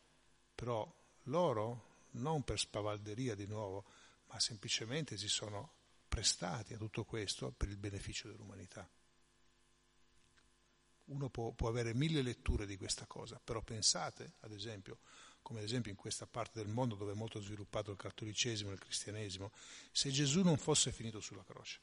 però 0.53 0.91
loro, 1.23 1.88
non 2.11 2.43
per 2.43 2.59
spavalderia 2.59 3.35
di 3.35 3.45
nuovo, 3.45 3.85
ma 4.27 4.39
semplicemente 4.39 5.17
si 5.17 5.27
sono 5.27 5.73
prestati 6.07 6.73
a 6.73 6.77
tutto 6.77 7.05
questo 7.05 7.51
per 7.51 7.69
il 7.69 7.77
beneficio 7.77 8.27
dell'umanità 8.27 8.89
uno 11.09 11.29
può, 11.29 11.51
può, 11.51 11.69
avere 11.69 11.93
mille 11.93 12.21
letture 12.21 12.65
di 12.65 12.77
questa 12.77 13.05
cosa, 13.05 13.39
però 13.43 13.61
pensate, 13.61 14.33
ad 14.41 14.51
esempio, 14.51 14.99
come 15.41 15.59
ad 15.59 15.65
esempio 15.65 15.91
in 15.91 15.97
questa 15.97 16.27
parte 16.27 16.61
del 16.61 16.71
mondo 16.71 16.95
dove 16.95 17.11
è 17.11 17.15
molto 17.15 17.41
sviluppato 17.41 17.91
il 17.91 17.97
cattolicesimo 17.97 18.69
e 18.69 18.73
il 18.73 18.79
cristianesimo, 18.79 19.51
se 19.91 20.09
Gesù 20.11 20.41
non 20.41 20.57
fosse 20.57 20.91
finito 20.91 21.19
sulla 21.19 21.43
croce. 21.43 21.79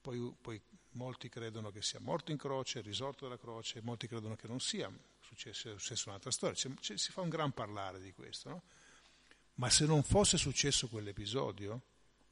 Poi, 0.00 0.34
poi 0.40 0.60
molti 0.98 1.28
credono 1.28 1.70
che 1.70 1.80
sia 1.80 2.00
morto 2.00 2.32
in 2.32 2.36
croce, 2.36 2.80
risorto 2.80 3.24
dalla 3.24 3.38
croce, 3.38 3.80
molti 3.80 4.08
credono 4.08 4.34
che 4.34 4.48
non 4.48 4.58
sia 4.58 4.90
successo, 5.20 5.70
è 5.70 5.78
successa 5.78 6.10
un'altra 6.10 6.32
storia. 6.32 6.56
C'è, 6.56 6.74
c'è, 6.74 6.96
si 6.98 7.12
fa 7.12 7.20
un 7.20 7.28
gran 7.28 7.52
parlare 7.52 8.00
di 8.00 8.12
questo, 8.12 8.48
no? 8.48 8.62
Ma 9.54 9.70
se 9.70 9.86
non 9.86 10.02
fosse 10.02 10.36
successo 10.36 10.88
quell'episodio, 10.88 11.82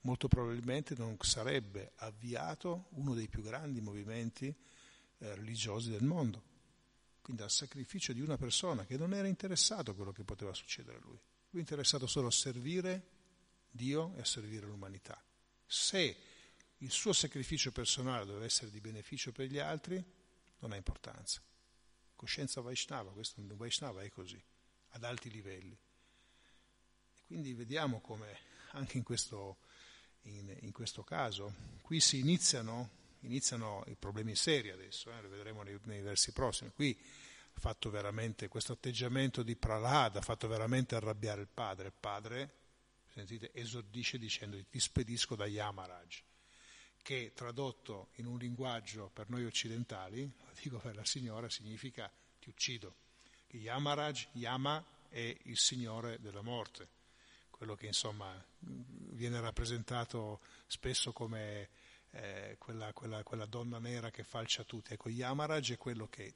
molto 0.00 0.26
probabilmente 0.28 0.94
non 0.96 1.16
sarebbe 1.20 1.92
avviato 1.96 2.86
uno 2.90 3.14
dei 3.14 3.28
più 3.28 3.42
grandi 3.42 3.80
movimenti 3.80 4.46
eh, 4.46 5.34
religiosi 5.34 5.90
del 5.90 6.04
mondo. 6.04 6.42
Quindi 7.22 7.42
al 7.42 7.50
sacrificio 7.50 8.12
di 8.12 8.20
una 8.20 8.36
persona 8.36 8.84
che 8.84 8.96
non 8.96 9.14
era 9.14 9.26
interessato 9.26 9.92
a 9.92 9.94
quello 9.94 10.12
che 10.12 10.24
poteva 10.24 10.52
succedere 10.52 10.98
a 10.98 11.00
lui. 11.02 11.18
Lui 11.50 11.58
è 11.58 11.58
interessato 11.58 12.06
solo 12.06 12.28
a 12.28 12.32
servire 12.32 13.14
Dio 13.70 14.12
e 14.16 14.20
a 14.20 14.24
servire 14.24 14.66
l'umanità. 14.66 15.20
Se 15.66 16.16
il 16.78 16.90
suo 16.90 17.12
sacrificio 17.12 17.72
personale 17.72 18.26
deve 18.26 18.44
essere 18.44 18.70
di 18.70 18.80
beneficio 18.80 19.32
per 19.32 19.46
gli 19.46 19.58
altri, 19.58 20.02
non 20.58 20.72
ha 20.72 20.76
importanza. 20.76 21.40
Coscienza 22.14 22.60
Vaishnava, 22.60 23.12
questo 23.12 23.42
Vaishnava 23.44 24.02
è 24.02 24.08
così, 24.10 24.42
ad 24.90 25.04
alti 25.04 25.30
livelli. 25.30 25.76
E 27.14 27.22
quindi 27.26 27.52
vediamo 27.54 28.00
come 28.00 28.38
anche 28.72 28.96
in 28.96 29.02
questo, 29.02 29.58
in, 30.22 30.54
in 30.60 30.72
questo 30.72 31.02
caso 31.02 31.54
qui 31.82 32.00
si 32.00 32.18
iniziano 32.18 33.04
iniziano 33.26 33.82
i 33.86 33.96
problemi 33.96 34.34
seri 34.36 34.70
adesso, 34.70 35.10
eh, 35.10 35.20
lo 35.20 35.28
vedremo 35.28 35.62
nei, 35.62 35.78
nei, 35.84 36.00
versi 36.00 36.32
prossimi. 36.32 36.70
Qui 36.70 36.96
fatto 37.58 37.90
veramente 37.90 38.48
questo 38.48 38.72
atteggiamento 38.72 39.42
di 39.42 39.56
Prahlad, 39.56 40.16
ha 40.16 40.20
fatto 40.20 40.46
veramente 40.46 40.94
arrabbiare 40.94 41.40
il 41.40 41.48
padre. 41.52 41.88
Il 41.88 41.94
padre, 41.98 42.54
sentite, 43.12 43.52
esordisce 43.52 44.18
dicendo 44.18 44.62
ti 44.64 44.78
spedisco 44.80 45.34
da 45.34 45.46
Yamaraj, 45.46 46.22
che 47.06 47.30
tradotto 47.36 48.08
in 48.14 48.26
un 48.26 48.36
linguaggio 48.36 49.12
per 49.14 49.30
noi 49.30 49.44
occidentali, 49.44 50.22
lo 50.22 50.52
dico 50.60 50.78
per 50.78 50.96
la 50.96 51.04
signora, 51.04 51.48
significa 51.48 52.10
ti 52.40 52.48
uccido. 52.48 52.96
Yamaraj, 53.50 54.26
Yama 54.32 54.84
è 55.08 55.36
il 55.44 55.56
signore 55.56 56.18
della 56.18 56.42
morte, 56.42 56.88
quello 57.48 57.76
che 57.76 57.86
insomma 57.86 58.44
viene 58.58 59.40
rappresentato 59.40 60.40
spesso 60.66 61.12
come 61.12 61.68
eh, 62.10 62.56
quella, 62.58 62.92
quella, 62.92 63.22
quella, 63.22 63.46
donna 63.46 63.78
nera 63.78 64.10
che 64.10 64.24
falcia 64.24 64.64
tutti. 64.64 64.92
Ecco, 64.92 65.08
Yamaraj 65.08 65.74
è 65.74 65.78
quello 65.78 66.08
che 66.08 66.34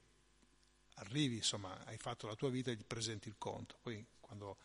arrivi, 0.95 1.35
insomma, 1.35 1.83
hai 1.83 1.97
fatto 1.97 2.27
la 2.27 2.35
tua 2.35 2.49
vita 2.49 2.71
e 2.71 2.75
gli 2.75 2.85
presenti 2.85 3.27
il 3.27 3.35
conto. 3.37 3.75
Poi 3.81 4.05
quando 4.21 4.55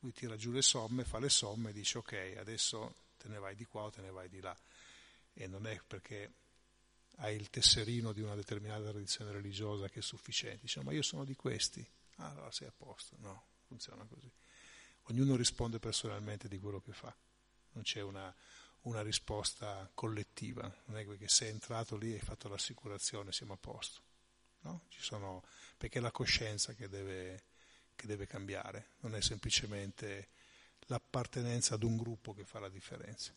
lui 0.00 0.12
tira 0.12 0.34
giù 0.34 0.50
le 0.50 0.62
somme, 0.62 1.04
fa 1.04 1.20
le 1.20 1.28
somme, 1.28 1.72
dice 1.72 1.98
ok, 1.98 2.34
adesso 2.36 2.96
te 3.16 3.28
ne 3.28 3.38
vai 3.38 3.54
di 3.54 3.64
qua 3.64 3.82
o 3.82 3.90
te 3.90 4.00
ne 4.00 4.10
vai 4.10 4.28
di 4.28 4.40
là. 4.40 4.58
E 5.34 5.46
non 5.46 5.66
è 5.66 5.80
perché 5.86 6.32
hai 7.16 7.36
il 7.36 7.50
tesserino 7.50 8.12
di 8.12 8.20
una 8.20 8.34
determinata 8.34 8.90
tradizione 8.90 9.32
religiosa 9.32 9.88
che 9.88 10.00
è 10.00 10.02
sufficiente. 10.02 10.62
Dice, 10.62 10.82
ma 10.82 10.92
io 10.92 11.02
sono 11.02 11.24
di 11.24 11.34
questi. 11.34 11.86
Ah, 12.16 12.30
allora 12.30 12.50
sei 12.50 12.68
a 12.68 12.72
posto. 12.76 13.16
No, 13.18 13.46
funziona 13.66 14.04
così. 14.04 14.30
Ognuno 15.06 15.36
risponde 15.36 15.78
personalmente 15.78 16.48
di 16.48 16.58
quello 16.58 16.80
che 16.80 16.92
fa. 16.92 17.14
Non 17.72 17.82
c'è 17.82 18.00
una, 18.02 18.34
una 18.82 19.02
risposta 19.02 19.90
collettiva, 19.94 20.62
non 20.86 20.98
è 20.98 21.06
che 21.18 21.28
sei 21.28 21.50
entrato 21.50 21.96
lì 21.96 22.12
e 22.12 22.14
hai 22.14 22.20
fatto 22.20 22.48
l'assicurazione, 22.48 23.32
siamo 23.32 23.54
a 23.54 23.56
posto. 23.56 24.02
No? 24.60 24.84
Sono, 24.88 25.42
perché 25.76 25.98
è 25.98 26.02
la 26.02 26.10
coscienza 26.10 26.72
che 26.74 26.88
deve, 26.88 27.44
che 27.94 28.06
deve 28.06 28.26
cambiare, 28.26 28.90
non 29.00 29.14
è 29.14 29.20
semplicemente 29.20 30.28
l'appartenenza 30.86 31.74
ad 31.74 31.82
un 31.82 31.96
gruppo 31.96 32.32
che 32.32 32.44
fa 32.44 32.60
la 32.60 32.68
differenza. 32.68 33.32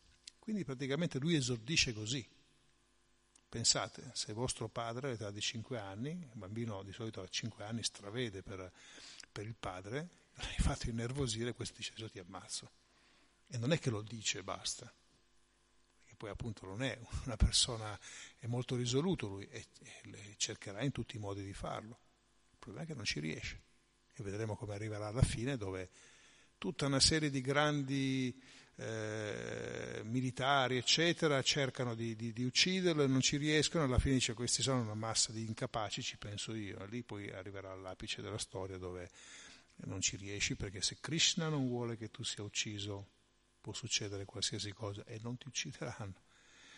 Quindi 0.45 0.63
praticamente 0.63 1.17
lui 1.17 1.33
esordisce 1.33 1.91
così. 1.91 2.23
Pensate, 3.49 4.11
se 4.13 4.31
vostro 4.31 4.69
padre 4.69 5.07
all'età 5.07 5.31
di 5.31 5.41
5 5.41 5.79
anni, 5.79 6.11
il 6.11 6.29
bambino 6.35 6.83
di 6.83 6.91
solito 6.91 7.19
a 7.19 7.27
5 7.27 7.63
anni 7.63 7.81
stravede 7.81 8.43
per, 8.43 8.71
per 9.31 9.47
il 9.47 9.55
padre, 9.55 10.07
l'hai 10.37 10.59
fatto 10.59 10.87
innervosire, 10.87 11.55
questo 11.55 11.77
dice 11.77 11.93
adesso 11.93 12.11
ti 12.11 12.19
ammazzo. 12.19 12.71
E 13.47 13.57
non 13.57 13.71
è 13.71 13.79
che 13.79 13.89
lo 13.89 14.03
dice 14.03 14.37
e 14.37 14.43
basta, 14.43 14.93
che 16.05 16.13
poi 16.15 16.29
appunto 16.29 16.67
non 16.67 16.83
è 16.83 16.95
una 17.25 17.37
persona, 17.37 17.99
è 18.37 18.45
molto 18.45 18.75
risoluto 18.75 19.25
lui 19.25 19.47
e, 19.47 19.65
e 19.79 20.35
cercherà 20.37 20.83
in 20.83 20.91
tutti 20.91 21.15
i 21.15 21.19
modi 21.19 21.43
di 21.43 21.53
farlo. 21.53 21.97
Il 22.51 22.57
problema 22.59 22.85
è 22.85 22.87
che 22.87 22.93
non 22.93 23.05
ci 23.05 23.19
riesce 23.19 23.63
e 24.13 24.21
vedremo 24.21 24.55
come 24.55 24.75
arriverà 24.75 25.07
alla 25.07 25.23
fine 25.23 25.57
dove 25.57 25.89
tutta 26.57 26.85
una 26.85 26.99
serie 26.99 27.29
di 27.29 27.41
grandi 27.41 28.41
eh, 28.77 30.01
militari, 30.03 30.77
eccetera, 30.77 31.41
cercano 31.41 31.95
di, 31.95 32.15
di, 32.15 32.33
di, 32.33 32.43
ucciderlo 32.43 33.03
e 33.03 33.07
non 33.07 33.21
ci 33.21 33.37
riescono, 33.37 33.85
alla 33.85 33.99
fine 33.99 34.15
dice 34.15 34.33
questi 34.33 34.61
sono 34.61 34.81
una 34.81 34.95
massa 34.95 35.31
di 35.31 35.45
incapaci, 35.45 36.01
ci 36.01 36.17
penso 36.17 36.53
io, 36.53 36.83
lì 36.85 37.03
poi 37.03 37.31
arriverà 37.31 37.71
all'apice 37.71 38.21
della 38.21 38.37
storia 38.37 38.77
dove 38.77 39.09
non 39.85 40.01
ci 40.01 40.17
riesci 40.17 40.55
perché 40.55 40.81
se 40.81 40.97
Krishna 40.99 41.49
non 41.49 41.67
vuole 41.67 41.97
che 41.97 42.11
tu 42.11 42.23
sia 42.23 42.43
ucciso, 42.43 43.07
può 43.61 43.73
succedere 43.73 44.25
qualsiasi 44.25 44.71
cosa 44.73 45.03
e 45.05 45.19
non 45.21 45.37
ti 45.37 45.47
uccideranno. 45.47 46.23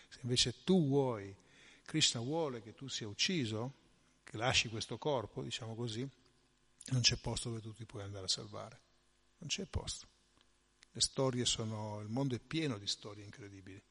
Se 0.10 0.20
invece 0.22 0.64
tu 0.64 0.88
vuoi, 0.88 1.36
Krishna 1.84 2.22
vuole 2.22 2.62
che 2.62 2.74
tu 2.74 2.88
sia 2.88 3.08
ucciso, 3.08 3.74
che 4.24 4.38
lasci 4.38 4.70
questo 4.70 4.98
corpo, 4.98 5.44
diciamo 5.44 5.76
così, 5.76 6.08
non 6.90 7.02
c'è 7.02 7.18
posto 7.18 7.50
dove 7.50 7.62
tu 7.62 7.74
ti 7.74 7.86
puoi 7.86 8.04
andare 8.04 8.26
a 8.26 8.30
salvare. 8.30 8.80
Non 9.40 9.50
c'è 9.50 9.66
posto. 9.66 10.08
Le 10.92 11.02
storie 11.02 11.46
sono, 11.46 12.00
il 12.02 12.10
mondo 12.10 12.36
è 12.36 12.40
pieno 12.40 12.78
di 12.78 12.88
storie 12.88 13.24
incredibili. 13.24 13.82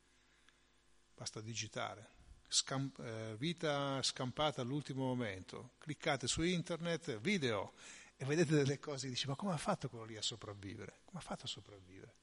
Basta 1.15 1.41
digitare. 1.41 2.15
Scamp, 2.49 2.99
eh, 2.99 3.37
vita 3.39 4.03
scampata 4.03 4.63
all'ultimo 4.63 5.05
momento. 5.05 5.73
Cliccate 5.79 6.27
su 6.27 6.43
internet, 6.43 7.19
video, 7.21 7.75
e 8.17 8.25
vedete 8.25 8.55
delle 8.55 8.79
cose 8.79 9.07
e 9.07 9.11
dici, 9.11 9.29
ma 9.29 9.37
come 9.37 9.53
ha 9.53 9.59
fatto 9.59 9.89
quello 9.89 10.05
lì 10.05 10.17
a 10.17 10.23
sopravvivere? 10.23 11.01
Come 11.05 11.19
ha 11.19 11.23
fatto 11.23 11.45
a 11.45 11.49
sopravvivere? 11.49 12.15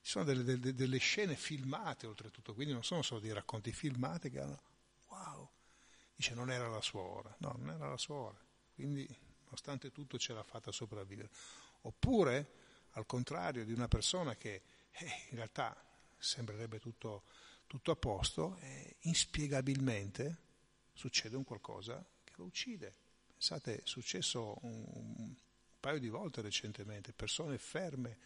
Ci 0.00 0.10
sono 0.12 0.24
delle, 0.24 0.42
delle, 0.42 0.72
delle 0.74 0.98
scene 0.98 1.36
filmate 1.36 2.06
oltretutto, 2.06 2.54
quindi 2.54 2.72
non 2.72 2.84
sono 2.84 3.02
solo 3.02 3.20
dei 3.20 3.32
racconti 3.32 3.72
filmati 3.72 4.30
che 4.30 4.40
hanno, 4.40 4.60
wow, 5.08 5.50
dice 6.14 6.34
non 6.34 6.50
era 6.50 6.68
la 6.68 6.80
sua 6.80 7.02
ora, 7.02 7.34
no, 7.40 7.54
non 7.58 7.70
era 7.70 7.88
la 7.88 7.98
sua 7.98 8.14
ora, 8.14 8.40
quindi 8.74 9.06
nonostante 9.44 9.92
tutto 9.92 10.18
ce 10.18 10.32
l'ha 10.32 10.42
fatta 10.42 10.72
sopravvivere. 10.72 11.28
Oppure, 11.86 12.50
al 12.92 13.06
contrario, 13.06 13.64
di 13.64 13.72
una 13.72 13.88
persona 13.88 14.34
che 14.34 14.62
eh, 14.90 15.04
in 15.30 15.36
realtà 15.36 15.76
sembrerebbe 16.18 16.80
tutto, 16.80 17.24
tutto 17.66 17.90
a 17.90 17.96
posto, 17.96 18.56
e 18.60 18.96
inspiegabilmente 19.00 20.36
succede 20.92 21.36
un 21.36 21.44
qualcosa 21.44 22.04
che 22.24 22.32
lo 22.36 22.44
uccide. 22.44 22.92
Pensate, 23.32 23.76
è 23.76 23.82
successo 23.84 24.58
un, 24.62 24.84
un 25.16 25.34
paio 25.78 25.98
di 25.98 26.08
volte 26.08 26.40
recentemente, 26.40 27.12
persone 27.12 27.58
ferme 27.58 28.18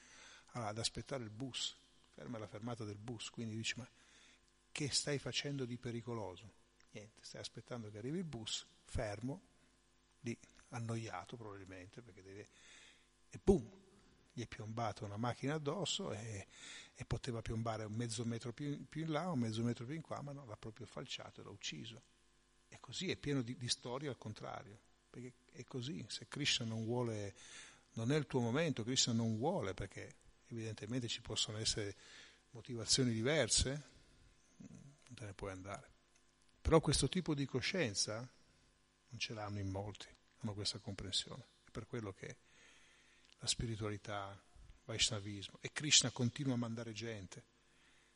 ad 0.52 0.78
aspettare 0.78 1.22
il 1.22 1.30
bus, 1.30 1.76
ferme 2.08 2.36
alla 2.36 2.46
fermata 2.46 2.84
del 2.84 2.98
bus, 2.98 3.28
quindi 3.30 3.56
dici 3.56 3.74
ma 3.76 3.88
che 4.72 4.90
stai 4.90 5.18
facendo 5.18 5.64
di 5.64 5.76
pericoloso? 5.76 6.58
Niente, 6.92 7.20
stai 7.22 7.40
aspettando 7.40 7.90
che 7.90 7.98
arrivi 7.98 8.18
il 8.18 8.24
bus, 8.24 8.64
fermo, 8.84 9.40
lì 10.20 10.36
annoiato 10.70 11.36
probabilmente, 11.36 12.00
perché 12.00 12.22
deve... 12.22 12.48
e 13.30 13.40
boom, 13.42 13.68
gli 14.32 14.42
è 14.42 14.46
piombata 14.46 15.04
una 15.04 15.16
macchina 15.16 15.54
addosso 15.54 16.12
e, 16.12 16.46
e 16.94 17.04
poteva 17.04 17.40
piombare 17.42 17.84
un 17.84 17.94
mezzo 17.94 18.24
metro 18.24 18.52
più, 18.52 18.86
più, 18.88 19.02
in 19.02 19.12
là, 19.12 19.30
un 19.30 19.38
mezzo 19.38 19.62
metro 19.62 19.84
più 19.84 19.94
in 19.94 20.02
qua, 20.02 20.20
ma 20.20 20.32
no, 20.32 20.44
l'ha 20.46 20.56
proprio 20.56 20.86
falciato 20.86 21.40
e 21.40 21.44
l'ha 21.44 21.50
ucciso. 21.50 22.02
E 22.68 22.78
così 22.80 23.10
è 23.10 23.16
pieno 23.16 23.42
di, 23.42 23.56
di 23.56 23.68
storie 23.68 24.08
al 24.08 24.18
contrario, 24.18 24.78
perché 25.10 25.32
è 25.52 25.64
così, 25.64 26.04
se 26.08 26.28
Krishna 26.28 26.64
non 26.64 26.84
vuole, 26.84 27.34
non 27.94 28.12
è 28.12 28.16
il 28.16 28.26
tuo 28.26 28.40
momento, 28.40 28.84
Krishna 28.84 29.12
non 29.12 29.36
vuole, 29.36 29.74
perché 29.74 30.14
evidentemente 30.48 31.08
ci 31.08 31.20
possono 31.20 31.58
essere 31.58 31.96
motivazioni 32.50 33.12
diverse, 33.12 33.70
non 34.58 35.14
te 35.14 35.24
ne 35.24 35.34
puoi 35.34 35.52
andare. 35.52 35.88
Però 36.60 36.80
questo 36.80 37.08
tipo 37.08 37.34
di 37.34 37.46
coscienza 37.46 38.16
non 38.16 39.18
ce 39.18 39.34
l'hanno 39.34 39.58
in 39.58 39.70
molti 39.70 40.06
hanno 40.40 40.54
questa 40.54 40.78
comprensione. 40.78 41.46
È 41.64 41.70
per 41.70 41.86
quello 41.86 42.12
che 42.12 42.36
la 43.40 43.46
spiritualità, 43.46 44.38
Vaishnavismo, 44.84 45.58
e 45.60 45.72
Krishna 45.72 46.10
continua 46.10 46.54
a 46.54 46.58
mandare 46.58 46.92
gente. 46.92 47.44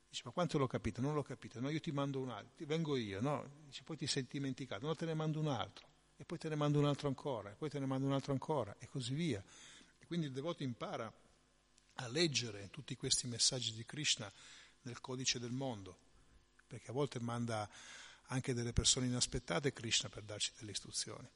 Dice, 0.09 0.23
ma 0.25 0.31
quanto 0.31 0.59
l'ho 0.59 0.67
capito? 0.67 1.01
Non 1.01 1.15
l'ho 1.15 1.23
capito. 1.23 1.61
No, 1.61 1.71
io 1.71 1.81
ti 1.81 1.91
mando 1.91 2.21
un 2.21 2.31
altro, 2.31 2.53
ti 2.57 2.65
vengo 2.65 2.97
io, 2.97 3.21
no? 3.21 3.51
Dice, 3.65 3.83
poi 3.83 3.97
ti 3.97 4.07
sei 4.07 4.27
dimenticato, 4.29 4.87
no, 4.87 4.95
te 4.95 5.07
ne 5.07 5.15
mando 5.15 5.41
un 5.41 5.49
altro, 5.49 5.89
e 6.17 6.25
poi 6.25 6.39
te 6.39 6.49
ne 6.49 6.55
mando 6.55 6.79
un 6.79 6.85
altro 6.85 7.09
ancora, 7.09 7.51
e 7.51 7.55
poi 7.55 7.71
te 7.71 7.79
ne 7.79 7.87
mando 7.87 8.07
un 8.07 8.13
altro 8.13 8.33
ancora, 8.33 8.77
e 8.79 8.87
così 8.87 9.15
via. 9.15 9.43
E 9.99 10.07
quindi 10.07 10.27
il 10.27 10.33
devoto 10.33 10.63
impara 10.63 11.13
a 11.95 12.09
leggere 12.09 12.69
tutti 12.71 12.95
questi 12.97 13.27
messaggi 13.27 13.73
di 13.73 13.85
Krishna 13.85 14.31
nel 14.83 15.01
codice 15.01 15.39
del 15.39 15.53
mondo, 15.53 15.99
perché 16.67 16.91
a 16.91 16.93
volte 16.93 17.19
manda 17.19 17.69
anche 18.29 18.53
delle 18.53 18.73
persone 18.73 19.07
inaspettate 19.07 19.73
Krishna 19.73 20.09
per 20.09 20.23
darci 20.23 20.53
delle 20.59 20.73
istruzioni 20.73 21.29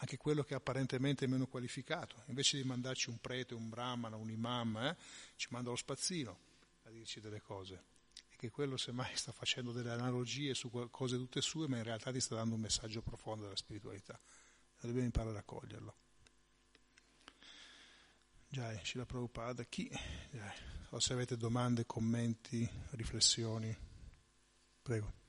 anche 0.00 0.16
quello 0.16 0.42
che 0.44 0.54
è 0.54 0.56
apparentemente 0.56 1.26
meno 1.26 1.46
qualificato, 1.46 2.22
invece 2.26 2.56
di 2.56 2.64
mandarci 2.64 3.10
un 3.10 3.18
prete, 3.20 3.54
un 3.54 3.68
brahmana, 3.68 4.16
un 4.16 4.30
imam, 4.30 4.76
eh, 4.76 4.96
ci 5.36 5.48
manda 5.50 5.70
lo 5.70 5.76
spazzino 5.76 6.38
a 6.84 6.90
dirci 6.90 7.20
delle 7.20 7.40
cose. 7.40 7.82
E 8.28 8.36
che 8.36 8.50
quello 8.50 8.76
semmai 8.76 9.16
sta 9.16 9.32
facendo 9.32 9.72
delle 9.72 9.90
analogie 9.90 10.54
su 10.54 10.70
cose 10.90 11.16
tutte 11.16 11.40
sue, 11.40 11.66
ma 11.66 11.78
in 11.78 11.82
realtà 11.82 12.12
ti 12.12 12.20
sta 12.20 12.36
dando 12.36 12.54
un 12.54 12.60
messaggio 12.60 13.02
profondo 13.02 13.44
della 13.44 13.56
spiritualità. 13.56 14.18
Dobbiamo 14.80 15.06
imparare 15.06 15.38
a 15.38 15.42
coglierlo. 15.42 15.96
Già, 18.50 18.72
Shila 18.84 19.04
Prabhupada, 19.04 19.64
chi? 19.64 19.90
Già, 20.30 20.54
o 20.90 21.00
se 21.00 21.12
avete 21.12 21.36
domande, 21.36 21.84
commenti, 21.86 22.68
riflessioni, 22.90 23.76
prego. 24.80 25.26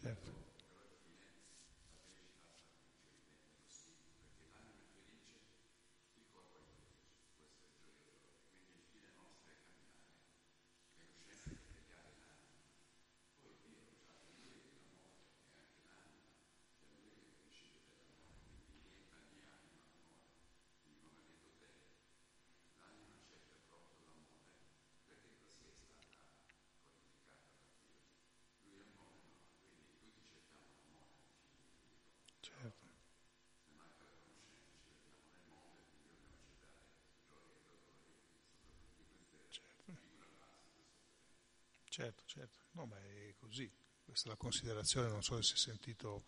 Certo. 0.00 0.45
Certo, 41.96 42.24
certo, 42.26 42.58
no, 42.72 42.84
ma 42.84 42.98
è 42.98 43.32
così. 43.38 43.72
Questa 44.04 44.26
è 44.26 44.30
la 44.32 44.36
considerazione, 44.36 45.08
non 45.08 45.22
so 45.22 45.36
se 45.36 45.42
si 45.42 45.54
è 45.54 45.56
sentito 45.56 46.24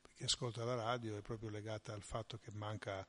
per 0.00 0.12
chi 0.14 0.24
ascolta 0.24 0.64
la 0.64 0.74
radio, 0.74 1.14
è 1.14 1.20
proprio 1.20 1.50
legata 1.50 1.92
al 1.92 2.02
fatto 2.02 2.38
che 2.38 2.50
manca 2.52 3.06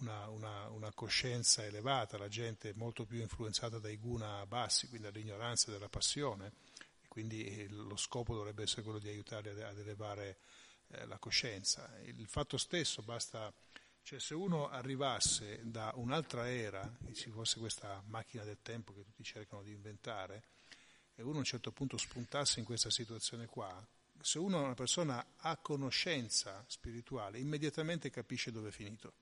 una, 0.00 0.28
una, 0.28 0.68
una, 0.68 0.92
coscienza 0.92 1.64
elevata, 1.64 2.18
la 2.18 2.28
gente 2.28 2.68
è 2.68 2.72
molto 2.74 3.06
più 3.06 3.22
influenzata 3.22 3.78
dai 3.78 3.96
guna 3.96 4.44
bassi, 4.44 4.88
quindi 4.88 5.10
dall'ignoranza 5.10 5.68
e 5.68 5.72
dalla 5.72 5.88
passione, 5.88 6.52
e 7.00 7.08
quindi 7.08 7.66
lo 7.70 7.96
scopo 7.96 8.34
dovrebbe 8.34 8.64
essere 8.64 8.82
quello 8.82 8.98
di 8.98 9.08
aiutarli 9.08 9.62
ad 9.62 9.78
elevare 9.78 10.40
eh, 10.88 11.06
la 11.06 11.16
coscienza. 11.16 11.98
Il 12.02 12.28
fatto 12.28 12.58
stesso 12.58 13.00
basta, 13.00 13.50
cioè 14.02 14.20
se 14.20 14.34
uno 14.34 14.68
arrivasse 14.68 15.60
da 15.62 15.92
un'altra 15.94 16.50
era, 16.50 16.98
e 17.06 17.14
ci 17.14 17.30
fosse 17.30 17.58
questa 17.58 18.02
macchina 18.04 18.44
del 18.44 18.60
tempo 18.60 18.92
che 18.92 19.02
tutti 19.02 19.24
cercano 19.24 19.62
di 19.62 19.72
inventare, 19.72 20.44
e 21.18 21.22
uno 21.22 21.34
a 21.34 21.38
un 21.38 21.44
certo 21.44 21.72
punto 21.72 21.96
spuntasse 21.96 22.60
in 22.60 22.64
questa 22.64 22.90
situazione 22.90 23.46
qua, 23.46 23.84
se 24.20 24.38
uno 24.38 24.60
è 24.60 24.64
una 24.64 24.74
persona 24.74 25.24
ha 25.38 25.56
conoscenza 25.56 26.64
spirituale, 26.68 27.40
immediatamente 27.40 28.08
capisce 28.08 28.52
dove 28.52 28.68
è 28.68 28.72
finito. 28.72 29.12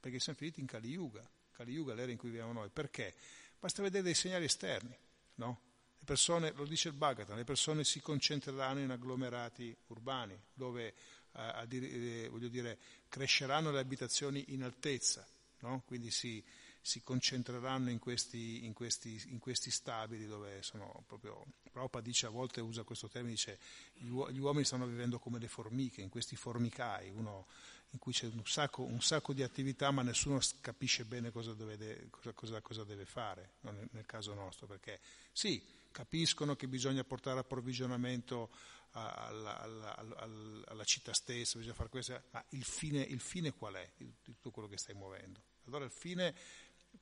Perché 0.00 0.18
siamo 0.18 0.38
finiti 0.38 0.60
in 0.60 0.66
Kali 0.66 0.88
Yuga, 0.88 1.22
Kali 1.52 1.72
Yuga 1.72 1.92
l'era 1.92 2.10
in 2.10 2.16
cui 2.16 2.30
viviamo 2.30 2.54
noi. 2.54 2.70
Perché? 2.70 3.14
Basta 3.60 3.82
vedere 3.82 4.02
dei 4.02 4.14
segnali 4.14 4.46
esterni, 4.46 4.96
no? 5.34 5.60
Le 5.98 6.04
persone, 6.06 6.50
lo 6.52 6.64
dice 6.64 6.88
il 6.88 6.94
Bhagavatam, 6.94 7.36
le 7.36 7.44
persone 7.44 7.84
si 7.84 8.00
concentreranno 8.00 8.80
in 8.80 8.90
agglomerati 8.90 9.76
urbani, 9.88 10.36
dove 10.54 10.94
a 11.32 11.64
dire, 11.66 11.90
eh, 11.90 12.28
voglio 12.30 12.48
dire, 12.48 12.78
cresceranno 13.08 13.70
le 13.70 13.80
abitazioni 13.80 14.44
in 14.48 14.62
altezza, 14.62 15.26
no? 15.60 15.82
quindi 15.86 16.10
si, 16.10 16.42
si 16.84 17.00
concentreranno 17.00 17.90
in 17.90 18.00
questi, 18.00 18.64
in, 18.64 18.72
questi, 18.72 19.22
in 19.28 19.38
questi, 19.38 19.70
stabili 19.70 20.26
dove 20.26 20.62
sono 20.62 21.04
proprio, 21.06 21.44
Prabhupada 21.70 22.04
dice 22.04 22.26
a 22.26 22.30
volte 22.30 22.60
usa 22.60 22.82
questo 22.82 23.08
termine, 23.08 23.34
dice 23.34 23.58
gli, 23.94 24.08
gli 24.08 24.38
uomini 24.38 24.64
stanno 24.64 24.86
vivendo 24.86 25.20
come 25.20 25.38
le 25.38 25.46
formiche, 25.46 26.00
in 26.02 26.08
questi 26.08 26.34
formicai, 26.34 27.08
uno, 27.10 27.46
in 27.90 28.00
cui 28.00 28.12
c'è 28.12 28.26
un 28.26 28.44
sacco, 28.44 28.82
un 28.82 29.00
sacco, 29.00 29.32
di 29.32 29.44
attività 29.44 29.92
ma 29.92 30.02
nessuno 30.02 30.40
capisce 30.60 31.04
bene 31.04 31.30
cosa 31.30 31.54
deve, 31.54 32.08
cosa, 32.10 32.32
cosa, 32.32 32.60
cosa 32.60 32.82
deve 32.82 33.04
fare, 33.04 33.52
nel, 33.60 33.88
nel, 33.92 34.06
caso 34.06 34.34
nostro, 34.34 34.66
perché 34.66 34.98
sì, 35.30 35.64
capiscono 35.92 36.56
che 36.56 36.66
bisogna 36.66 37.04
portare 37.04 37.38
approvvigionamento 37.38 38.50
alla, 38.90 39.60
alla, 39.60 39.96
alla, 39.96 40.64
alla 40.66 40.84
città 40.84 41.14
stessa, 41.14 41.58
bisogna 41.58 41.76
fare 41.76 41.88
questo, 41.88 42.20
ma 42.32 42.44
il 42.50 42.64
fine, 42.64 43.02
il 43.02 43.20
fine 43.20 43.52
qual 43.52 43.74
è 43.74 43.88
di 43.96 44.14
tutto 44.20 44.50
quello 44.50 44.68
che 44.68 44.76
stai 44.76 44.96
muovendo? 44.96 45.50
Allora 45.66 45.84
il 45.84 45.90
fine 45.90 46.34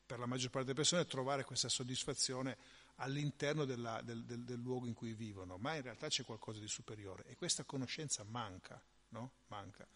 per 0.04 0.18
la 0.18 0.26
maggior 0.26 0.50
parte 0.50 0.66
delle 0.66 0.78
persone 0.78 1.06
trovare 1.06 1.44
questa 1.44 1.68
soddisfazione 1.68 2.56
all'interno 2.96 3.64
della, 3.64 4.00
del, 4.02 4.24
del, 4.24 4.44
del, 4.44 4.58
luogo 4.58 4.86
in 4.86 4.94
cui 4.94 5.14
vivono, 5.14 5.56
ma 5.56 5.74
in 5.74 5.82
realtà 5.82 6.08
c'è 6.08 6.24
qualcosa 6.24 6.60
di 6.60 6.68
superiore 6.68 7.24
e 7.26 7.36
questa 7.36 7.64
conoscenza 7.64 8.24
manca, 8.24 8.82
no? 9.10 9.32
Manca. 9.48 9.86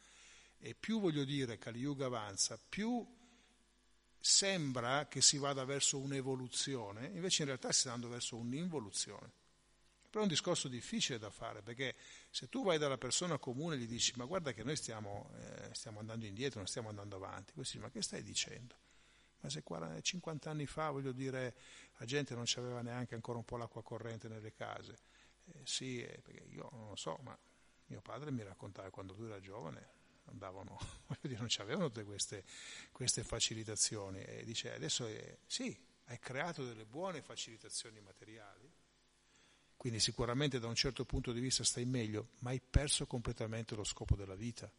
E 0.58 0.74
più 0.74 1.00
voglio 1.00 1.24
dire 1.24 1.58
Kali 1.58 1.80
Yuga 1.80 2.06
avanza, 2.06 2.58
più 2.68 3.06
sembra 4.18 5.06
che 5.06 5.20
si 5.20 5.36
vada 5.36 5.64
verso 5.64 5.98
un'evoluzione, 5.98 7.08
invece 7.08 7.42
in 7.42 7.48
realtà 7.48 7.72
si 7.72 7.80
sta 7.80 7.92
andando 7.92 8.14
verso 8.14 8.36
un'involuzione. 8.36 9.42
Però 10.08 10.20
è 10.20 10.28
un 10.28 10.32
discorso 10.32 10.68
difficile 10.68 11.18
da 11.18 11.28
fare, 11.28 11.60
perché 11.60 11.96
se 12.30 12.48
tu 12.48 12.62
vai 12.62 12.78
dalla 12.78 12.96
persona 12.96 13.36
comune 13.36 13.74
e 13.74 13.78
gli 13.78 13.86
dici 13.86 14.12
ma 14.16 14.24
guarda 14.24 14.52
che 14.52 14.62
noi 14.62 14.76
stiamo, 14.76 15.30
eh, 15.36 15.74
stiamo 15.74 15.98
andando 15.98 16.24
indietro, 16.24 16.60
non 16.60 16.68
stiamo 16.68 16.88
andando 16.88 17.16
avanti, 17.16 17.52
così 17.52 17.78
ma 17.78 17.90
che 17.90 18.00
stai 18.00 18.22
dicendo? 18.22 18.76
Ma 19.44 19.50
se 19.50 19.62
40, 19.62 20.00
50 20.00 20.48
anni 20.48 20.64
fa, 20.64 20.88
voglio 20.88 21.12
dire, 21.12 21.54
la 21.98 22.06
gente 22.06 22.34
non 22.34 22.44
aveva 22.56 22.80
neanche 22.80 23.14
ancora 23.14 23.36
un 23.36 23.44
po' 23.44 23.58
l'acqua 23.58 23.82
corrente 23.82 24.26
nelle 24.26 24.54
case. 24.54 24.96
Eh, 25.44 25.60
sì, 25.64 26.00
eh, 26.00 26.18
perché 26.22 26.44
io 26.48 26.70
non 26.72 26.88
lo 26.88 26.96
so, 26.96 27.18
ma 27.22 27.38
mio 27.88 28.00
padre 28.00 28.30
mi 28.30 28.42
raccontava 28.42 28.88
quando 28.88 29.12
lui 29.12 29.26
era 29.26 29.40
giovane, 29.40 29.86
andavano, 30.24 30.78
voglio 31.08 31.28
dire, 31.28 31.40
non 31.40 31.48
c'avevano 31.50 31.88
tutte 31.88 32.04
queste, 32.04 32.42
queste, 32.90 33.22
facilitazioni. 33.22 34.22
E 34.22 34.44
dice, 34.46 34.72
adesso 34.72 35.06
è, 35.06 35.36
sì, 35.44 35.78
hai 36.04 36.18
creato 36.18 36.64
delle 36.64 36.86
buone 36.86 37.20
facilitazioni 37.20 38.00
materiali, 38.00 38.72
quindi 39.76 40.00
sicuramente 40.00 40.58
da 40.58 40.68
un 40.68 40.74
certo 40.74 41.04
punto 41.04 41.32
di 41.32 41.40
vista 41.40 41.64
stai 41.64 41.84
meglio, 41.84 42.28
ma 42.38 42.48
hai 42.48 42.62
perso 42.62 43.06
completamente 43.06 43.74
lo 43.74 43.84
scopo 43.84 44.16
della 44.16 44.36
vita. 44.36 44.72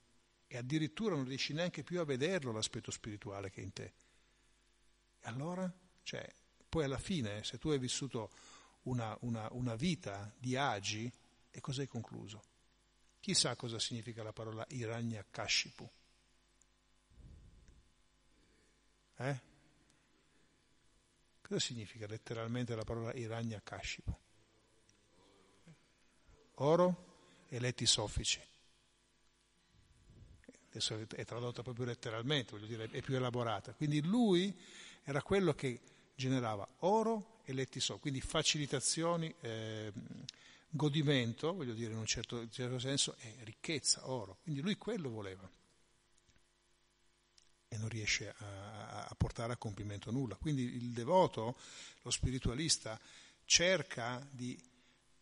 E 0.47 0.57
addirittura 0.57 1.13
non 1.13 1.26
riesci 1.26 1.53
neanche 1.53 1.84
più 1.84 1.99
a 1.99 2.03
vederlo 2.03 2.51
l'aspetto 2.51 2.89
spirituale 2.89 3.51
che 3.51 3.61
è 3.61 3.63
in 3.63 3.72
te. 3.72 3.93
Allora, 5.26 5.71
cioè, 6.03 6.28
poi 6.67 6.84
alla 6.84 6.97
fine, 6.97 7.43
se 7.43 7.57
tu 7.57 7.69
hai 7.69 7.80
vissuto 7.80 8.32
una, 8.84 9.17
una, 9.21 9.47
una 9.51 9.76
vita 9.76 10.32
di 10.38 10.55
agi, 10.55 11.11
e 11.51 11.61
cosa 11.61 11.82
hai 11.82 11.88
concluso? 11.88 12.43
Chissà 13.19 13.55
cosa 13.55 13.80
significa 13.80 14.21
la 14.23 14.34
parola 14.34 14.65
Iranya 14.69 15.26
Kashipu. 15.30 15.89
Eh? 19.17 19.39
Cosa 21.41 21.59
significa 21.59 22.05
letteralmente 22.07 22.76
la 22.76 22.84
parola 22.84 23.13
Iranya 23.13 23.61
Kashipu? 23.63 24.15
Oro 26.55 27.43
e 27.49 27.59
letti 27.59 27.86
soffici 27.86 28.41
adesso 30.76 31.07
è 31.15 31.26
tradotta 31.26 31.63
proprio 31.63 31.86
letteralmente, 31.86 32.51
voglio 32.51 32.67
dire, 32.67 32.89
è 32.91 33.01
più 33.01 33.15
elaborata. 33.15 33.73
Quindi 33.73 34.01
lui 34.01 34.53
era 35.06 35.22
quello 35.22 35.53
che 35.53 35.80
generava 36.16 36.68
oro 36.80 37.39
e 37.45 37.53
letti 37.53 37.80
so, 37.80 37.99
quindi 37.99 38.22
facilitazioni, 38.22 39.34
eh, 39.39 39.93
godimento, 40.68 41.53
voglio 41.53 41.74
dire 41.74 41.93
in 41.93 41.99
un 41.99 42.06
certo, 42.06 42.38
in 42.38 42.43
un 42.43 42.51
certo 42.51 42.80
senso, 42.80 43.16
e 43.20 43.36
ricchezza, 43.43 44.10
oro. 44.10 44.39
Quindi 44.41 44.62
lui 44.62 44.76
quello 44.76 45.10
voleva 45.10 45.47
e 47.68 47.78
non 47.78 47.88
riesce 47.88 48.34
a, 48.36 49.06
a, 49.06 49.16
portare 49.16 49.53
a 49.53 49.58
compimento 49.58 50.12
nulla. 50.12 50.36
Quindi 50.36 50.64
il 50.64 50.91
devoto, 50.91 51.58
lo 52.01 52.10
spiritualista, 52.10 52.99
cerca 53.45 54.26
di 54.32 54.60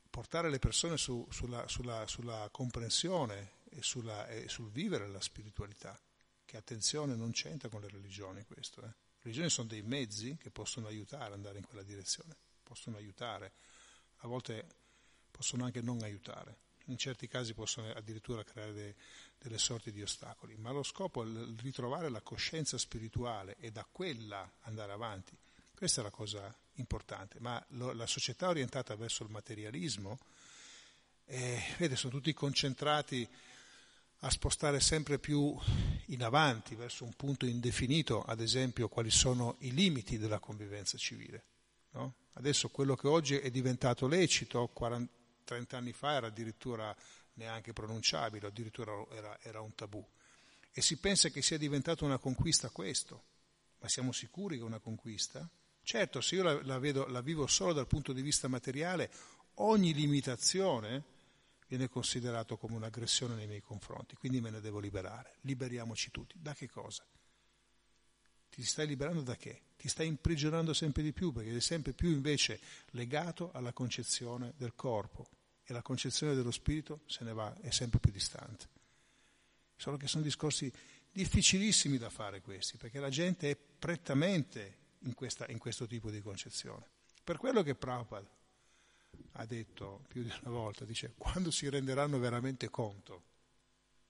portare 0.09 0.49
le 0.49 0.59
persone 0.59 0.97
su, 0.97 1.27
sulla, 1.29 1.67
sulla, 1.67 2.07
sulla, 2.07 2.47
comprensione 2.51 3.55
e, 3.69 3.81
sulla, 3.81 4.27
e, 4.27 4.47
sul 4.47 4.71
vivere 4.71 5.07
la 5.07 5.21
spiritualità, 5.21 5.99
che 6.45 6.57
attenzione 6.57 7.15
non 7.15 7.31
c'entra 7.31 7.67
con 7.67 7.81
le 7.81 7.89
religioni 7.89 8.45
questo. 8.45 8.81
Eh. 8.81 9.02
Religioni 9.23 9.49
sono 9.49 9.67
dei 9.69 9.81
mezzi 9.81 10.35
che 10.37 10.51
possono 10.51 10.87
aiutare 10.87 11.27
ad 11.27 11.33
andare 11.33 11.57
in 11.57 11.65
quella 11.65 11.83
direzione, 11.83 12.35
possono 12.61 12.97
aiutare, 12.97 13.53
a 14.17 14.27
volte 14.27 14.67
possono 15.31 15.63
anche 15.63 15.81
non 15.81 16.03
aiutare, 16.03 16.57
in 16.87 16.97
certi 16.97 17.27
casi 17.27 17.53
possono 17.53 17.89
addirittura 17.91 18.43
creare 18.43 18.73
de, 18.73 18.95
delle 19.37 19.57
sorti 19.57 19.93
di 19.93 20.01
ostacoli, 20.01 20.57
ma 20.57 20.71
lo 20.71 20.83
scopo 20.83 21.23
è 21.23 21.61
ritrovare 21.61 22.09
la 22.09 22.19
coscienza 22.19 22.77
spirituale 22.77 23.55
e 23.59 23.71
da 23.71 23.87
quella 23.89 24.57
andare 24.63 24.91
avanti. 24.91 25.37
Questa 25.73 26.01
è 26.01 26.03
la 26.03 26.11
cosa 26.11 26.53
importante, 26.73 27.39
ma 27.39 27.63
lo, 27.69 27.93
la 27.93 28.07
società 28.07 28.49
orientata 28.49 28.93
verso 28.97 29.23
il 29.23 29.29
materialismo, 29.29 30.19
eh, 31.25 31.63
vede, 31.77 31.95
sono 31.95 32.11
tutti 32.11 32.33
concentrati 32.33 33.25
a 34.23 34.29
spostare 34.29 34.79
sempre 34.79 35.19
più 35.19 35.53
in 36.07 36.23
avanti 36.23 36.75
verso 36.75 37.03
un 37.03 37.13
punto 37.13 37.45
indefinito, 37.45 38.21
ad 38.21 38.39
esempio 38.39 38.87
quali 38.87 39.11
sono 39.11 39.57
i 39.59 39.73
limiti 39.73 40.17
della 40.17 40.39
convivenza 40.39 40.97
civile. 40.97 41.43
No? 41.91 42.15
Adesso 42.33 42.69
quello 42.69 42.95
che 42.95 43.07
oggi 43.07 43.35
è 43.35 43.51
diventato 43.51 44.07
lecito, 44.07 44.67
40, 44.67 45.11
30 45.43 45.77
anni 45.77 45.91
fa 45.91 46.13
era 46.13 46.27
addirittura 46.27 46.95
neanche 47.33 47.73
pronunciabile, 47.73 48.47
addirittura 48.47 48.93
era, 49.11 49.37
era 49.41 49.59
un 49.59 49.75
tabù. 49.75 50.03
E 50.71 50.81
si 50.81 50.97
pensa 50.97 51.27
che 51.27 51.41
sia 51.41 51.57
diventato 51.57 52.05
una 52.05 52.17
conquista 52.17 52.69
questo, 52.69 53.23
ma 53.79 53.89
siamo 53.89 54.13
sicuri 54.13 54.55
che 54.55 54.61
è 54.61 54.65
una 54.65 54.79
conquista? 54.79 55.47
Certo, 55.83 56.21
se 56.21 56.35
io 56.35 56.43
la, 56.43 56.63
la, 56.63 56.79
vedo, 56.79 57.05
la 57.07 57.21
vivo 57.21 57.45
solo 57.45 57.73
dal 57.73 57.87
punto 57.87 58.13
di 58.13 58.21
vista 58.21 58.47
materiale, 58.47 59.11
ogni 59.55 59.93
limitazione 59.93 61.11
viene 61.73 61.89
considerato 61.89 62.55
come 62.55 62.75
un'aggressione 62.75 63.33
nei 63.33 63.47
miei 63.47 63.61
confronti, 63.61 64.13
quindi 64.15 64.39
me 64.39 64.51
ne 64.51 64.61
devo 64.61 64.79
liberare. 64.79 65.37
Liberiamoci 65.41 66.11
tutti. 66.11 66.35
Da 66.39 66.53
che 66.53 66.69
cosa? 66.69 67.03
Ti 68.49 68.63
stai 68.63 68.85
liberando 68.85 69.21
da 69.21 69.35
che? 69.35 69.61
Ti 69.75 69.87
stai 69.87 70.05
imprigionando 70.05 70.71
sempre 70.73 71.01
di 71.01 71.13
più 71.13 71.31
perché 71.31 71.49
sei 71.49 71.61
sempre 71.61 71.93
più 71.93 72.09
invece 72.09 72.59
legato 72.91 73.51
alla 73.53 73.73
concezione 73.73 74.53
del 74.55 74.75
corpo 74.75 75.27
e 75.63 75.73
la 75.73 75.81
concezione 75.81 76.35
dello 76.35 76.51
spirito 76.51 77.01
se 77.07 77.23
ne 77.23 77.33
va, 77.33 77.55
è 77.59 77.71
sempre 77.71 77.97
più 77.99 78.11
distante. 78.11 78.69
Solo 79.75 79.97
che 79.97 80.05
sono 80.07 80.23
discorsi 80.23 80.71
difficilissimi 81.11 81.97
da 81.97 82.11
fare 82.11 82.41
questi, 82.41 82.77
perché 82.77 82.99
la 82.99 83.09
gente 83.09 83.49
è 83.49 83.55
prettamente 83.55 84.77
in, 84.99 85.15
questa, 85.15 85.47
in 85.47 85.57
questo 85.57 85.87
tipo 85.87 86.11
di 86.11 86.21
concezione. 86.21 86.87
Per 87.23 87.37
quello 87.37 87.63
che 87.63 87.73
Prabhupada 87.73 88.29
ha 89.33 89.45
detto 89.45 90.03
più 90.07 90.23
di 90.23 90.31
una 90.41 90.51
volta, 90.51 90.85
dice 90.85 91.13
quando 91.17 91.51
si 91.51 91.69
renderanno 91.69 92.19
veramente 92.19 92.69
conto 92.69 93.23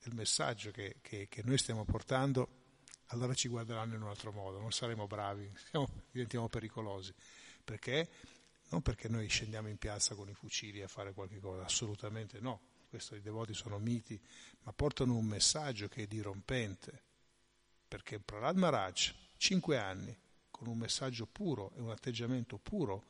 del 0.04 0.14
messaggio 0.14 0.72
che, 0.72 0.98
che, 1.02 1.28
che 1.30 1.44
noi 1.44 1.58
stiamo 1.58 1.86
portando, 1.86 2.62
allora 3.08 3.34
ci 3.34 3.48
guarderanno 3.48 3.96
in 3.96 4.02
un 4.02 4.10
altro 4.10 4.32
modo, 4.32 4.60
non 4.60 4.72
saremo 4.72 5.08
bravi, 5.08 5.52
siamo, 5.70 5.88
diventiamo 6.12 6.50
pericolosi. 6.50 7.14
Perché? 7.64 8.10
Non 8.70 8.82
perché 8.82 9.08
noi 9.08 9.28
scendiamo 9.28 9.70
in 9.70 9.78
piazza 9.78 10.16
con 10.16 10.30
i 10.30 10.34
fucili 10.34 10.82
a 10.82 10.88
fare 10.88 11.14
qualche 11.14 11.40
cosa, 11.40 11.64
assolutamente 11.64 12.40
no. 12.40 12.62
Questi 12.90 13.22
devoti 13.22 13.54
sono 13.54 13.80
miti, 13.80 14.20
ma 14.64 14.74
portano 14.74 15.16
un 15.16 15.26
messaggio 15.26 15.88
che 15.88 16.04
è 16.04 16.08
dirompente. 16.08 17.04
Perché 17.88 18.20
Prahlad 18.20 18.58
Maharaj, 18.58 19.14
cinque 19.38 19.78
anni, 19.78 20.16
con 20.50 20.68
un 20.68 20.78
messaggio 20.78 21.26
puro 21.26 21.72
e 21.76 21.82
un 21.82 21.90
atteggiamento 21.90 22.58
puro, 22.58 23.06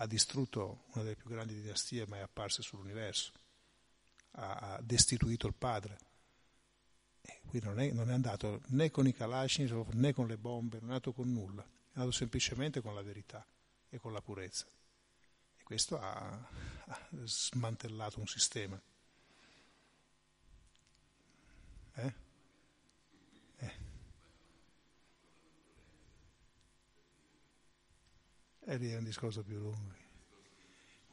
ha 0.00 0.06
distrutto 0.06 0.84
una 0.92 1.02
delle 1.02 1.16
più 1.16 1.28
grandi 1.28 1.54
dinastie 1.54 2.06
mai 2.06 2.20
apparse 2.20 2.62
sull'universo, 2.62 3.32
ha, 4.32 4.54
ha 4.54 4.80
destituito 4.80 5.46
il 5.46 5.54
padre. 5.54 5.98
E 7.20 7.40
qui 7.46 7.60
non 7.60 7.80
è, 7.80 7.90
non 7.90 8.08
è, 8.10 8.12
andato 8.12 8.62
né 8.68 8.90
con 8.90 9.06
i 9.06 9.12
Kalashnikov 9.12 9.92
né 9.94 10.12
con 10.12 10.28
le 10.28 10.38
bombe, 10.38 10.78
non 10.78 10.90
è 10.90 10.92
andato 10.92 11.12
con 11.12 11.32
nulla, 11.32 11.62
è 11.62 11.94
andato 11.94 12.12
semplicemente 12.12 12.80
con 12.80 12.94
la 12.94 13.02
verità 13.02 13.44
e 13.88 13.98
con 13.98 14.12
la 14.12 14.20
purezza. 14.20 14.66
E 15.56 15.62
questo 15.64 15.98
ha, 15.98 16.48
ha 16.86 17.08
smantellato 17.24 18.20
un 18.20 18.26
sistema. 18.26 18.80
Eh? 21.94 22.26
E 23.56 23.72
lì 28.57 28.57
è 28.76 28.96
un 28.96 29.04
discorso 29.04 29.42
più 29.42 29.58
lungo. 29.58 29.96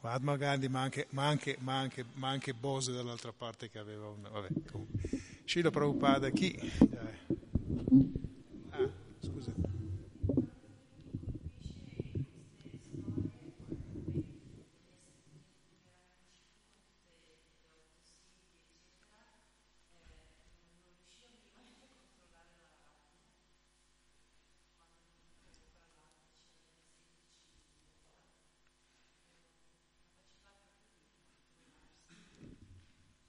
Mahatma 0.01 0.36
Gandhi, 0.36 0.68
ma 0.68 0.82
anche, 0.82 1.08
ma, 1.12 1.26
anche, 1.26 1.56
ma, 1.62 1.80
anche, 1.80 2.06
ma 2.14 2.28
anche 2.28 2.53
Bose 2.53 2.91
dall'altra 2.91 3.32
parte 3.32 3.70
che 3.70 3.80
aveva 3.80 4.10
un... 4.10 4.22
Vabbè, 4.22 4.49
comunque. 4.70 4.99
Srila 5.45 5.72
Prabhupada 5.72 6.30
chi? 6.32 6.53
Ah, 8.72 8.89
scusa. 9.22 9.53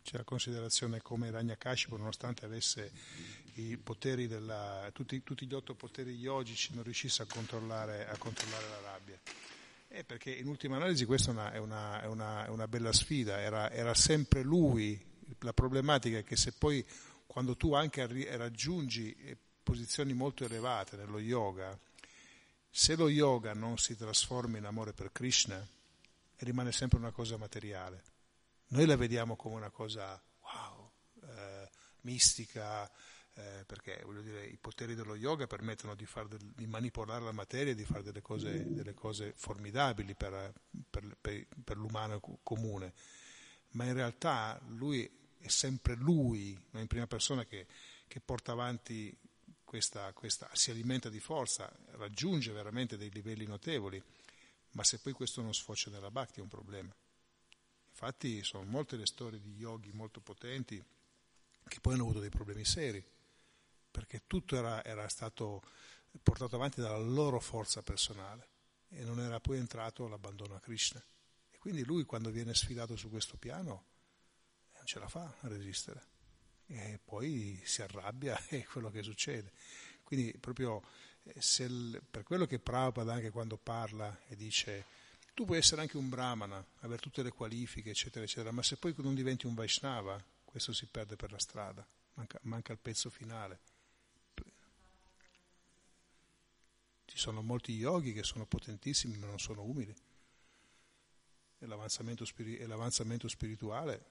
C'è 0.03 0.16
la 0.16 0.16
considerazione 0.27 1.01
come 1.01 1.31
Ranyakashipu, 1.31 1.97
nonostante 1.97 2.45
avesse 2.45 2.91
della, 4.27 4.91
tutti, 4.93 5.23
tutti, 5.23 5.47
gli 5.47 5.55
otto 5.55 5.75
poteri 5.75 6.15
yogici, 6.15 6.75
non 6.75 6.83
riuscisse 6.83 7.23
a 7.23 7.27
controllare, 7.27 8.07
a 8.07 8.19
controllare 8.19 8.69
la 8.69 8.81
rabbia. 8.91 9.19
Eh, 9.89 10.05
perché 10.05 10.31
in 10.31 10.49
ultima 10.49 10.77
analisi 10.77 11.07
questa 11.07 11.31
è 11.53 11.59
una, 11.59 12.03
è 12.03 12.07
una, 12.07 12.45
è 12.45 12.49
una 12.49 12.69
bella 12.69 12.93
sfida, 12.93 13.41
era, 13.41 13.71
era, 13.71 13.95
sempre 13.95 14.43
lui. 14.43 15.01
La 15.39 15.55
problematica 15.55 16.19
è 16.19 16.25
che 16.25 16.37
se 16.37 16.53
poi 16.53 16.85
quando 17.27 17.57
tu 17.57 17.73
anche 17.73 18.07
raggiungi 18.37 19.15
eh, 19.15 19.37
posizioni 19.63 20.13
molto 20.13 20.45
elevate 20.45 20.97
nello 20.97 21.21
yoga, 21.21 21.79
se 22.69 22.97
lo 22.97 23.09
yoga 23.09 23.55
non 23.55 23.79
si 23.79 23.97
trasforma 23.97 24.59
in 24.59 24.65
amore 24.65 24.93
per 24.93 25.13
Krishna, 25.13 25.67
rimane 26.39 26.73
sempre 26.73 26.99
una 26.99 27.13
cosa 27.13 27.39
materiale 27.39 28.15
noi 28.69 28.87
la 28.87 28.97
vediamo 28.97 29.37
come 29.37 29.57
una 29.57 29.71
cosa 29.71 30.21
wow, 30.41 30.91
eh, 31.23 31.71
mistica, 32.03 32.91
eh, 33.35 33.65
perché 33.67 34.03
dire, 34.23 34.47
i 34.47 34.57
poteri 34.57 34.95
dello 34.95 35.15
yoga 35.15 35.47
permettono 35.47 35.95
di, 35.95 36.07
del, 36.29 36.53
di, 36.55 36.67
manipolare 36.67 37.23
la 37.23 37.33
materia 37.33 37.73
e 37.73 37.77
di 37.77 37.85
fare 37.85 38.03
delle 38.03 38.23
cose, 38.23 38.73
delle 38.73 38.95
cose 38.95 39.35
formidabili 39.37 40.15
per, 40.15 40.53
per, 40.89 41.17
per, 41.21 41.47
per, 41.63 41.77
l'umano 41.77 42.21
comune, 42.43 42.95
ma 43.73 43.85
in 43.85 43.93
realtà 43.93 44.61
lui 44.69 45.09
è 45.39 45.49
sempre 45.49 45.95
lui, 45.95 46.59
no, 46.71 46.81
in 46.81 46.87
prima 46.87 47.07
persona, 47.07 47.45
che, 47.45 47.67
che 48.09 48.21
porta 48.21 48.53
avanti 48.53 49.17
questa, 49.63 50.13
questa, 50.13 50.49
si 50.53 50.71
alimenta 50.71 51.11
di 51.11 51.21
forza, 51.21 51.71
raggiunge 51.93 52.53
veramente 52.53 52.97
dei 52.97 53.11
livelli 53.11 53.47
notevoli, 53.47 54.03
ma 54.73 54.83
se 54.83 54.99
poi 54.99 55.13
questo 55.13 55.43
non 55.43 55.53
sfocia 55.53 55.91
nella 55.91 56.11
bhakti 56.11 56.41
è 56.41 56.43
un 56.43 56.49
problema. 56.49 56.95
Infatti 57.99 58.45
sono 58.45 58.65
molte 58.65 58.97
le 58.97 59.07
storie 59.07 59.41
di 59.41 59.55
yogi 59.55 59.91
molto 59.91 60.21
potenti 60.21 60.85
che 61.67 61.81
poi 61.81 61.95
hanno 61.95 62.03
avuto 62.03 62.21
dei 62.21 62.29
problemi 62.29 62.63
seri, 62.63 63.03
perché 63.91 64.25
tutto 64.27 64.55
era, 64.55 64.85
era 64.85 65.09
stato 65.09 65.63
portato 66.23 66.57
avanti 66.57 66.83
dalla 66.83 66.99
loro 66.99 67.41
forza 67.41 67.83
personale 67.83 68.49
e 68.89 69.03
non 69.03 69.19
era 69.19 69.41
poi 69.41 69.57
entrato 69.57 70.09
l'abbandono 70.09 70.55
a 70.55 70.61
Krishna. 70.61 71.03
E 71.51 71.57
quindi 71.57 71.85
lui 71.85 72.05
quando 72.05 72.31
viene 72.31 72.53
sfidato 72.53 72.97
su 72.97 73.09
questo 73.09 73.39
piano 73.39 73.85
non 74.75 74.85
ce 74.85 74.99
la 74.99 75.09
fa 75.09 75.35
a 75.41 75.49
resistere 75.49 76.07
e 76.67 77.01
poi 77.03 77.59
si 77.65 77.81
arrabbia 77.81 78.39
e 78.49 78.61
è 78.61 78.65
quello 78.65 78.91
che 78.91 79.03
succede. 79.03 79.53
Quindi 80.03 80.37
proprio 80.39 80.83
eh, 81.23 81.41
il, 81.65 82.03
per 82.11 82.25
quello 82.25 82.45
che 82.45 82.59
Prabhupada 82.59 83.15
anche 83.15 83.31
quando 83.31 83.57
parla 83.57 84.21
e 84.29 84.37
dice 84.37 84.85
tu 85.37 85.45
puoi 85.45 85.59
essere 85.59 85.83
anche 85.83 85.99
un 85.99 86.09
brahmana, 86.09 86.65
avere 86.81 86.99
tutte 87.03 87.23
le 87.23 87.31
qualifiche, 87.31 87.91
eccetera, 87.91 88.25
eccetera, 88.25 88.53
ma 88.53 88.63
se 88.63 88.79
poi 88.79 88.95
non 88.97 89.15
diventi 89.15 89.45
un 89.45 89.53
Vaishnava, 89.53 90.19
questo 90.43 90.73
si 90.73 90.87
perde 90.87 91.15
per 91.15 91.31
la 91.31 91.39
strada, 91.39 91.87
manca, 92.15 92.39
manca 92.45 92.73
il 92.73 92.79
pezzo 92.79 93.11
finale. 93.11 93.61
Ci 97.05 97.19
sono 97.19 97.43
molti 97.43 97.73
yogi 97.73 98.15
che 98.15 98.23
sono 98.23 98.47
potentissimi 98.47 99.19
ma 99.19 99.27
non 99.27 99.39
sono 99.39 99.63
umili. 99.63 99.95
E 101.59 101.67
l'avanzamento, 101.67 102.25
spiri- 102.25 102.57
e 102.57 102.67
l'avanzamento 102.67 103.29
spirituale, 103.29 104.05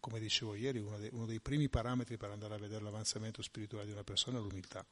come 0.00 0.18
dicevo 0.18 0.54
ieri, 0.54 0.78
uno 0.78 0.96
dei, 0.96 1.10
uno 1.12 1.26
dei, 1.26 1.40
primi 1.40 1.68
parametri 1.68 2.16
per 2.16 2.30
andare 2.30 2.54
a 2.54 2.58
vedere 2.58 2.82
l'avanzamento 2.82 3.42
spirituale 3.42 3.84
di 3.84 3.92
una 3.92 4.02
persona 4.02 4.38
è 4.38 4.40
l'umiltà. 4.40 4.82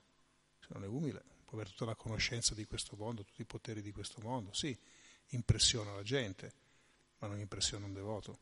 Se 0.61 0.69
non 0.75 0.85
è 0.85 0.87
umile, 0.87 1.25
può 1.47 1.57
avere 1.57 1.71
tutta 1.71 1.87
la 1.87 1.95
conoscenza 1.95 2.55
di 2.55 2.67
questo 2.67 2.95
mondo, 2.95 3.25
tutti 3.25 3.41
i 3.41 3.47
poteri 3.47 3.81
di 3.81 3.93
questo 3.93 4.21
mondo, 4.21 4.53
sì, 4.53 4.79
impressiona 5.31 5.95
la 5.95 6.03
gente, 6.03 6.53
ma 7.19 7.29
non 7.29 7.39
impressiona 7.39 7.87
un 7.87 7.93
devoto. 7.93 8.39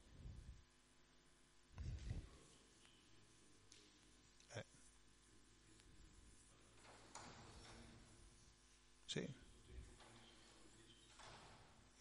Eh. 4.52 4.64
Sì. 9.04 9.20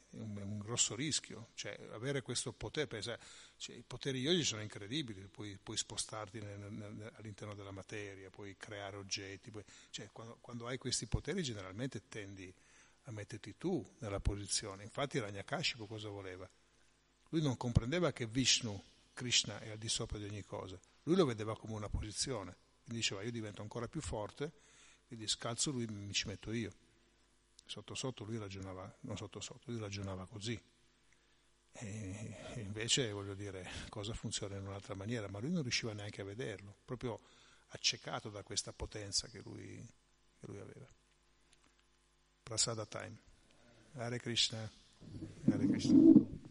È 0.10 0.18
un, 0.18 0.60
grosso 0.60 0.96
rischio, 0.96 1.50
cioè 1.54 1.78
avere 1.92 2.22
questo 2.22 2.52
potere, 2.52 2.88
pensa, 2.88 3.20
cioè, 3.58 3.76
i 3.76 3.84
poteri 3.86 4.20
yogi 4.20 4.44
sono 4.44 4.62
incredibili, 4.62 5.28
puoi, 5.28 5.58
puoi 5.62 5.78
spostarti 5.78 6.40
nel, 6.40 6.72
nel, 6.72 7.12
all'interno 7.16 7.54
della 7.54 7.72
materia, 7.72 8.30
puoi 8.30 8.56
creare 8.58 8.96
oggetti, 8.96 9.52
puoi, 9.52 9.64
cioè, 9.92 10.10
quando, 10.12 10.38
quando 10.42 10.66
hai 10.66 10.78
questi 10.78 11.06
poteri 11.06 11.44
generalmente 11.44 12.08
tendi 12.08 12.52
a 13.04 13.12
metterti 13.12 13.58
tu 13.58 13.86
nella 14.00 14.20
posizione. 14.20 14.84
Infatti 14.84 15.20
Ranyakashipu 15.20 15.88
cosa 15.88 16.10
voleva? 16.10 16.50
Lui 17.30 17.42
non 17.42 17.58
comprendeva 17.58 18.12
che 18.12 18.28
Vishnu, 18.28 18.82
Krishna, 19.14 19.60
è 19.60 19.70
al 19.70 19.78
di 19.78 19.90
sopra 19.90 20.18
di 20.18 20.26
ogni 20.26 20.44
cosa. 20.44 20.80
Lui 21.04 21.16
lo 21.16 21.26
vedeva 21.26 21.58
come 21.58 21.74
una 21.74 21.90
posizione. 21.90 22.56
Quindi 22.84 23.02
diceva 23.02 23.24
io 23.24 23.32
divento 23.32 23.62
ancora 23.62 23.88
più 23.88 24.02
forte, 24.02 24.52
quindi 25.08 25.28
scalzo 25.28 25.72
lui 25.72 25.84
e 25.84 25.92
mi 25.92 26.14
ci 26.14 26.28
metto 26.28 26.52
io. 26.52 26.72
Sotto 27.66 27.96
sotto 27.96 28.24
lui 28.24 28.38
ragionava, 28.38 28.94
non 29.02 29.16
sotto 29.16 29.40
sotto, 29.40 29.72
lui 29.72 29.80
ragionava 29.80 30.26
così. 30.26 30.62
E 31.76 32.38
invece, 32.58 33.12
voglio 33.12 33.34
dire, 33.34 33.68
cosa 33.90 34.14
funziona 34.14 34.58
in 34.58 34.68
un'altra 34.68 34.94
maniera, 34.94 35.28
ma 35.28 35.40
lui 35.40 35.52
non 35.52 35.62
riusciva 35.62 35.94
neanche 35.94 36.22
a 36.22 36.26
vederlo, 36.26 36.76
proprio 36.86 37.20
accecato 37.70 38.30
da 38.30 38.44
questa 38.44 38.74
potenza 38.74 39.28
che 39.28 39.40
lui, 39.40 39.84
che 40.40 40.46
lui 40.46 40.60
aveva. 40.60 40.83
Prasada 42.54 42.86
time. 42.86 43.18
Hare 43.98 44.20
Krishna. 44.20 44.70
Hare 45.50 45.68
Krishna. 45.68 46.43